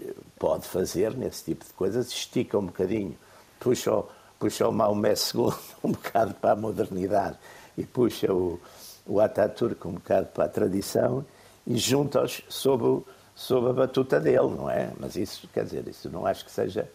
eh, 0.00 0.12
pode 0.38 0.66
fazer 0.66 1.16
nesse 1.16 1.44
tipo 1.44 1.64
de 1.64 1.72
coisas, 1.72 2.08
estica 2.08 2.58
um 2.58 2.66
bocadinho, 2.66 3.16
puxa 3.60 3.92
o, 3.92 4.08
puxa 4.40 4.68
o 4.68 4.72
Maomé 4.72 5.14
II 5.14 5.52
um 5.84 5.92
bocado 5.92 6.34
para 6.34 6.52
a 6.52 6.56
modernidade 6.56 7.38
e 7.78 7.84
puxa 7.84 8.32
o, 8.32 8.60
o 9.06 9.20
Ataturk 9.20 9.86
um 9.86 9.92
bocado 9.92 10.26
para 10.26 10.44
a 10.46 10.48
tradição 10.48 11.24
e 11.64 11.76
junta-os 11.76 12.42
sob 12.48 12.84
o 12.84 13.06
sob 13.42 13.70
a 13.70 13.72
batuta 13.72 14.20
dele, 14.20 14.54
não 14.56 14.70
é? 14.70 14.92
Mas 14.98 15.16
isso, 15.16 15.48
quer 15.52 15.64
dizer, 15.64 15.86
isso 15.88 16.08
não 16.08 16.24
acho 16.24 16.44
que 16.44 16.50
seja. 16.50 16.88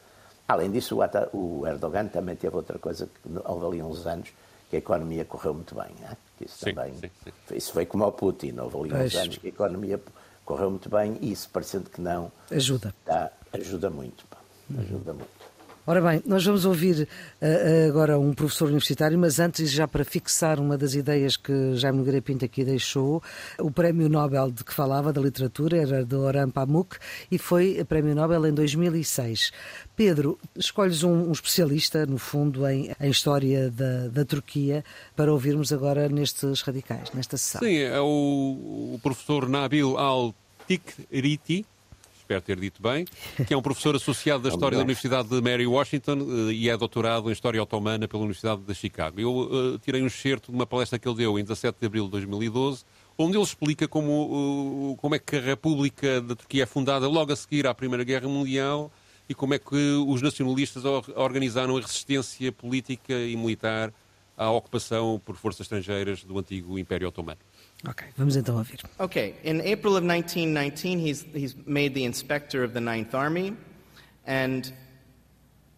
Além 0.47 0.71
disso, 0.71 0.97
o 1.33 1.67
Erdogan 1.67 2.07
também 2.07 2.36
teve 2.36 2.55
outra 2.55 2.79
coisa 2.79 3.05
que 3.05 3.29
houve 3.43 3.65
ali 3.65 3.83
uns 3.83 4.07
anos 4.07 4.29
que 4.69 4.77
a 4.77 4.79
economia 4.79 5.25
correu 5.25 5.53
muito 5.53 5.75
bem, 5.75 5.89
não 5.99 6.07
é? 6.07 6.17
Isso 6.39 6.57
sim, 6.60 6.73
também. 6.73 6.93
Sim, 6.95 7.12
sim. 7.23 7.55
Isso 7.55 7.73
foi 7.73 7.86
como 7.86 8.05
ao 8.05 8.13
Putin, 8.13 8.57
houve 8.60 8.93
ali 8.93 9.05
uns 9.05 9.15
anos 9.15 9.38
que 9.38 9.47
a 9.47 9.49
economia 9.49 10.01
correu 10.45 10.69
muito 10.69 10.89
bem 10.89 11.17
e 11.19 11.33
isso, 11.33 11.49
parecendo 11.49 11.89
que 11.89 11.99
não. 11.99 12.31
Ajuda. 12.49 12.93
Dá, 13.05 13.29
ajuda 13.51 13.89
muito, 13.89 14.25
pá, 14.27 14.38
ajuda 14.79 15.13
muito. 15.13 15.37
Ora 15.89 16.02
bem, 16.02 16.21
nós 16.26 16.43
vamos 16.43 16.65
ouvir 16.65 17.08
uh, 17.41 17.88
agora 17.88 18.19
um 18.19 18.34
professor 18.34 18.65
universitário, 18.65 19.17
mas 19.17 19.39
antes, 19.39 19.71
já 19.71 19.88
para 19.88 20.04
fixar 20.04 20.60
uma 20.60 20.78
das 20.78 20.93
ideias 20.95 21.38
que 21.38 21.76
Jaime 21.76 22.00
Nogueira 22.00 22.21
Pinto 22.21 22.43
aqui 22.43 22.65
deixou, 22.65 23.23
o 23.58 23.71
Prémio 23.71 24.10
Nobel 24.10 24.52
de 24.52 24.65
que 24.65 24.73
falava, 24.73 25.13
da 25.13 25.21
literatura, 25.21 25.78
era 25.78 26.04
de 26.04 26.13
Orhan 26.13 26.50
Pamuk 26.50 26.97
e 27.32 27.38
foi 27.38 27.82
Prémio 27.86 28.13
Nobel 28.13 28.47
em 28.47 28.54
2006. 28.54 29.54
Pedro, 29.95 30.38
escolhes 30.58 31.04
um, 31.04 31.30
um 31.30 31.32
especialista, 31.32 32.06
no 32.06 32.17
fundo, 32.17 32.67
em, 32.67 32.93
em 33.00 33.10
história 33.10 33.71
da, 33.71 34.10
da, 34.10 34.26
Turquia, 34.26 34.84
para 35.15 35.32
ouvirmos 35.32 35.71
agora 35.71 36.10
nestes 36.10 36.63
radicais, 36.63 37.13
nesta 37.13 37.38
sessão. 37.38 37.62
Sim, 37.62 37.78
é 37.78 38.02
o, 38.02 38.93
o 38.95 39.00
professor 39.02 39.47
Nabil 39.47 39.97
Al-Tikriti, 39.97 41.65
espero 42.28 42.42
ter 42.42 42.60
dito 42.60 42.82
bem, 42.82 43.06
que 43.48 43.54
é 43.54 43.58
um 43.58 43.62
professor 43.62 43.96
associado 43.96 44.44
da 44.44 44.50
História 44.50 44.78
da 44.78 44.84
Universidade 44.84 45.30
de 45.30 45.42
Mary 45.42 45.66
Washington 45.66 46.18
eh, 46.50 46.52
e 46.52 46.70
é 46.70 46.76
doutorado 46.76 47.30
em 47.30 47.32
História 47.32 47.63
Otomana 47.63 48.06
pela 48.06 48.22
Universidade 48.24 48.62
de 48.62 48.76
Chicago. 48.76 49.20
Eu 49.22 49.34
uh, 49.34 49.80
tirei 49.80 50.04
um 50.04 50.08
excerto 50.08 50.52
de 50.52 50.58
uma 50.58 50.66
palestra 50.66 51.00
que 51.00 51.08
ele 51.08 51.16
deu 51.16 51.40
em 51.40 51.44
17 51.44 51.78
de 51.80 51.86
abril 51.88 52.04
de 52.04 52.12
2012, 52.12 52.84
onde 53.18 53.38
ele 53.38 53.44
explica 53.44 53.88
como, 53.88 54.92
uh, 54.92 54.98
como 54.98 55.16
é 55.16 55.20
que 55.20 55.38
a 55.38 55.42
República 55.42 56.20
da 56.20 56.36
Turquia 56.36 56.63
é 56.63 56.66
fundada 56.66 57.08
logo 57.08 57.32
a 57.32 57.36
seguir 57.36 57.66
à 57.66 57.74
Primeira 57.74 58.04
Guerra 58.04 58.28
Mundial 58.28 58.92
e 59.30 59.34
como 59.34 59.54
é 59.54 59.60
que 59.60 59.76
os 60.06 60.22
nacionalistas 60.22 60.84
organizaram 61.16 61.78
a 61.78 61.80
resistência 61.80 62.52
política 62.52 63.13
e 63.13 63.38
militar 63.38 63.94
à 64.36 64.52
ocupação 64.52 65.20
por 65.24 65.38
forças 65.38 65.62
estrangeiras 65.62 66.26
do 66.26 66.38
antigo 66.38 66.78
Império 66.78 67.08
Otomano. 67.08 67.40
Ok, 67.86 68.08
vamos 68.18 68.36
então 68.36 68.58
ouvir. 68.58 68.80
Okay, 69.00 69.36
in 69.44 69.60
April 69.60 69.96
of 69.96 70.06
1919, 70.06 71.00
he's, 71.00 71.26
he's 71.34 71.56
made 71.66 71.94
the 71.94 72.04
inspector 72.04 72.63
of 72.63 72.74
the 72.74 72.82
Ninth 72.82 73.13
Army, 73.13 73.56
and 74.26 74.74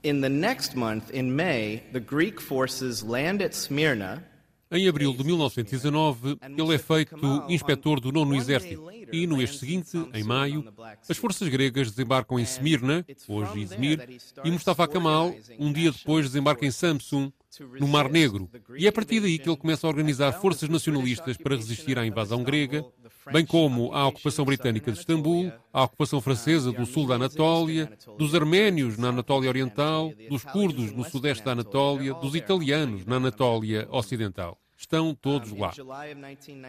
in 0.04 0.22
the 0.22 0.30
next 0.30 0.76
month, 0.76 1.12
in 1.12 1.36
May, 1.36 1.84
the 1.92 2.00
Greek 2.00 2.40
forces 2.40 3.04
land 3.04 3.42
at 3.42 3.54
Smyrna. 3.54 4.24
Em 4.72 4.88
abril 4.88 5.14
de 5.14 5.24
1919, 5.24 6.38
ele 6.56 6.76
é 6.76 6.78
feito 6.78 7.18
inspetor 7.50 8.00
do 8.00 8.12
nono 8.12 8.36
exército 8.36 8.88
e, 9.12 9.26
no 9.26 9.38
mês 9.38 9.58
seguinte, 9.58 9.98
em 10.14 10.24
maio, 10.24 10.72
as 11.10 11.18
forças 11.18 11.48
gregas 11.48 11.90
desembarcam 11.90 12.40
em 12.40 12.44
Smyrna, 12.44 13.04
hoje 13.28 13.62
Izmir, 13.62 14.08
e 14.44 14.52
Mustafa 14.52 14.88
Kemal, 14.88 15.34
um 15.58 15.74
dia 15.74 15.92
depois, 15.92 16.28
desembarca 16.28 16.68
em 16.68 16.72
Samsun, 16.72 17.32
no 17.80 17.88
Mar 17.88 18.10
Negro. 18.10 18.50
E 18.78 18.86
é 18.86 18.90
a 18.90 18.92
partir 18.92 19.20
daí 19.20 19.38
que 19.38 19.50
ele 19.50 19.58
começa 19.58 19.86
a 19.86 19.90
organizar 19.90 20.32
forças 20.34 20.70
nacionalistas 20.70 21.38
para 21.38 21.56
resistir 21.56 21.98
à 21.98 22.06
invasão 22.06 22.44
grega, 22.44 22.86
bem 23.32 23.46
como 23.46 23.94
à 23.94 24.08
ocupação 24.08 24.46
britânica 24.46 24.92
de 24.92 25.00
Istambul, 25.00 25.52
à 25.72 25.84
ocupação 25.84 26.22
francesa 26.22 26.72
do 26.72 26.86
sul 26.86 27.08
da 27.08 27.16
Anatólia, 27.16 27.92
dos 28.18 28.34
arménios 28.36 28.98
na 28.98 29.10
Anatólia 29.10 29.50
Oriental, 29.50 30.14
dos 30.30 30.44
curdos 30.44 30.92
no 30.92 31.04
sudeste 31.04 31.44
da 31.44 31.52
Anatólia, 31.52 32.14
dos 32.14 32.36
italianos 32.36 33.06
na 33.06 33.18
Anatólia 33.18 33.88
Ocidental 33.92 34.58
estão 34.80 35.14
todos 35.14 35.52
lá. 35.52 35.74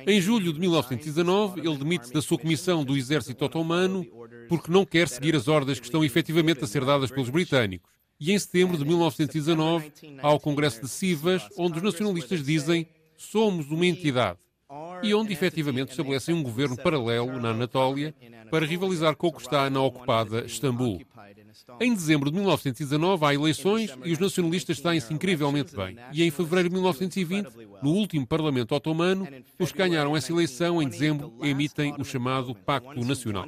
Em 0.04 0.20
julho 0.20 0.52
de 0.52 0.58
1919, 0.58 1.60
ele 1.60 1.76
demite-se 1.76 2.12
da 2.12 2.20
sua 2.20 2.38
comissão 2.38 2.84
do 2.84 2.96
exército 2.96 3.44
otomano 3.44 4.04
porque 4.48 4.70
não 4.70 4.84
quer 4.84 5.06
seguir 5.06 5.36
as 5.36 5.46
ordens 5.46 5.78
que 5.78 5.86
estão 5.86 6.04
efetivamente 6.04 6.64
a 6.64 6.66
ser 6.66 6.84
dadas 6.84 7.10
pelos 7.10 7.30
britânicos. 7.30 7.99
E 8.20 8.32
em 8.32 8.38
setembro 8.38 8.76
de 8.76 8.84
1919, 8.84 9.92
há 10.22 10.30
o 10.30 10.38
Congresso 10.38 10.82
de 10.82 10.88
Sivas, 10.88 11.48
onde 11.56 11.78
os 11.78 11.82
nacionalistas 11.82 12.44
dizem 12.44 12.86
somos 13.16 13.70
uma 13.70 13.86
entidade 13.86 14.38
e 15.02 15.14
onde 15.14 15.32
efetivamente 15.32 15.90
estabelecem 15.90 16.34
um 16.34 16.42
governo 16.42 16.76
paralelo 16.76 17.40
na 17.40 17.50
Anatólia 17.50 18.14
para 18.50 18.66
rivalizar 18.66 19.16
com 19.16 19.28
o 19.28 19.32
que 19.32 19.40
está 19.40 19.70
na 19.70 19.80
ocupada 19.80 20.44
Istambul. 20.44 21.00
Em 21.80 21.94
dezembro 21.94 22.30
de 22.30 22.36
1919 22.36 23.24
há 23.24 23.34
eleições 23.34 23.96
e 24.04 24.12
os 24.12 24.18
nacionalistas 24.18 24.78
saem-se 24.78 25.12
incrivelmente 25.12 25.74
bem. 25.74 25.96
E 26.12 26.22
em 26.22 26.30
fevereiro 26.30 26.68
de 26.68 26.74
1920, 26.74 27.48
no 27.82 27.90
último 27.90 28.26
Parlamento 28.26 28.74
Otomano, 28.74 29.26
os 29.58 29.72
que 29.72 29.78
ganharam 29.78 30.16
essa 30.16 30.32
eleição 30.32 30.82
em 30.82 30.88
dezembro 30.88 31.34
emitem 31.42 31.94
o 31.98 32.04
chamado 32.04 32.54
Pacto 32.54 33.04
Nacional. 33.04 33.46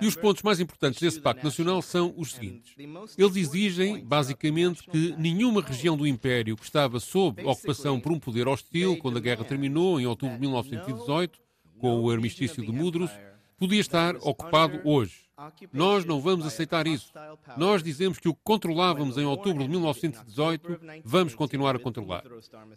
E 0.00 0.06
os 0.06 0.16
pontos 0.16 0.42
mais 0.42 0.60
importantes 0.60 1.00
desse 1.00 1.20
Pacto 1.20 1.44
Nacional 1.44 1.82
são 1.82 2.14
os 2.16 2.32
seguintes. 2.32 2.74
Eles 3.16 3.36
exigem, 3.36 4.04
basicamente, 4.04 4.82
que 4.82 5.14
nenhuma 5.16 5.62
região 5.62 5.96
do 5.96 6.06
Império 6.06 6.56
que 6.56 6.64
estava 6.64 7.00
sob 7.00 7.44
ocupação 7.44 8.00
por 8.00 8.12
um 8.12 8.18
poder 8.18 8.48
hostil 8.48 8.96
quando 8.98 9.18
a 9.18 9.20
guerra 9.20 9.44
terminou, 9.44 10.00
em 10.00 10.06
outubro 10.06 10.34
de 10.34 10.40
1918, 10.40 11.38
com 11.78 12.00
o 12.00 12.10
armistício 12.10 12.64
de 12.64 12.72
Mudros, 12.72 13.10
podia 13.58 13.80
estar 13.80 14.16
ocupado 14.16 14.80
hoje. 14.84 15.25
Nós 15.72 16.04
não 16.04 16.20
vamos 16.20 16.46
aceitar 16.46 16.86
isso. 16.86 17.12
Nós 17.56 17.82
dizemos 17.82 18.18
que 18.18 18.28
o 18.28 18.34
que 18.34 18.40
controlávamos 18.42 19.18
em 19.18 19.24
outubro 19.24 19.62
de 19.62 19.68
1918 19.68 20.80
vamos 21.04 21.34
continuar 21.34 21.76
a 21.76 21.78
controlar. 21.78 22.24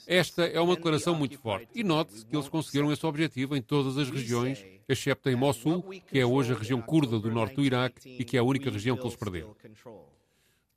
Esta 0.06 0.44
é 0.44 0.60
uma 0.60 0.76
declaração 0.76 1.16
muito 1.16 1.38
forte. 1.38 1.70
E 1.74 1.84
note-se 1.84 2.26
que 2.26 2.36
eles 2.36 2.50
conseguiram 2.50 2.92
esse 2.92 3.06
objetivo 3.06 3.56
em 3.56 3.62
todas 3.62 3.98
as 3.98 4.10
regiões, 4.10 4.66
excepto 4.88 5.30
em 5.30 5.36
Mossul, 5.36 5.84
que 6.08 6.20
é 6.20 6.26
hoje 6.26 6.52
a 6.52 6.58
região 6.58 6.82
curda 6.82 7.18
do 7.18 7.32
norte 7.32 7.56
do 7.56 7.64
Iraque 7.64 8.18
e 8.20 8.26
que 8.26 8.36
é 8.36 8.42
a 8.42 8.44
única 8.44 8.70
região 8.70 8.98
que 8.98 9.04
eles 9.04 9.16
perderam. 9.16 9.56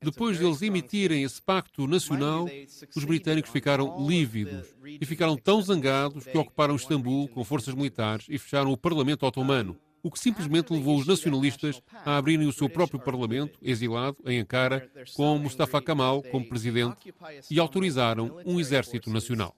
Depois 0.00 0.36
de 0.36 0.44
eles 0.44 0.62
emitirem 0.62 1.22
esse 1.22 1.40
pacto 1.40 1.86
nacional, 1.86 2.48
os 2.94 3.04
britânicos 3.04 3.52
ficaram 3.52 4.04
lívidos 4.06 4.74
e 4.84 5.06
ficaram 5.06 5.36
tão 5.36 5.62
zangados 5.62 6.24
que 6.24 6.36
ocuparam 6.36 6.74
Istambul 6.74 7.28
com 7.28 7.44
forças 7.44 7.74
militares 7.74 8.26
e 8.28 8.36
fecharam 8.36 8.72
o 8.72 8.76
Parlamento 8.76 9.24
Otomano, 9.24 9.78
o 10.02 10.10
que 10.10 10.18
simplesmente 10.18 10.72
levou 10.72 10.98
os 10.98 11.06
nacionalistas 11.06 11.80
a 12.04 12.16
abrirem 12.16 12.48
o 12.48 12.52
seu 12.52 12.68
próprio 12.68 12.98
parlamento, 12.98 13.58
exilado, 13.62 14.16
em 14.26 14.40
Ankara, 14.40 14.90
com 15.14 15.38
Mustafa 15.38 15.80
Kemal 15.80 16.22
como 16.24 16.48
presidente, 16.48 17.14
e 17.50 17.60
autorizaram 17.60 18.40
um 18.44 18.58
exército 18.58 19.10
nacional. 19.10 19.54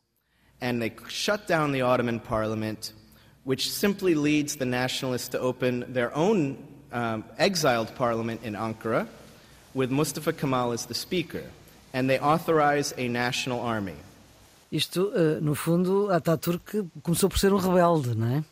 And 0.60 0.78
they 0.78 0.92
shut 1.08 1.46
down 1.48 1.72
the 1.72 1.82
Ottoman 1.82 2.20
parliament, 2.20 2.92
which 3.44 3.70
simply 3.70 4.14
leads 4.14 4.56
the 4.56 4.64
nationalists 4.64 5.28
to 5.28 5.38
open 5.38 5.84
their 5.92 6.16
own 6.16 6.56
um, 6.92 7.24
exiled 7.38 7.94
parliament 7.96 8.40
in 8.44 8.54
Ankara, 8.54 9.08
with 9.74 9.90
Mustafa 9.90 10.32
Kemal 10.32 10.72
as 10.72 10.86
the 10.86 10.94
speaker, 10.94 11.42
and 11.92 12.08
they 12.08 12.18
authorize 12.18 12.94
a 12.96 13.08
national 13.08 13.60
army. 13.60 13.96
Isto, 14.70 15.12
uh, 15.14 15.40
no 15.40 15.54
fundo, 15.54 16.10
Ataturk 16.10 16.84
começou 17.02 17.28
por 17.28 17.38
ser 17.38 17.52
um 17.52 17.58
rebelde, 17.58 18.14
não 18.14 18.26
é? 18.26 18.44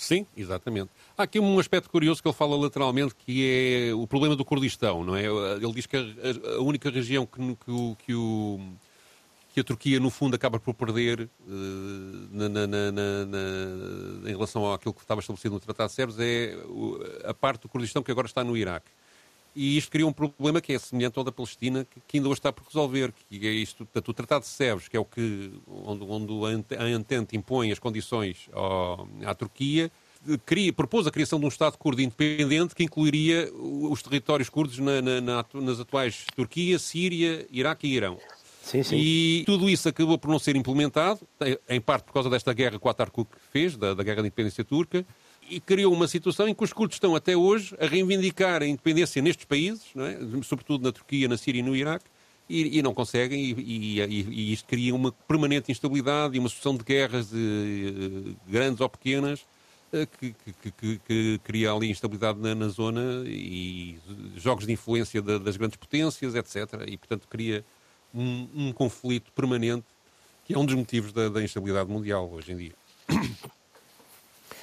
Sim, 0.00 0.26
exatamente. 0.34 0.88
Há 1.16 1.24
aqui 1.24 1.38
um 1.38 1.58
aspecto 1.58 1.90
curioso 1.90 2.22
que 2.22 2.28
ele 2.28 2.34
fala 2.34 2.56
lateralmente, 2.56 3.14
que 3.14 3.90
é 3.90 3.94
o 3.94 4.06
problema 4.06 4.34
do 4.34 4.46
Kurdistão, 4.46 5.04
não 5.04 5.14
é? 5.14 5.26
Ele 5.26 5.72
diz 5.74 5.84
que 5.84 5.94
a, 5.94 6.56
a 6.56 6.62
única 6.62 6.88
região 6.88 7.26
que, 7.26 7.38
que, 7.38 7.70
o, 7.70 7.96
que, 7.96 8.14
o, 8.14 8.60
que, 9.52 9.60
a 9.60 9.64
Turquia, 9.64 10.00
no 10.00 10.08
fundo, 10.08 10.34
acaba 10.34 10.58
por 10.58 10.72
perder 10.72 11.28
uh, 11.46 11.48
na, 12.32 12.48
na, 12.48 12.66
na, 12.66 14.30
em 14.30 14.32
relação 14.32 14.72
àquilo 14.72 14.94
que 14.94 15.02
estava 15.02 15.20
estabelecido 15.20 15.52
no 15.52 15.60
Tratado 15.60 15.90
de 15.90 15.94
Sérvios 15.94 16.18
é 16.18 16.56
a 17.26 17.34
parte 17.34 17.60
do 17.60 17.68
Kurdistão 17.68 18.02
que 18.02 18.10
agora 18.10 18.26
está 18.26 18.42
no 18.42 18.56
Iraque. 18.56 18.90
E 19.54 19.76
isto 19.76 19.90
cria 19.90 20.06
um 20.06 20.12
problema 20.12 20.60
que 20.60 20.72
é 20.72 20.78
semelhante 20.78 21.18
ao 21.18 21.24
da 21.24 21.32
Palestina, 21.32 21.86
que, 22.06 22.18
ainda 22.18 22.28
hoje 22.28 22.38
está 22.38 22.52
por 22.52 22.64
resolver, 22.64 23.12
que 23.28 23.46
é 23.46 23.50
isto, 23.50 23.86
o 23.94 24.14
Tratado 24.14 24.42
de 24.42 24.48
Sèvres, 24.48 24.88
que 24.88 24.96
é 24.96 25.00
o 25.00 25.04
que, 25.04 25.52
onde, 25.66 26.04
onde 26.04 26.32
a 26.76 26.88
Entente 26.90 27.36
impõe 27.36 27.72
as 27.72 27.78
condições 27.78 28.48
ao, 28.52 29.08
à 29.24 29.34
Turquia, 29.34 29.90
cria, 30.44 30.72
propôs 30.72 31.06
a 31.06 31.10
criação 31.10 31.38
de 31.38 31.46
um 31.46 31.48
Estado 31.48 31.76
curdo 31.78 32.00
independente 32.00 32.74
que 32.74 32.84
incluiria 32.84 33.50
os 33.54 34.02
territórios 34.02 34.48
curdos 34.48 34.78
na, 34.78 35.02
na, 35.02 35.20
na, 35.20 35.44
nas 35.54 35.80
atuais 35.80 36.26
Turquia, 36.36 36.78
Síria, 36.78 37.46
Iraque 37.50 37.86
e 37.86 37.94
Irão. 37.94 38.18
Sim, 38.62 38.82
sim. 38.82 38.96
E 38.96 39.42
tudo 39.46 39.68
isso 39.68 39.88
acabou 39.88 40.16
por 40.16 40.30
não 40.30 40.38
ser 40.38 40.54
implementado, 40.54 41.20
em 41.68 41.80
parte 41.80 42.04
por 42.04 42.12
causa 42.12 42.30
desta 42.30 42.52
guerra 42.52 42.78
que 42.78 42.86
o 42.86 42.90
Atatürk 42.90 43.30
fez, 43.52 43.76
da, 43.76 43.94
da 43.94 44.02
Guerra 44.04 44.22
da 44.22 44.28
Independência 44.28 44.62
Turca, 44.62 45.04
e 45.50 45.60
criou 45.60 45.92
uma 45.92 46.06
situação 46.06 46.48
em 46.48 46.54
que 46.54 46.62
os 46.62 46.72
curdos 46.72 46.96
estão 46.96 47.14
até 47.14 47.36
hoje 47.36 47.74
a 47.80 47.86
reivindicar 47.86 48.62
a 48.62 48.66
independência 48.66 49.20
nestes 49.20 49.44
países, 49.44 49.84
é? 49.96 50.42
sobretudo 50.42 50.84
na 50.84 50.92
Turquia, 50.92 51.28
na 51.28 51.36
Síria 51.36 51.58
e 51.58 51.62
no 51.62 51.74
Iraque, 51.74 52.06
e, 52.48 52.78
e 52.78 52.82
não 52.82 52.92
conseguem, 52.92 53.40
e, 53.40 54.00
e, 54.00 54.00
e, 54.00 54.52
isto 54.52 54.66
cria 54.66 54.94
uma 54.94 55.12
permanente 55.12 55.70
instabilidade 55.70 56.36
e 56.36 56.38
uma 56.38 56.48
sucessão 56.48 56.76
de 56.76 56.82
guerras 56.82 57.30
de, 57.30 58.34
grandes 58.48 58.80
ou 58.80 58.88
pequenas 58.88 59.46
eh, 59.92 60.06
que, 60.06 60.32
que, 60.32 60.72
que, 60.72 60.98
que, 60.98 61.40
cria 61.44 61.70
ali 61.72 61.90
instabilidade 61.90 62.40
na, 62.40 62.54
na, 62.54 62.68
zona 62.68 63.22
e 63.24 63.98
jogos 64.36 64.66
de 64.66 64.72
influência 64.72 65.22
da, 65.22 65.38
das 65.38 65.56
grandes 65.56 65.76
potências, 65.76 66.34
etc. 66.34 66.84
E, 66.88 66.96
portanto, 66.96 67.28
cria 67.28 67.64
um, 68.12 68.48
um, 68.54 68.72
conflito 68.72 69.30
permanente 69.32 69.86
que 70.44 70.54
é 70.54 70.58
um 70.58 70.64
dos 70.64 70.74
motivos 70.74 71.12
da, 71.12 71.28
da 71.28 71.42
instabilidade 71.42 71.88
mundial 71.88 72.28
hoje 72.32 72.52
em 72.52 72.56
dia. 72.56 72.72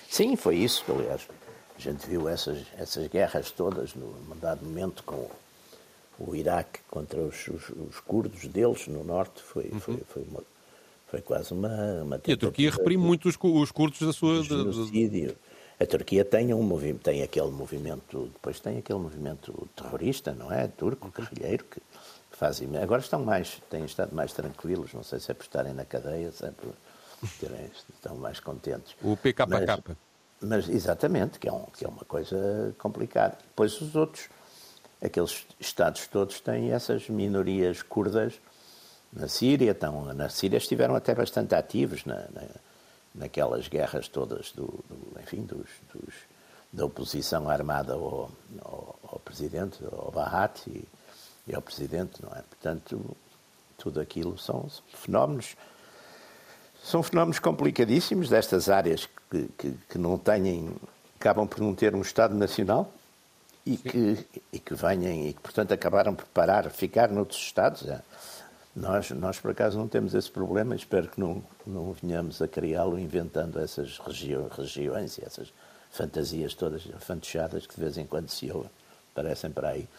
Sim, 0.09 0.35
foi 0.35 0.57
isso, 0.57 0.83
aliás. 0.89 1.27
A 1.77 1.79
gente 1.79 2.07
viu 2.07 2.27
essas, 2.27 2.59
essas 2.77 3.07
guerras 3.07 3.51
todas 3.51 3.93
no 3.93 4.13
dado 4.41 4.65
momento 4.65 5.03
com 5.03 5.29
o 6.19 6.35
Iraque 6.35 6.79
contra 6.89 7.19
os, 7.19 7.47
os, 7.47 7.69
os 7.69 7.99
curdos 7.99 8.45
deles 8.47 8.87
no 8.87 9.03
norte. 9.03 9.41
Foi, 9.41 9.65
uhum. 9.65 9.79
foi, 9.79 9.97
foi, 10.07 10.23
uma, 10.23 10.43
foi 11.07 11.21
quase 11.21 11.53
uma, 11.53 12.03
uma 12.03 12.21
E 12.25 12.31
a 12.31 12.37
Turquia 12.37 12.71
reprime 12.71 13.01
de, 13.01 13.07
muito 13.07 13.29
os, 13.29 13.37
os 13.41 13.71
curdos 13.71 13.99
da 14.01 14.13
sua... 14.13 14.43
Genocídio. 14.43 15.35
A 15.79 15.85
Turquia 15.85 16.25
tem 16.25 16.51
um 16.55 16.63
movimento, 16.63 17.03
tem 17.03 17.21
aquele 17.21 17.51
movimento, 17.51 18.31
depois 18.33 18.59
tem 18.59 18.79
aquele 18.79 18.97
movimento 18.97 19.69
terrorista, 19.75 20.33
não 20.33 20.51
é? 20.51 20.67
Turco, 20.67 21.11
guerrilheiro, 21.15 21.65
que, 21.65 21.79
que 21.79 22.37
faz 22.37 22.59
Agora 22.81 22.99
estão 22.99 23.23
mais, 23.23 23.61
têm 23.69 23.85
estado 23.85 24.15
mais 24.15 24.33
tranquilos, 24.33 24.91
não 24.95 25.03
sei 25.03 25.19
se 25.19 25.29
é 25.29 25.35
por 25.35 25.43
estarem 25.43 25.73
na 25.73 25.85
cadeia, 25.85 26.31
sempre 26.31 26.69
terem, 27.39 27.71
estão 27.93 28.15
mais 28.15 28.39
contentes. 28.39 28.95
O 29.01 29.15
PKK. 29.17 29.47
Mas, 29.47 29.97
mas, 30.39 30.69
exatamente, 30.69 31.39
que 31.39 31.47
é, 31.47 31.51
um, 31.51 31.65
que 31.65 31.85
é 31.85 31.87
uma 31.87 32.05
coisa 32.05 32.75
complicada. 32.77 33.37
Depois 33.41 33.79
os 33.81 33.95
outros, 33.95 34.29
aqueles 35.01 35.45
Estados 35.59 36.07
todos 36.07 36.39
têm 36.39 36.71
essas 36.71 37.09
minorias 37.09 37.81
curdas 37.81 38.39
na 39.11 39.27
Síria, 39.27 39.71
estão, 39.71 40.13
na 40.13 40.29
Síria 40.29 40.57
estiveram 40.57 40.95
até 40.95 41.15
bastante 41.15 41.55
ativos 41.55 42.05
na, 42.05 42.27
na, 42.29 42.43
naquelas 43.15 43.67
guerras 43.67 44.07
todas 44.07 44.51
do, 44.51 44.65
do 44.65 45.19
enfim, 45.19 45.41
dos, 45.41 45.67
dos, 45.93 46.13
da 46.71 46.85
oposição 46.85 47.49
armada 47.49 47.93
ao, 47.93 48.29
ao, 48.61 48.99
ao 49.03 49.19
presidente, 49.19 49.79
ao 49.91 50.11
Bahat 50.11 50.69
e, 50.69 50.85
e 51.47 51.55
ao 51.55 51.61
presidente, 51.61 52.21
não 52.21 52.29
é? 52.37 52.41
Portanto, 52.41 53.17
tudo 53.77 53.99
aquilo 53.99 54.37
são 54.37 54.69
fenómenos 54.93 55.55
são 56.87 57.03
fenómenos 57.03 57.37
complicadíssimos 57.37 58.29
destas 58.29 58.69
áreas 58.69 59.09
que, 59.29 59.49
que, 59.57 59.73
que 59.89 59.97
não 59.97 60.17
têm, 60.17 60.73
acabam 61.19 61.45
por 61.45 61.59
não 61.59 61.75
ter 61.75 61.93
um 61.93 62.01
Estado 62.01 62.33
Nacional 62.33 62.89
e 63.65 63.75
que, 63.75 64.25
e 64.53 64.57
que 64.57 64.73
venham 64.73 65.27
e 65.27 65.33
que, 65.33 65.41
portanto, 65.41 65.73
acabaram 65.73 66.15
por 66.15 66.25
parar, 66.27 66.69
ficar 66.71 67.09
noutros 67.09 67.41
Estados. 67.41 67.85
É. 67.85 68.01
Nós, 68.73 69.11
nós, 69.11 69.37
por 69.37 69.51
acaso, 69.51 69.77
não 69.77 69.85
temos 69.89 70.13
esse 70.13 70.31
problema 70.31 70.75
e 70.75 70.77
espero 70.77 71.09
que 71.09 71.19
não, 71.19 71.43
não 71.65 71.91
venhamos 71.91 72.41
a 72.41 72.47
criá-lo 72.47 72.97
inventando 72.97 73.59
essas 73.59 73.97
regi 73.97 74.37
regiões 74.55 75.17
e 75.17 75.25
essas 75.25 75.51
fantasias 75.91 76.53
todas 76.53 76.87
fantochadas 77.01 77.67
que 77.67 77.75
de 77.75 77.81
vez 77.81 77.97
em 77.97 78.05
quando 78.05 78.29
se 78.29 78.49
ouvem, 78.49 78.71
parecem 79.13 79.51
para 79.51 79.69
aí. 79.71 79.89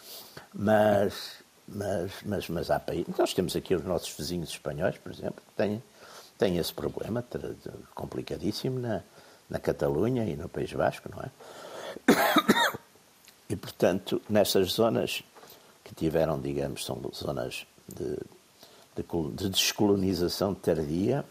Mas, 0.55 1.35
mas, 1.69 2.13
mas, 2.25 2.49
mas 2.49 2.71
há 2.71 2.81
países. 2.81 3.15
Nós 3.19 3.35
temos 3.35 3.55
aqui 3.55 3.75
os 3.75 3.85
nossos 3.85 4.17
vizinhos 4.17 4.49
espanhóis, 4.49 4.97
por 4.97 5.13
exemplo, 5.13 5.43
que 5.47 5.53
têm 5.55 5.83
tem 6.39 6.57
esse 6.57 6.73
problema 6.73 7.25
complicadíssimo 7.95 8.79
na, 8.79 9.03
na 9.51 9.59
Catalunha 9.59 10.25
e 10.25 10.37
no 10.37 10.49
País 10.49 10.73
Vasco, 10.73 11.09
não 11.11 11.23
é? 11.23 11.31
E, 13.51 13.57
portanto, 13.57 14.21
nessas 14.29 14.73
zonas 14.73 15.23
que 15.83 15.95
tiveram, 15.95 16.39
digamos, 16.41 16.85
são 16.85 17.01
zonas 17.15 17.67
de, 17.89 18.17
de, 18.95 19.35
de 19.35 19.49
descolonização 19.49 20.55
tardia, 20.55 21.25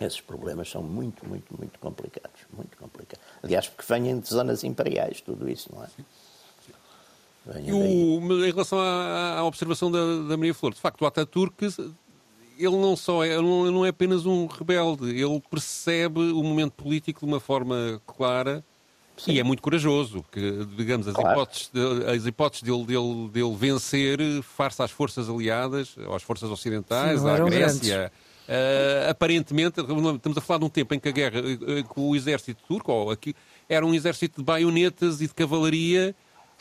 esses 0.00 0.20
problemas 0.20 0.68
são 0.68 0.82
muito, 0.82 1.24
muito, 1.26 1.56
muito 1.56 1.78
complicados. 1.78 2.40
Muito 2.52 2.76
complicados. 2.76 3.24
Aliás, 3.42 3.68
porque 3.68 3.92
vêm 3.92 4.18
de 4.18 4.28
zonas 4.28 4.64
imperiais, 4.64 5.20
tudo 5.20 5.48
isso, 5.48 5.70
não 5.72 5.84
é? 5.84 5.88
O, 7.72 8.44
em 8.44 8.50
relação 8.50 8.78
à, 8.78 9.38
à 9.38 9.44
observação 9.44 9.90
da, 9.90 9.98
da, 10.28 10.36
Maria 10.36 10.54
Flor, 10.54 10.74
de 10.74 10.80
facto, 10.80 11.02
o 11.02 11.06
Ataturk 11.06 11.56
ele 12.64 12.76
não 12.76 12.94
só 12.96 13.24
é, 13.24 13.34
ele 13.34 13.42
não 13.42 13.84
é 13.84 13.88
apenas 13.88 14.26
um 14.26 14.46
rebelde, 14.46 15.10
ele 15.10 15.42
percebe 15.50 16.20
o 16.20 16.42
momento 16.42 16.72
político 16.72 17.20
de 17.20 17.26
uma 17.26 17.40
forma 17.40 18.00
clara 18.06 18.64
Sim. 19.16 19.32
e 19.32 19.40
é 19.40 19.42
muito 19.42 19.62
corajoso, 19.62 20.22
porque, 20.22 20.64
digamos, 20.76 21.08
as 21.08 21.14
claro. 21.14 21.32
hipóteses, 21.32 21.70
de, 21.72 22.10
as 22.10 22.26
hipóteses 22.26 22.62
dele, 22.62 22.84
dele, 22.84 23.28
dele 23.32 23.56
vencer 23.56 24.18
face 24.42 24.82
às 24.82 24.90
forças 24.90 25.28
aliadas, 25.28 25.94
às 26.14 26.22
forças 26.22 26.50
ocidentais, 26.50 27.20
Sim, 27.20 27.28
à 27.28 27.38
Grécia, 27.40 28.12
Uh, 28.50 29.08
aparentemente, 29.08 29.80
estamos 29.80 30.36
a 30.36 30.40
falar 30.40 30.58
de 30.58 30.64
um 30.64 30.68
tempo 30.68 30.92
em 30.92 30.98
que 30.98 31.08
a 31.08 31.12
guerra 31.12 31.38
uh, 31.38 31.84
com 31.84 32.08
o 32.08 32.16
exército 32.16 32.60
turco, 32.66 32.90
ou 32.90 33.12
aqui, 33.12 33.32
era 33.68 33.86
um 33.86 33.94
exército 33.94 34.40
de 34.40 34.44
baionetas 34.44 35.20
e 35.20 35.28
de 35.28 35.32
cavalaria 35.34 36.16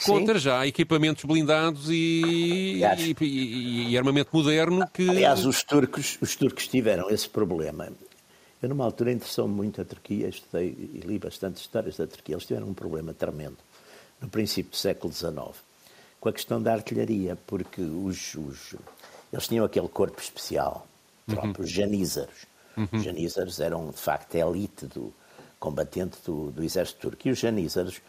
contra 0.06 0.36
Sim. 0.36 0.40
já 0.40 0.68
equipamentos 0.68 1.24
blindados 1.24 1.90
e, 1.90 2.82
e, 2.82 3.16
e, 3.20 3.92
e, 3.92 3.98
armamento 3.98 4.30
moderno 4.34 4.88
que... 4.94 5.10
Aliás, 5.10 5.46
os 5.46 5.64
turcos, 5.64 6.18
os 6.22 6.36
turcos 6.36 6.68
tiveram 6.68 7.10
esse 7.10 7.28
problema. 7.28 7.90
Eu, 8.62 8.70
numa 8.70 8.86
altura, 8.86 9.12
interessou-me 9.12 9.54
muito 9.54 9.82
a 9.82 9.86
Turquia, 9.86 10.28
estudei 10.28 10.68
e 10.68 11.00
li 11.06 11.18
bastante 11.20 11.58
histórias 11.58 11.98
da 11.98 12.08
Turquia. 12.08 12.36
Eles 12.36 12.46
tiveram 12.46 12.68
um 12.68 12.74
problema 12.74 13.14
tremendo 13.14 13.58
no 14.22 14.30
princípio 14.30 14.72
do 14.72 14.78
século 14.78 15.14
XIX 15.14 15.70
com 16.20 16.30
a 16.30 16.34
questão 16.34 16.62
da 16.62 16.74
artilharia, 16.74 17.38
porque 17.48 17.82
os, 17.82 18.36
os 18.36 18.76
eles 19.32 19.48
tinham 19.48 19.66
aquele 19.66 19.88
corpo 19.88 20.20
especial 20.22 20.88
próprio, 21.26 21.60
uhum. 21.60 21.66
os 21.66 21.72
janízaros. 21.72 22.46
Uhum. 22.76 22.88
Os 22.92 23.04
janízaros 23.04 23.60
eram, 23.60 23.90
de 23.90 23.98
facto, 23.98 24.36
a 24.36 24.40
elite 24.40 24.86
do 24.88 25.14
combatente 25.60 26.18
do, 26.26 26.52
do 26.52 26.64
exército 26.64 27.00
turco. 27.02 27.28
E 27.28 27.32
os 27.32 27.40
janízaros 27.40 28.02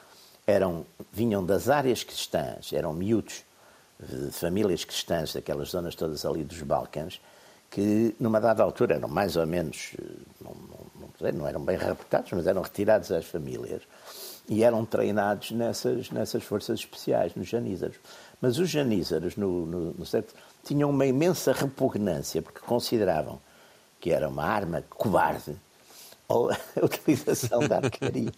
eram, 0.50 0.84
vinham 1.12 1.44
das 1.44 1.68
áreas 1.68 2.02
cristãs, 2.02 2.72
eram 2.72 2.92
miúdos 2.92 3.44
de 3.98 4.30
famílias 4.30 4.84
cristãs 4.84 5.32
daquelas 5.32 5.70
zonas 5.70 5.94
todas 5.94 6.24
ali 6.24 6.44
dos 6.44 6.62
Balcãs, 6.62 7.20
que 7.70 8.14
numa 8.18 8.40
dada 8.40 8.62
altura 8.62 8.96
eram 8.96 9.08
mais 9.08 9.36
ou 9.36 9.46
menos, 9.46 9.92
eh, 9.98 10.04
não, 10.40 10.54
não, 11.20 11.32
não 11.32 11.46
eram 11.46 11.64
bem 11.64 11.76
raptados, 11.76 12.32
mas 12.32 12.46
eram 12.46 12.62
retirados 12.62 13.12
às 13.12 13.26
famílias 13.26 13.82
e 14.48 14.64
eram 14.64 14.84
treinados 14.84 15.52
nessas, 15.52 16.10
nessas 16.10 16.42
forças 16.42 16.80
especiais, 16.80 17.34
nos 17.36 17.48
janízaros. 17.48 17.96
Mas 18.40 18.58
os 18.58 18.68
janízaros, 18.68 19.36
no, 19.36 19.66
no, 19.66 19.92
no 19.92 20.04
tinham 20.64 20.90
uma 20.90 21.06
imensa 21.06 21.52
repugnância, 21.52 22.42
porque 22.42 22.60
consideravam 22.60 23.40
que 24.00 24.10
era 24.10 24.28
uma 24.28 24.44
arma 24.44 24.82
cobarde 24.88 25.54
a 26.28 26.84
utilização 26.84 27.60
da 27.60 27.76
arquearia. 27.76 28.32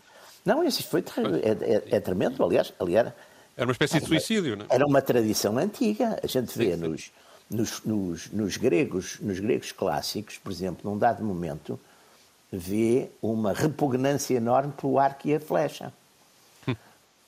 Não, 0.44 0.64
isso 0.64 0.82
foi 0.84 1.04
é, 1.42 1.74
é, 1.74 1.96
é, 1.96 2.00
tremendo, 2.00 2.42
aliás, 2.44 2.72
aliás. 2.78 3.12
Era 3.56 3.66
uma 3.66 3.72
espécie 3.72 4.00
de 4.00 4.06
suicídio, 4.06 4.56
não 4.56 4.64
é? 4.64 4.68
Era 4.70 4.86
uma 4.86 5.00
tradição 5.00 5.56
antiga. 5.58 6.18
A 6.22 6.26
gente 6.26 6.56
vê 6.56 6.74
sim, 6.74 6.80
sim. 6.80 6.88
Nos, 6.88 7.12
nos, 7.50 7.84
nos, 7.84 8.30
nos, 8.30 8.56
gregos, 8.56 9.18
nos 9.20 9.38
gregos 9.38 9.72
clássicos, 9.72 10.38
por 10.38 10.50
exemplo, 10.50 10.90
num 10.90 10.98
dado 10.98 11.22
momento, 11.22 11.78
vê 12.50 13.10
uma 13.20 13.52
repugnância 13.52 14.34
enorme 14.34 14.72
pelo 14.72 14.98
arco 14.98 15.28
e 15.28 15.34
a 15.34 15.40
flecha. 15.40 15.92
Hum. 16.66 16.74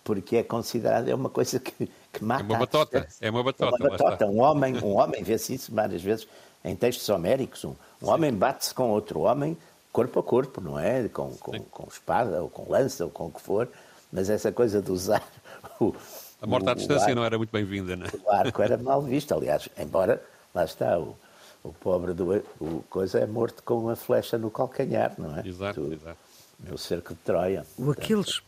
Porque 0.02 0.36
é 0.36 0.42
considerado, 0.42 1.08
é 1.08 1.14
uma 1.14 1.30
coisa 1.30 1.60
que, 1.60 1.88
que 2.12 2.24
mata. 2.24 2.42
É 2.42 2.46
uma 2.46 2.58
batota. 2.58 3.08
É 3.20 3.30
uma 3.30 3.44
batota. 3.44 3.76
É 3.76 3.78
uma 3.78 3.90
batota. 3.90 4.26
Um 4.26 4.40
homem, 4.40 4.76
um 4.82 4.96
homem 4.96 5.22
vê-se 5.22 5.54
isso 5.54 5.72
várias 5.72 6.02
vezes 6.02 6.26
em 6.64 6.74
textos 6.74 7.08
homéricos. 7.08 7.64
Um, 7.64 7.74
um 8.02 8.08
homem 8.08 8.32
bate-se 8.32 8.74
com 8.74 8.90
outro 8.90 9.20
homem 9.20 9.56
corpo 9.94 10.18
a 10.18 10.22
corpo, 10.24 10.60
não 10.60 10.76
é? 10.76 11.08
Com, 11.08 11.30
com, 11.36 11.56
com, 11.60 11.88
espada, 11.88 12.42
ou 12.42 12.50
com 12.50 12.70
lança, 12.70 13.04
ou 13.04 13.10
com 13.10 13.26
o 13.26 13.30
que 13.30 13.40
for, 13.40 13.68
mas 14.12 14.28
essa 14.28 14.50
coisa 14.50 14.82
de 14.82 14.90
usar 14.90 15.22
o. 15.80 15.94
A 16.42 16.46
morte 16.46 16.68
à 16.68 16.74
distância 16.74 17.06
arco, 17.06 17.14
não 17.14 17.24
era 17.24 17.38
muito 17.38 17.52
bem-vinda, 17.52 17.94
não 17.94 18.04
é? 18.04 18.10
O 18.24 18.30
arco 18.30 18.60
era 18.60 18.76
mal 18.76 19.00
visto, 19.00 19.32
aliás, 19.32 19.68
embora, 19.78 20.20
lá 20.52 20.64
está, 20.64 20.98
o, 20.98 21.16
o 21.62 21.72
pobre 21.72 22.12
do 22.12 22.44
o 22.60 22.82
coisa 22.90 23.20
é 23.20 23.26
morto 23.26 23.62
com 23.62 23.78
uma 23.78 23.94
flecha 23.94 24.36
no 24.36 24.50
calcanhar, 24.50 25.14
não 25.16 25.38
é? 25.38 25.46
Exato, 25.46 25.80
do, 25.80 25.94
exato. 25.94 26.18
No 26.58 26.76
cerco 26.76 27.14
de 27.14 27.20
Troia. 27.20 27.64
O 27.78 27.92
Aquiles. 27.92 28.42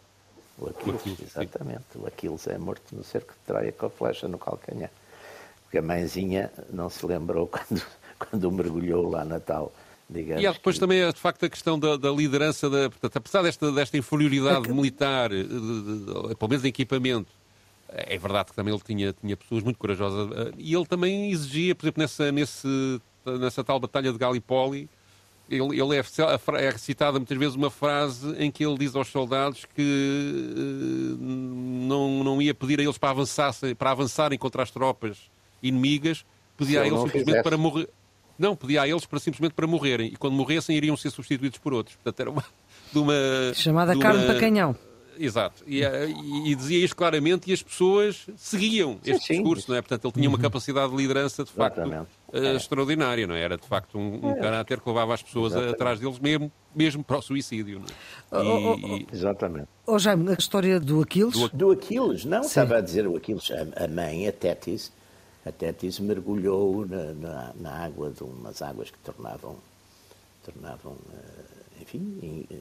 O 0.59 0.69
Aquiles, 0.69 0.95
o 0.95 0.99
Aquiles 0.99 1.21
exatamente. 1.21 1.85
Sim. 1.93 2.01
O 2.01 2.07
Aquiles 2.09 2.47
é 2.49 2.59
morto 2.59 2.95
no 2.95 3.05
cerco 3.05 3.33
de 3.33 3.39
Troia 3.47 3.71
com 3.71 3.87
a 3.87 3.91
flecha 3.91 4.27
no 4.27 4.37
calcanhar. 4.37 4.91
Porque 5.63 5.79
a 5.79 5.83
mãezinha 5.83 6.51
não 6.71 6.91
se 6.91 7.07
lembrou 7.07 7.47
quando, 7.49 7.83
quando 8.19 8.51
mergulhou 8.51 9.09
lá 9.09 9.25
na 9.25 9.39
tal 9.39 9.73
Digamos 10.09 10.43
e 10.43 10.47
há 10.47 10.53
depois 10.53 10.77
que... 10.77 10.81
também, 10.81 11.07
de 11.11 11.19
facto, 11.19 11.45
a 11.45 11.49
questão 11.49 11.79
da, 11.79 11.97
da 11.97 12.11
liderança, 12.11 12.71
da, 12.71 12.89
portanto, 12.89 13.17
apesar 13.17 13.43
desta, 13.43 13.73
desta 13.73 13.99
inferioridade 13.99 14.69
é 14.69 14.73
militar, 14.73 15.31
de, 15.31 15.43
de, 15.43 16.05
de, 16.05 16.35
pelo 16.37 16.49
menos 16.49 16.63
de 16.63 16.69
equipamento, 16.69 17.33
é 17.89 18.17
verdade 18.17 18.51
que 18.51 18.57
também 18.57 18.73
ele 18.73 18.83
tinha, 18.85 19.13
tinha 19.13 19.37
pessoas 19.37 19.63
muito 19.63 19.79
corajosas 19.79 20.31
eh, 20.37 20.53
e 20.59 20.75
ele 20.75 20.87
também 20.87 21.31
exigia, 21.31 21.75
por 21.75 21.87
exemplo, 21.87 22.03
nessa, 22.03 22.33
nesse, 22.33 23.01
nessa 23.25 23.65
tal 23.65 23.81
batalha 23.81 24.13
de 24.13 24.19
Gallipoli, 24.19 24.89
ele, 25.49 25.81
ele 25.81 25.97
é, 25.97 26.03
é 26.65 26.79
citada 26.79 27.19
muitas 27.19 27.39
vezes 27.39 27.55
uma 27.55 27.71
frase 27.71 28.35
em 28.39 28.51
que 28.51 28.65
ele 28.65 28.77
diz 28.79 28.95
aos 28.97 29.09
soldados 29.09 29.65
que 29.65 31.17
não, 31.21 32.25
não 32.25 32.43
ia 32.43 32.53
pedir 32.53 32.81
a 32.81 32.83
eles 32.83 32.99
para, 32.99 33.11
avançassem, 33.11 33.75
para 33.75 33.93
avançarem 33.93 34.37
contra 34.39 34.63
as 34.63 34.71
tropas 34.71 35.31
inimigas, 35.63 36.25
pedia 36.57 36.83
a 36.83 36.87
eles 36.87 36.99
simplesmente 36.99 37.25
fizesse. 37.27 37.43
para 37.45 37.57
morrer 37.57 37.89
não, 38.39 38.57
pedia 38.57 38.83
a 38.83 38.89
eles 38.89 39.07
para, 39.07 39.19
simplesmente 39.19 39.55
para 39.55 39.67
morrerem. 39.67 40.09
E 40.09 40.17
quando 40.17 40.35
morressem 40.35 40.77
iriam 40.77 40.97
ser 40.97 41.11
substituídos 41.11 41.59
por 41.59 41.73
outros. 41.73 41.97
Portanto, 41.97 42.21
era 42.21 42.31
uma... 42.31 42.45
De 42.93 43.01
uma 43.01 43.15
Chamada 43.53 43.93
de 43.93 43.99
uma... 43.99 44.03
carne 44.03 44.27
para 44.27 44.39
canhão. 44.39 44.77
Exato. 45.19 45.65
E, 45.67 45.83
eh, 45.83 46.09
e, 46.45 46.55
dizia 46.55 46.85
isto 46.85 46.97
claramente 46.97 47.51
e 47.51 47.53
as 47.53 47.63
pessoas 47.63 48.27
seguiam 48.37 48.99
este 49.05 49.27
sim, 49.27 49.35
discurso, 49.35 49.67
sim. 49.67 49.73
não 49.73 49.79
é? 49.79 49.83
Portanto, 49.83 50.05
ele 50.05 50.13
tinha 50.13 50.29
uma 50.29 50.37
uhum. 50.37 50.43
capacidade 50.43 50.91
de 50.91 50.97
liderança, 50.97 51.45
de 51.45 51.51
facto, 51.51 51.81
uh, 51.81 52.57
extraordinária, 52.57 53.27
não 53.27 53.35
é? 53.35 53.41
Era, 53.41 53.57
de 53.57 53.67
facto, 53.67 53.99
um, 53.99 54.27
um 54.27 54.31
é. 54.33 54.41
caráter 54.41 54.81
que 54.81 54.89
levava 54.89 55.15
as 55.15 55.23
pessoas 55.23 55.53
Exatamente. 55.53 55.75
atrás 55.75 56.01
deles 56.01 56.19
mesmo, 56.19 56.53
mesmo 56.75 57.05
para 57.05 57.19
o 57.19 57.23
suicídio, 57.23 57.81
não 57.81 57.87
é? 57.87 58.45
Oh, 58.45 58.57
oh, 58.57 58.79
oh, 58.83 58.97
e, 58.97 59.07
Exatamente. 59.13 59.69
Oh, 59.87 59.99
Jaime, 59.99 60.31
a 60.31 60.35
história 60.35 60.79
do 60.79 61.01
Aquiles? 61.01 61.35
Do, 61.35 61.49
do 61.49 61.71
Aquiles, 61.73 62.25
não, 62.25 62.43
sim. 62.43 62.49
estava 62.49 62.77
a 62.77 62.81
dizer 62.81 63.07
o 63.07 63.17
Aquiles, 63.17 63.51
a, 63.51 63.85
a 63.85 63.89
mãe, 63.89 64.29
a 64.29 64.33
Tétis, 64.33 64.93
a 65.47 65.53
Tétis 65.53 66.01
mergulhou 66.01 66.85
na, 66.85 67.13
na, 67.13 67.53
na, 67.55 67.73
água 67.85 68.11
de 68.11 68.23
umas 68.25 68.61
águas 68.61 68.91
que 68.91 68.99
tornavam, 68.99 69.57
tornavam 70.45 70.97
eh, 71.13 71.83
enfim, 71.83 72.47
eh, 72.51 72.57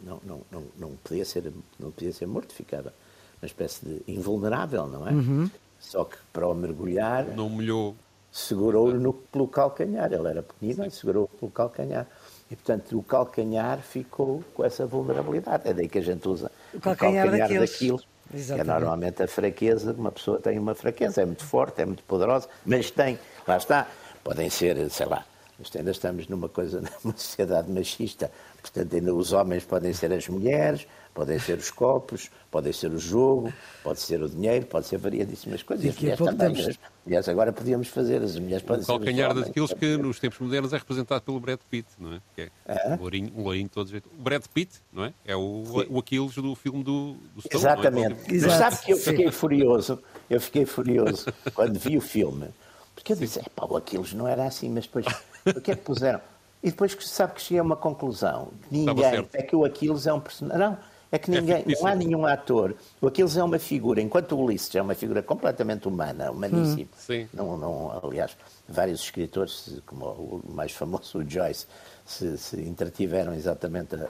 não, 0.00 0.20
não, 0.22 0.40
não, 0.50 0.64
não, 0.78 0.90
podia 1.02 1.24
ser, 1.24 1.50
não 1.78 1.90
podia 1.90 2.12
ser 2.12 2.26
mortificada. 2.26 2.92
Uma 3.40 3.46
espécie 3.46 3.86
de 3.86 4.02
invulnerável, 4.06 4.86
não 4.86 5.08
é? 5.08 5.12
Uhum. 5.12 5.50
Só 5.78 6.04
que 6.04 6.16
para 6.30 6.46
o 6.46 6.54
mergulhar. 6.54 7.24
Não 7.24 7.48
molhou. 7.48 7.96
Segurou-o 8.30 9.12
pelo 9.32 9.48
calcanhar. 9.48 10.12
Ele 10.12 10.28
era 10.28 10.42
pequenino 10.42 10.84
e 10.84 10.90
segurou 10.90 11.26
pelo 11.26 11.50
calcanhar. 11.50 12.06
E, 12.50 12.56
portanto, 12.56 12.98
o 12.98 13.02
calcanhar 13.02 13.80
ficou 13.80 14.44
com 14.52 14.62
essa 14.62 14.84
vulnerabilidade. 14.86 15.66
É 15.66 15.72
daí 15.72 15.88
que 15.88 15.98
a 15.98 16.02
gente 16.02 16.28
usa 16.28 16.52
o 16.74 16.80
calcanhar, 16.80 17.26
o 17.26 17.30
calcanhar 17.30 17.60
daquilo 17.60 18.00
Exatamente. 18.32 18.70
É 18.70 18.72
normalmente 18.80 19.22
a 19.22 19.28
fraqueza, 19.28 19.92
uma 19.92 20.12
pessoa 20.12 20.38
tem 20.38 20.58
uma 20.58 20.74
fraqueza, 20.74 21.22
é 21.22 21.24
muito 21.24 21.44
forte, 21.44 21.82
é 21.82 21.86
muito 21.86 22.02
poderosa, 22.04 22.48
mas 22.64 22.90
tem, 22.90 23.18
lá 23.46 23.56
está, 23.56 23.86
podem 24.22 24.48
ser, 24.48 24.88
sei 24.90 25.06
lá, 25.06 25.24
nós 25.58 25.70
ainda 25.76 25.90
estamos 25.90 26.28
numa 26.28 26.48
coisa, 26.48 26.80
numa 27.04 27.16
sociedade 27.16 27.70
machista, 27.70 28.30
portanto 28.60 28.94
ainda 28.94 29.14
os 29.14 29.32
homens 29.32 29.64
podem 29.64 29.92
ser 29.92 30.12
as 30.12 30.28
mulheres, 30.28 30.86
podem 31.14 31.38
ser 31.38 31.58
os 31.58 31.70
copos, 31.70 32.30
podem 32.50 32.72
ser 32.72 32.90
o 32.90 32.98
jogo, 32.98 33.52
pode 33.82 34.00
ser 34.00 34.22
o 34.22 34.28
dinheiro, 34.28 34.66
pode 34.66 34.86
ser 34.86 34.98
variadíssimas 34.98 35.62
coisas. 35.62 35.84
E 35.84 35.88
as 35.88 35.96
mulheres 35.96 36.18
também. 36.18 36.54
Temos... 36.54 36.78
Aliás, 37.06 37.28
agora 37.28 37.52
podíamos 37.52 37.88
fazer, 37.88 38.22
as 38.22 38.38
mulheres 38.38 38.64
podem 38.64 38.82
o 38.82 38.86
ser. 38.86 38.92
O 38.92 38.96
calcanhar 38.96 39.34
daqueles 39.34 39.72
que 39.72 39.96
nos 39.96 40.20
tempos 40.20 40.38
modernos 40.38 40.72
é 40.72 40.78
representado 40.78 41.22
pelo 41.22 41.40
Brad 41.40 41.58
Pitt, 41.70 41.88
não 41.98 42.14
é? 42.14 42.20
Que 42.34 42.42
é 42.42 42.50
ah? 42.68 42.96
um 42.98 43.02
lourinho, 43.02 43.32
um 43.36 43.42
lourinho 43.42 43.68
todo 43.68 43.88
jeito. 43.88 44.08
O 44.18 44.22
Brad 44.22 44.44
Pitt, 44.52 44.80
não 44.92 45.04
é? 45.04 45.14
É 45.24 45.36
o, 45.36 45.64
o 45.88 45.98
Aquiles 45.98 46.34
do 46.34 46.54
filme 46.54 46.82
do, 46.84 47.16
do 47.34 47.42
Stone. 47.42 47.54
É? 47.54 47.56
Exatamente. 47.56 48.36
É? 48.36 48.46
Mas 48.46 48.52
sabe 48.52 48.78
que 48.78 48.92
eu 48.92 48.96
fiquei 48.96 49.30
furioso, 49.30 50.02
eu 50.28 50.40
fiquei 50.40 50.64
furioso 50.64 51.26
quando 51.54 51.78
vi 51.78 51.96
o 51.96 52.00
filme, 52.00 52.48
porque 52.94 53.12
eu 53.12 53.16
disse, 53.16 53.40
pá, 53.54 53.66
o 53.66 53.76
Aquiles 53.76 54.12
não 54.12 54.28
era 54.28 54.44
assim, 54.44 54.68
mas 54.68 54.84
depois, 54.84 55.06
o 55.46 55.60
que 55.60 55.72
é 55.72 55.76
que 55.76 55.82
puseram? 55.82 56.20
E 56.62 56.70
depois 56.70 56.96
sabe 57.00 57.34
que 57.34 57.42
cheguei 57.42 57.58
a 57.58 57.62
uma 57.62 57.76
conclusão. 57.76 58.48
Ninguém, 58.70 59.26
é 59.32 59.42
que 59.42 59.56
o 59.56 59.64
Aquiles 59.64 60.06
é 60.06 60.12
um 60.12 60.20
personagem. 60.20 60.58
Não, 60.58 60.78
é 61.12 61.18
que 61.18 61.30
é 61.30 61.40
ninguém, 61.40 61.64
é 61.66 61.80
não 61.80 61.86
há 61.86 61.94
nenhum 61.94 62.26
ator. 62.26 62.76
O 63.00 63.06
Aquiles 63.06 63.36
é 63.36 63.42
uma 63.42 63.58
figura, 63.58 64.00
enquanto 64.00 64.32
o 64.32 64.44
Ulisses 64.44 64.74
é 64.74 64.82
uma 64.82 64.94
figura 64.94 65.22
completamente 65.22 65.88
humana, 65.88 66.30
humaníssima. 66.30 66.82
Hum, 66.82 66.92
não, 67.32 67.56
não, 67.56 68.00
aliás, 68.04 68.36
vários 68.68 69.00
escritores, 69.00 69.80
como 69.86 70.04
o 70.04 70.42
mais 70.52 70.72
famoso, 70.72 71.18
o 71.18 71.28
Joyce, 71.28 71.66
se, 72.04 72.38
se 72.38 72.60
entretiveram 72.60 73.34
exatamente 73.34 73.96
a, 73.96 74.08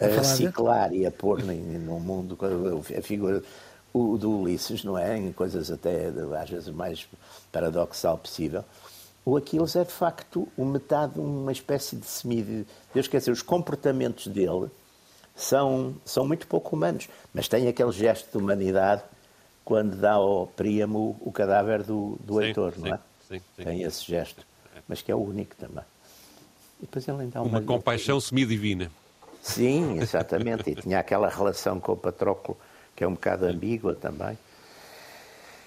a, 0.00 0.04
a 0.04 0.08
reciclar 0.08 0.92
e 0.92 1.06
a 1.06 1.10
pôr 1.10 1.42
no 1.42 2.00
mundo 2.00 2.36
a 2.98 3.00
figura 3.00 3.42
o, 3.94 4.18
do 4.18 4.40
Ulisses, 4.40 4.82
não 4.82 4.98
é? 4.98 5.16
Em 5.16 5.32
coisas 5.32 5.70
até 5.70 6.08
às 6.42 6.50
vezes 6.50 6.68
mais 6.68 7.08
paradoxal 7.52 8.18
possível. 8.18 8.64
O 9.24 9.36
Aquiles 9.36 9.74
é 9.74 9.84
de 9.84 9.92
facto 9.92 10.46
metade, 10.58 11.18
uma 11.18 11.50
espécie 11.50 11.96
de 11.96 12.06
semi. 12.06 12.66
Deus 12.92 13.08
quer 13.08 13.18
dizer, 13.18 13.30
os 13.30 13.42
comportamentos 13.42 14.26
dele 14.26 14.68
são, 15.34 15.94
são 16.04 16.26
muito 16.26 16.46
pouco 16.46 16.76
humanos, 16.76 17.08
mas 17.32 17.48
tem 17.48 17.66
aquele 17.66 17.92
gesto 17.92 18.30
de 18.30 18.36
humanidade 18.36 19.02
quando 19.64 19.96
dá 19.96 20.12
ao 20.12 20.46
Príamo 20.48 21.16
o, 21.20 21.32
cadáver 21.32 21.82
do, 21.82 22.18
do 22.20 22.34
sim, 22.34 22.46
Heitor, 22.46 22.74
não 22.76 22.94
é? 22.94 22.98
Sim, 23.26 23.40
sim. 23.56 23.64
Tem 23.64 23.82
esse 23.82 24.04
gesto, 24.04 24.44
mas 24.86 25.00
que 25.00 25.10
é 25.10 25.14
o 25.14 25.22
único 25.22 25.56
também. 25.56 25.84
E 26.80 26.82
depois 26.82 27.08
ele 27.08 27.22
ainda 27.22 27.40
uma, 27.40 27.60
uma 27.60 27.62
compaixão 27.62 28.20
semidivina. 28.20 28.90
Sim, 29.42 30.00
exatamente. 30.00 30.70
e 30.70 30.74
tinha 30.74 30.98
aquela 30.98 31.28
relação 31.28 31.80
com 31.80 31.92
o 31.92 31.96
Patroclo 31.96 32.56
que 32.94 33.02
é 33.02 33.08
um 33.08 33.14
bocado 33.14 33.46
ambígua 33.46 33.94
também. 33.94 34.38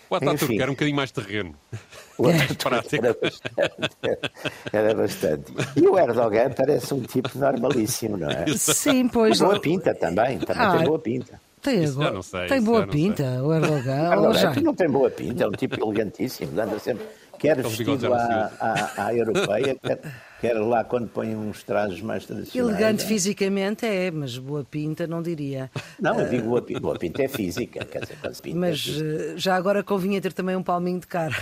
O 0.09 0.15
Ataturk 0.15 0.59
era 0.59 0.71
um 0.71 0.73
bocadinho 0.73 0.95
mais 0.95 1.11
terreno. 1.11 1.55
O 2.17 2.27
Ataturk 2.29 2.95
era 2.97 3.15
bastante, 3.21 4.31
era 4.73 4.95
bastante. 4.95 5.53
E 5.75 5.87
o 5.87 5.99
Erdogan 5.99 6.49
parece 6.49 6.91
um 6.91 7.01
tipo 7.03 7.29
normalíssimo, 7.37 8.17
não 8.17 8.27
é? 8.27 8.47
Sim, 8.57 9.07
pois. 9.07 9.39
Boa 9.39 9.59
pinta 9.59 9.93
também, 9.93 10.39
também 10.39 10.63
ah, 10.63 10.77
tem 10.77 10.83
boa 10.87 10.97
pinta. 10.97 11.39
Tem, 11.61 11.85
agora, 11.85 12.23
sei, 12.23 12.47
tem 12.47 12.63
boa 12.63 12.87
pinta, 12.87 13.23
o 13.43 13.53
Erdogan. 13.53 14.11
Erdogan 14.13 14.33
já... 14.33 14.61
não 14.61 14.73
tem 14.73 14.89
boa 14.89 15.11
pinta, 15.11 15.43
é 15.43 15.47
um 15.47 15.51
tipo 15.51 15.79
elegantíssimo, 15.79 16.59
anda 16.59 16.79
sempre, 16.79 17.05
quer 17.37 17.61
vestido 17.61 18.13
à, 18.13 18.51
à, 18.59 19.05
à 19.05 19.15
europeia, 19.15 19.75
quer, 19.81 19.99
quer 20.41 20.53
lá 20.53 20.83
quando 20.83 21.07
põe 21.07 21.35
uns 21.35 21.63
trajes 21.63 22.01
mais 22.01 22.25
tradicionais. 22.25 22.71
Elegante 22.71 23.03
é? 23.03 23.07
fisicamente 23.07 23.85
é, 23.85 24.11
mas 24.11 24.37
boa 24.37 24.63
pinta 24.63 25.07
não 25.07 25.21
diria. 25.21 25.69
Não, 25.99 26.19
eu 26.19 26.29
digo 26.29 26.49
boa 26.49 26.61
pinta, 26.61 26.79
boa 26.79 26.97
pinta 26.97 27.23
é 27.23 27.27
física, 27.27 27.85
quer 27.85 28.01
dizer, 28.01 28.17
pinta 28.41 28.57
Mas 28.57 28.87
é 28.87 29.37
já 29.37 29.55
agora 29.55 29.83
convinha 29.83 30.21
ter 30.21 30.33
também 30.33 30.55
um 30.55 30.63
palminho 30.63 30.99
de 30.99 31.07
cara. 31.07 31.35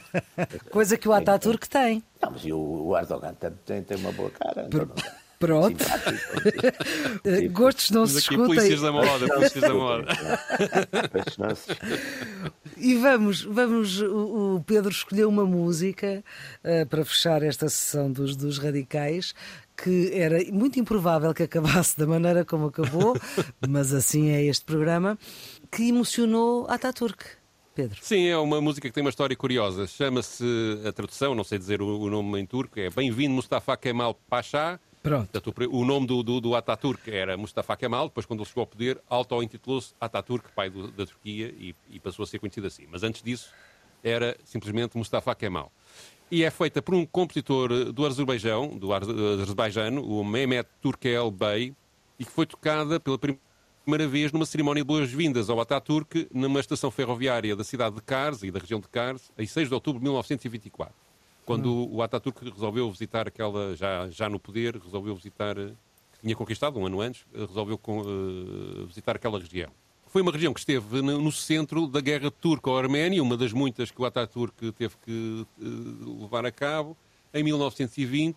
Coisa 0.70 0.96
que 0.96 1.08
o 1.08 1.12
Ataturk 1.12 1.68
tem. 1.68 2.02
Não, 2.22 2.30
mas 2.30 2.44
o 2.44 2.96
Erdogan 2.96 3.34
tem, 3.64 3.82
tem 3.82 3.96
uma 3.98 4.12
boa 4.12 4.30
cara. 4.30 4.64
Por... 4.64 4.82
Então 4.82 5.19
Pronto. 5.40 5.82
Gostos 7.50 7.90
não 7.90 8.06
se 8.06 8.18
escutam. 8.18 8.44
Polícias 8.44 8.82
da 8.82 8.92
moda, 8.92 9.26
polícias 9.26 9.62
da 9.62 9.72
moda. 9.72 10.06
e 12.76 12.94
vamos, 12.96 13.42
vamos. 13.44 14.02
O 14.02 14.62
Pedro 14.66 14.90
escolheu 14.90 15.30
uma 15.30 15.46
música 15.46 16.22
uh, 16.62 16.86
para 16.86 17.06
fechar 17.06 17.42
esta 17.42 17.70
sessão 17.70 18.12
dos, 18.12 18.36
dos 18.36 18.58
radicais 18.58 19.34
que 19.82 20.10
era 20.12 20.44
muito 20.52 20.78
improvável 20.78 21.32
que 21.32 21.44
acabasse 21.44 21.98
da 21.98 22.06
maneira 22.06 22.44
como 22.44 22.66
acabou, 22.66 23.16
mas 23.66 23.94
assim 23.94 24.28
é 24.28 24.44
este 24.44 24.62
programa, 24.66 25.18
que 25.72 25.88
emocionou 25.88 26.66
Ataturk. 26.68 27.24
Pedro. 27.74 27.98
Sim, 28.02 28.26
é 28.26 28.36
uma 28.36 28.60
música 28.60 28.86
que 28.86 28.92
tem 28.92 29.02
uma 29.02 29.08
história 29.08 29.34
curiosa. 29.34 29.86
Chama-se, 29.86 30.44
a 30.86 30.92
tradução, 30.92 31.34
não 31.34 31.44
sei 31.44 31.56
dizer 31.56 31.80
o, 31.80 32.00
o 32.00 32.10
nome 32.10 32.38
em 32.38 32.44
turco, 32.44 32.78
é 32.78 32.90
Bem-vindo 32.90 33.32
Mustafa 33.32 33.74
Kemal 33.74 34.12
Pasha 34.28 34.78
Pronto. 35.02 35.42
o 35.70 35.84
nome 35.84 36.06
do, 36.06 36.22
do, 36.22 36.40
do, 36.40 36.54
Ataturk 36.54 37.10
era 37.10 37.34
Mustafa 37.36 37.74
Kemal, 37.74 38.08
depois, 38.08 38.26
quando 38.26 38.40
ele 38.40 38.48
chegou 38.48 38.62
ao 38.62 38.66
poder, 38.66 39.00
auto-intitulou-se 39.08 39.94
Ataturk, 39.98 40.52
pai 40.52 40.68
do, 40.68 40.90
da 40.90 41.06
Turquia, 41.06 41.54
e, 41.58 41.74
e, 41.88 41.98
passou 41.98 42.22
a 42.22 42.26
ser 42.26 42.38
conhecido 42.38 42.66
assim. 42.66 42.86
Mas 42.90 43.02
antes 43.02 43.22
disso, 43.22 43.50
era 44.04 44.36
simplesmente 44.44 44.98
Mustafa 44.98 45.34
Kemal. 45.34 45.72
E 46.30 46.44
é 46.44 46.50
feita 46.50 46.82
por 46.82 46.94
um 46.94 47.06
compositor 47.06 47.92
do 47.92 48.06
Azerbaijão, 48.06 48.76
do 48.76 48.92
Azerbaijano, 48.92 50.04
o 50.04 50.22
Mehmet 50.22 50.68
Turkel 50.82 51.30
Bey, 51.30 51.74
e 52.18 52.24
que 52.24 52.30
foi 52.30 52.44
tocada 52.44 53.00
pela 53.00 53.18
primeira 53.18 54.06
vez 54.06 54.30
numa 54.30 54.44
cerimónia 54.44 54.82
de 54.82 54.86
boas-vindas 54.86 55.48
ao 55.48 55.58
Ataturk, 55.60 56.28
numa 56.32 56.60
estação 56.60 56.90
ferroviária 56.90 57.56
da 57.56 57.64
cidade 57.64 57.96
de 57.96 58.02
Kars 58.02 58.42
e 58.42 58.50
da 58.50 58.60
região 58.60 58.78
de 58.78 58.88
Kars, 58.88 59.32
em 59.38 59.46
6 59.46 59.68
de 59.68 59.74
outubro 59.74 59.98
de 59.98 60.04
1924 60.04 61.09
quando 61.44 61.70
hum. 61.70 61.88
o 61.92 62.02
Ataturk 62.02 62.48
resolveu 62.48 62.90
visitar 62.90 63.26
aquela, 63.26 63.74
já, 63.76 64.08
já 64.10 64.28
no 64.28 64.38
poder, 64.38 64.76
resolveu 64.76 65.14
visitar, 65.14 65.56
que 65.56 66.20
tinha 66.22 66.36
conquistado 66.36 66.78
um 66.78 66.86
ano 66.86 67.00
antes, 67.00 67.24
resolveu 67.34 67.80
uh, 67.86 68.86
visitar 68.86 69.16
aquela 69.16 69.38
região. 69.38 69.70
Foi 70.06 70.22
uma 70.22 70.32
região 70.32 70.52
que 70.52 70.58
esteve 70.58 71.00
no 71.00 71.30
centro 71.30 71.86
da 71.86 72.00
guerra 72.00 72.30
turco-arménia, 72.32 73.22
uma 73.22 73.36
das 73.36 73.52
muitas 73.52 73.92
que 73.92 74.02
o 74.02 74.04
Ataturk 74.04 74.72
teve 74.72 74.94
que 75.04 75.46
uh, 75.60 76.22
levar 76.22 76.44
a 76.44 76.50
cabo, 76.50 76.96
em 77.32 77.44
1920, 77.44 78.36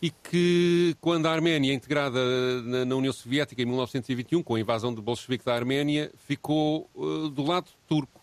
e 0.00 0.10
que, 0.10 0.94
quando 1.00 1.26
a 1.26 1.32
Arménia, 1.32 1.72
integrada 1.72 2.20
na, 2.62 2.84
na, 2.84 2.94
União 2.94 3.12
Soviética 3.12 3.62
em 3.62 3.64
1921, 3.64 4.42
com 4.42 4.54
a 4.54 4.60
invasão 4.60 4.92
do 4.92 5.00
bolchevique 5.00 5.44
da 5.44 5.54
Arménia, 5.54 6.12
ficou 6.18 6.88
uh, 6.94 7.30
do 7.30 7.42
lado 7.42 7.70
turco. 7.88 8.20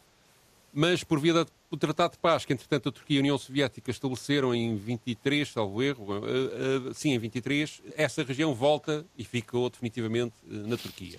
Mas, 0.72 1.04
por 1.04 1.20
via 1.20 1.34
da 1.34 1.46
o 1.74 1.78
Tratado 1.78 2.12
de 2.12 2.20
Paz, 2.20 2.46
que 2.46 2.54
entretanto 2.54 2.90
a 2.90 2.92
Turquia 2.92 3.16
e 3.16 3.18
a 3.18 3.22
União 3.22 3.36
Soviética 3.36 3.90
estabeleceram 3.90 4.54
em 4.54 4.76
23, 4.76 5.50
salvo 5.50 5.82
erro, 5.82 6.20
uh, 6.20 6.90
uh, 6.90 6.94
sim, 6.94 7.14
em 7.14 7.18
23, 7.18 7.82
essa 7.98 8.24
região 8.24 8.54
volta 8.54 9.04
e 9.18 9.26
ficou 9.26 9.72
definitivamente 9.72 10.36
uh, 10.46 10.68
na 10.68 10.78
Turquia. 10.78 11.18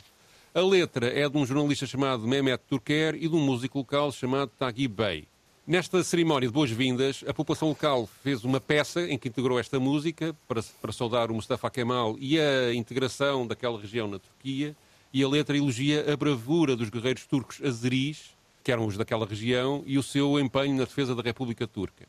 A 0.54 0.60
letra 0.60 1.08
é 1.08 1.28
de 1.28 1.36
um 1.36 1.44
jornalista 1.44 1.86
chamado 1.86 2.24
Mehmet 2.28 2.62
Turker 2.68 3.16
e 3.16 3.26
de 3.26 3.34
um 3.34 3.40
músico 3.40 3.78
local 3.78 4.12
chamado 4.12 4.52
Taghi 4.56 4.86
Bey. 4.86 5.26
Nesta 5.66 6.04
cerimónia 6.04 6.46
de 6.46 6.54
boas-vindas, 6.54 7.24
a 7.26 7.34
população 7.34 7.66
local 7.66 8.08
fez 8.22 8.44
uma 8.44 8.60
peça 8.60 9.10
em 9.10 9.18
que 9.18 9.26
integrou 9.26 9.58
esta 9.58 9.80
música 9.80 10.36
para, 10.46 10.62
para 10.80 10.92
saudar 10.92 11.32
o 11.32 11.34
Mustafa 11.34 11.68
Kemal 11.68 12.16
e 12.20 12.38
a 12.38 12.72
integração 12.72 13.44
daquela 13.44 13.80
região 13.80 14.06
na 14.06 14.20
Turquia, 14.20 14.76
e 15.12 15.24
a 15.24 15.28
letra 15.28 15.56
elogia 15.56 16.12
a 16.12 16.16
bravura 16.16 16.76
dos 16.76 16.90
guerreiros 16.90 17.26
turcos 17.26 17.60
azeris 17.60 18.33
que 18.64 18.72
eram 18.72 18.86
os 18.86 18.96
daquela 18.96 19.26
região, 19.26 19.84
e 19.86 19.98
o 19.98 20.02
seu 20.02 20.40
empenho 20.40 20.74
na 20.74 20.84
defesa 20.84 21.14
da 21.14 21.22
República 21.22 21.66
Turca. 21.66 22.08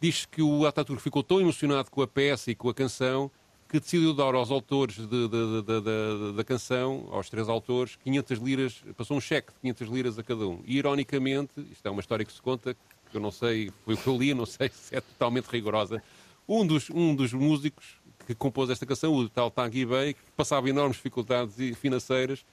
Diz 0.00 0.24
que 0.24 0.40
o 0.40 0.64
Ataturk 0.64 1.02
ficou 1.02 1.22
tão 1.22 1.40
emocionado 1.40 1.90
com 1.90 2.00
a 2.00 2.06
peça 2.06 2.50
e 2.50 2.54
com 2.54 2.68
a 2.68 2.74
canção 2.74 3.28
que 3.68 3.80
decidiu 3.80 4.14
dar 4.14 4.32
aos 4.34 4.50
autores 4.52 4.96
de, 4.96 5.06
de, 5.06 5.62
de, 5.62 6.32
da 6.36 6.44
canção, 6.44 7.08
aos 7.10 7.28
três 7.28 7.48
autores, 7.48 7.96
500 8.04 8.38
liras, 8.38 8.84
passou 8.96 9.16
um 9.16 9.20
cheque 9.20 9.52
de 9.52 9.58
500 9.60 9.88
liras 9.88 10.18
a 10.18 10.22
cada 10.22 10.46
um. 10.46 10.60
E, 10.64 10.76
ironicamente, 10.76 11.52
isto 11.72 11.84
é 11.84 11.90
uma 11.90 12.00
história 12.00 12.24
que 12.24 12.32
se 12.32 12.40
conta, 12.40 12.76
que 13.10 13.16
eu 13.16 13.20
não 13.20 13.32
sei, 13.32 13.72
foi 13.84 13.94
o 13.94 13.96
que 13.96 14.06
eu 14.06 14.16
li, 14.16 14.32
não 14.32 14.46
sei 14.46 14.68
se 14.72 14.94
é 14.94 15.00
totalmente 15.00 15.46
rigorosa, 15.46 16.00
um 16.48 16.64
dos, 16.64 16.88
um 16.90 17.12
dos 17.14 17.32
músicos 17.32 17.96
que 18.26 18.34
compôs 18.34 18.70
esta 18.70 18.86
canção, 18.86 19.12
o 19.12 19.28
tal 19.28 19.50
Tagui 19.50 19.84
Bey, 19.84 20.14
que 20.14 20.20
passava 20.36 20.68
enormes 20.68 20.96
dificuldades 20.96 21.56
financeiras, 21.76 22.44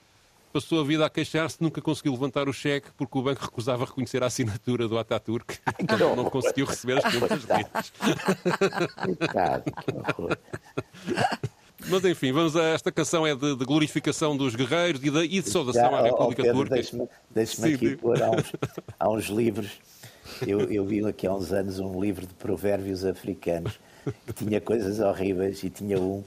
passou 0.53 0.79
a 0.79 0.83
vida 0.83 1.03
a 1.03 1.09
queixar-se, 1.09 1.57
nunca 1.59 1.81
conseguiu 1.81 2.11
levantar 2.11 2.47
o 2.47 2.53
cheque 2.53 2.89
porque 2.95 3.17
o 3.17 3.23
banco 3.23 3.41
recusava 3.43 3.85
reconhecer 3.85 4.21
a 4.21 4.27
assinatura 4.27 4.87
do 4.87 4.99
Ataturk. 4.99 5.57
Então 5.79 6.15
não 6.15 6.25
conseguiu 6.25 6.65
receber 6.65 7.03
as 7.03 7.11
500 7.11 7.43
liras. 7.43 7.93
Mas 11.89 12.05
enfim, 12.05 12.31
vamos 12.31 12.55
a 12.55 12.63
esta 12.69 12.91
canção 12.91 13.25
é 13.27 13.35
de, 13.35 13.55
de 13.55 13.65
glorificação 13.65 14.37
dos 14.37 14.55
guerreiros 14.55 15.03
e 15.03 15.09
de, 15.09 15.23
e 15.23 15.41
de 15.41 15.49
saudação 15.49 15.91
Já, 15.91 15.97
à 15.97 16.03
República 16.03 16.43
Pedro, 16.43 16.59
Turca. 16.59 16.75
Deixe-me 16.75 17.09
deixe 17.31 17.73
aqui 17.73 17.97
pôr 17.97 18.21
há 18.21 18.31
uns, 18.31 18.53
há 18.99 19.09
uns 19.09 19.25
livros. 19.25 19.71
Eu, 20.47 20.61
eu 20.71 20.85
vi 20.85 21.05
aqui 21.05 21.27
há 21.27 21.33
uns 21.33 21.51
anos 21.51 21.79
um 21.79 21.99
livro 21.99 22.25
de 22.25 22.33
provérbios 22.35 23.03
africanos 23.03 23.79
que 24.25 24.33
tinha 24.33 24.61
coisas 24.61 24.99
horríveis 24.99 25.61
e 25.63 25.69
tinha 25.69 25.99
um 25.99 26.23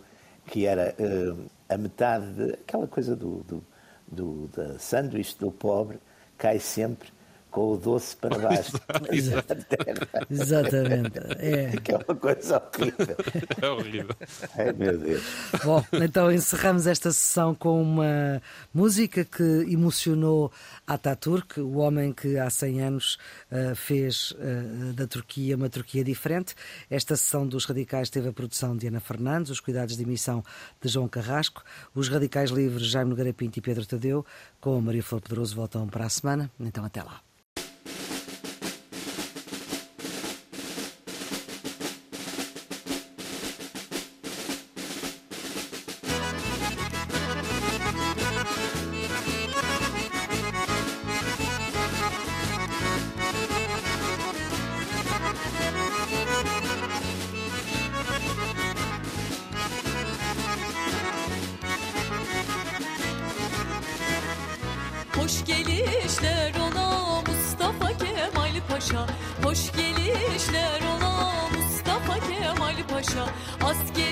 que 0.46 0.66
era 0.66 0.94
uh, 0.98 1.38
a 1.68 1.78
metade, 1.78 2.26
de, 2.32 2.52
aquela 2.54 2.86
coisa 2.86 3.16
do, 3.16 3.42
do 3.44 3.62
do, 4.06 4.48
da 4.54 4.78
sanduíche 4.78 5.36
do 5.38 5.50
pobre 5.50 5.98
cai 6.36 6.58
sempre 6.58 7.15
com 7.56 7.72
o 7.72 7.76
doce 7.78 8.14
para 8.14 8.38
baixo. 8.38 8.78
Exatamente. 10.30 11.18
É. 11.38 11.72
Que 11.86 11.92
é 11.92 11.96
uma 11.96 12.14
coisa 12.16 12.62
horrível. 12.78 13.16
É 13.62 13.70
horrível. 13.70 14.16
Ai, 14.58 14.72
meu 14.72 14.98
Deus. 14.98 15.22
Bom, 15.64 15.82
então 15.92 16.30
encerramos 16.30 16.86
esta 16.86 17.10
sessão 17.10 17.54
com 17.54 17.80
uma 17.80 18.42
música 18.74 19.24
que 19.24 19.42
emocionou 19.72 20.52
Ataturk, 20.86 21.58
o 21.60 21.78
homem 21.78 22.12
que 22.12 22.36
há 22.36 22.50
100 22.50 22.82
anos 22.82 23.18
uh, 23.50 23.74
fez 23.74 24.32
uh, 24.32 24.92
da 24.92 25.06
Turquia 25.06 25.56
uma 25.56 25.70
Turquia 25.70 26.04
diferente. 26.04 26.54
Esta 26.90 27.16
sessão 27.16 27.46
dos 27.46 27.64
Radicais 27.64 28.10
teve 28.10 28.28
a 28.28 28.32
produção 28.32 28.76
de 28.76 28.88
Ana 28.88 29.00
Fernandes, 29.00 29.50
os 29.50 29.60
cuidados 29.60 29.96
de 29.96 30.02
emissão 30.02 30.44
de 30.82 30.88
João 30.88 31.08
Carrasco, 31.08 31.62
os 31.94 32.08
Radicais 32.08 32.50
Livres 32.50 32.88
Jaime 32.88 33.10
Nogueira 33.10 33.32
Pinto 33.32 33.58
e 33.58 33.62
Pedro 33.62 33.86
Tadeu, 33.86 34.26
com 34.60 34.78
Maria 34.80 35.02
Flor 35.02 35.22
Pedroso 35.22 35.56
voltam 35.56 35.86
para 35.88 36.04
a 36.04 36.10
semana. 36.10 36.50
Então 36.60 36.84
até 36.84 37.02
lá. 37.02 37.25
Paşa. 68.86 69.06
Hoş 69.42 69.72
gelişler 69.72 70.80
ola 70.80 71.48
Mustafa 71.56 72.14
Kemal 72.14 72.76
Paşa. 72.88 73.26
Askerini 73.64 74.05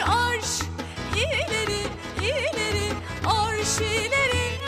arş 0.00 0.60
ileri 1.16 1.82
ileri 2.20 2.92
arş 3.26 3.80
ileri 3.80 4.58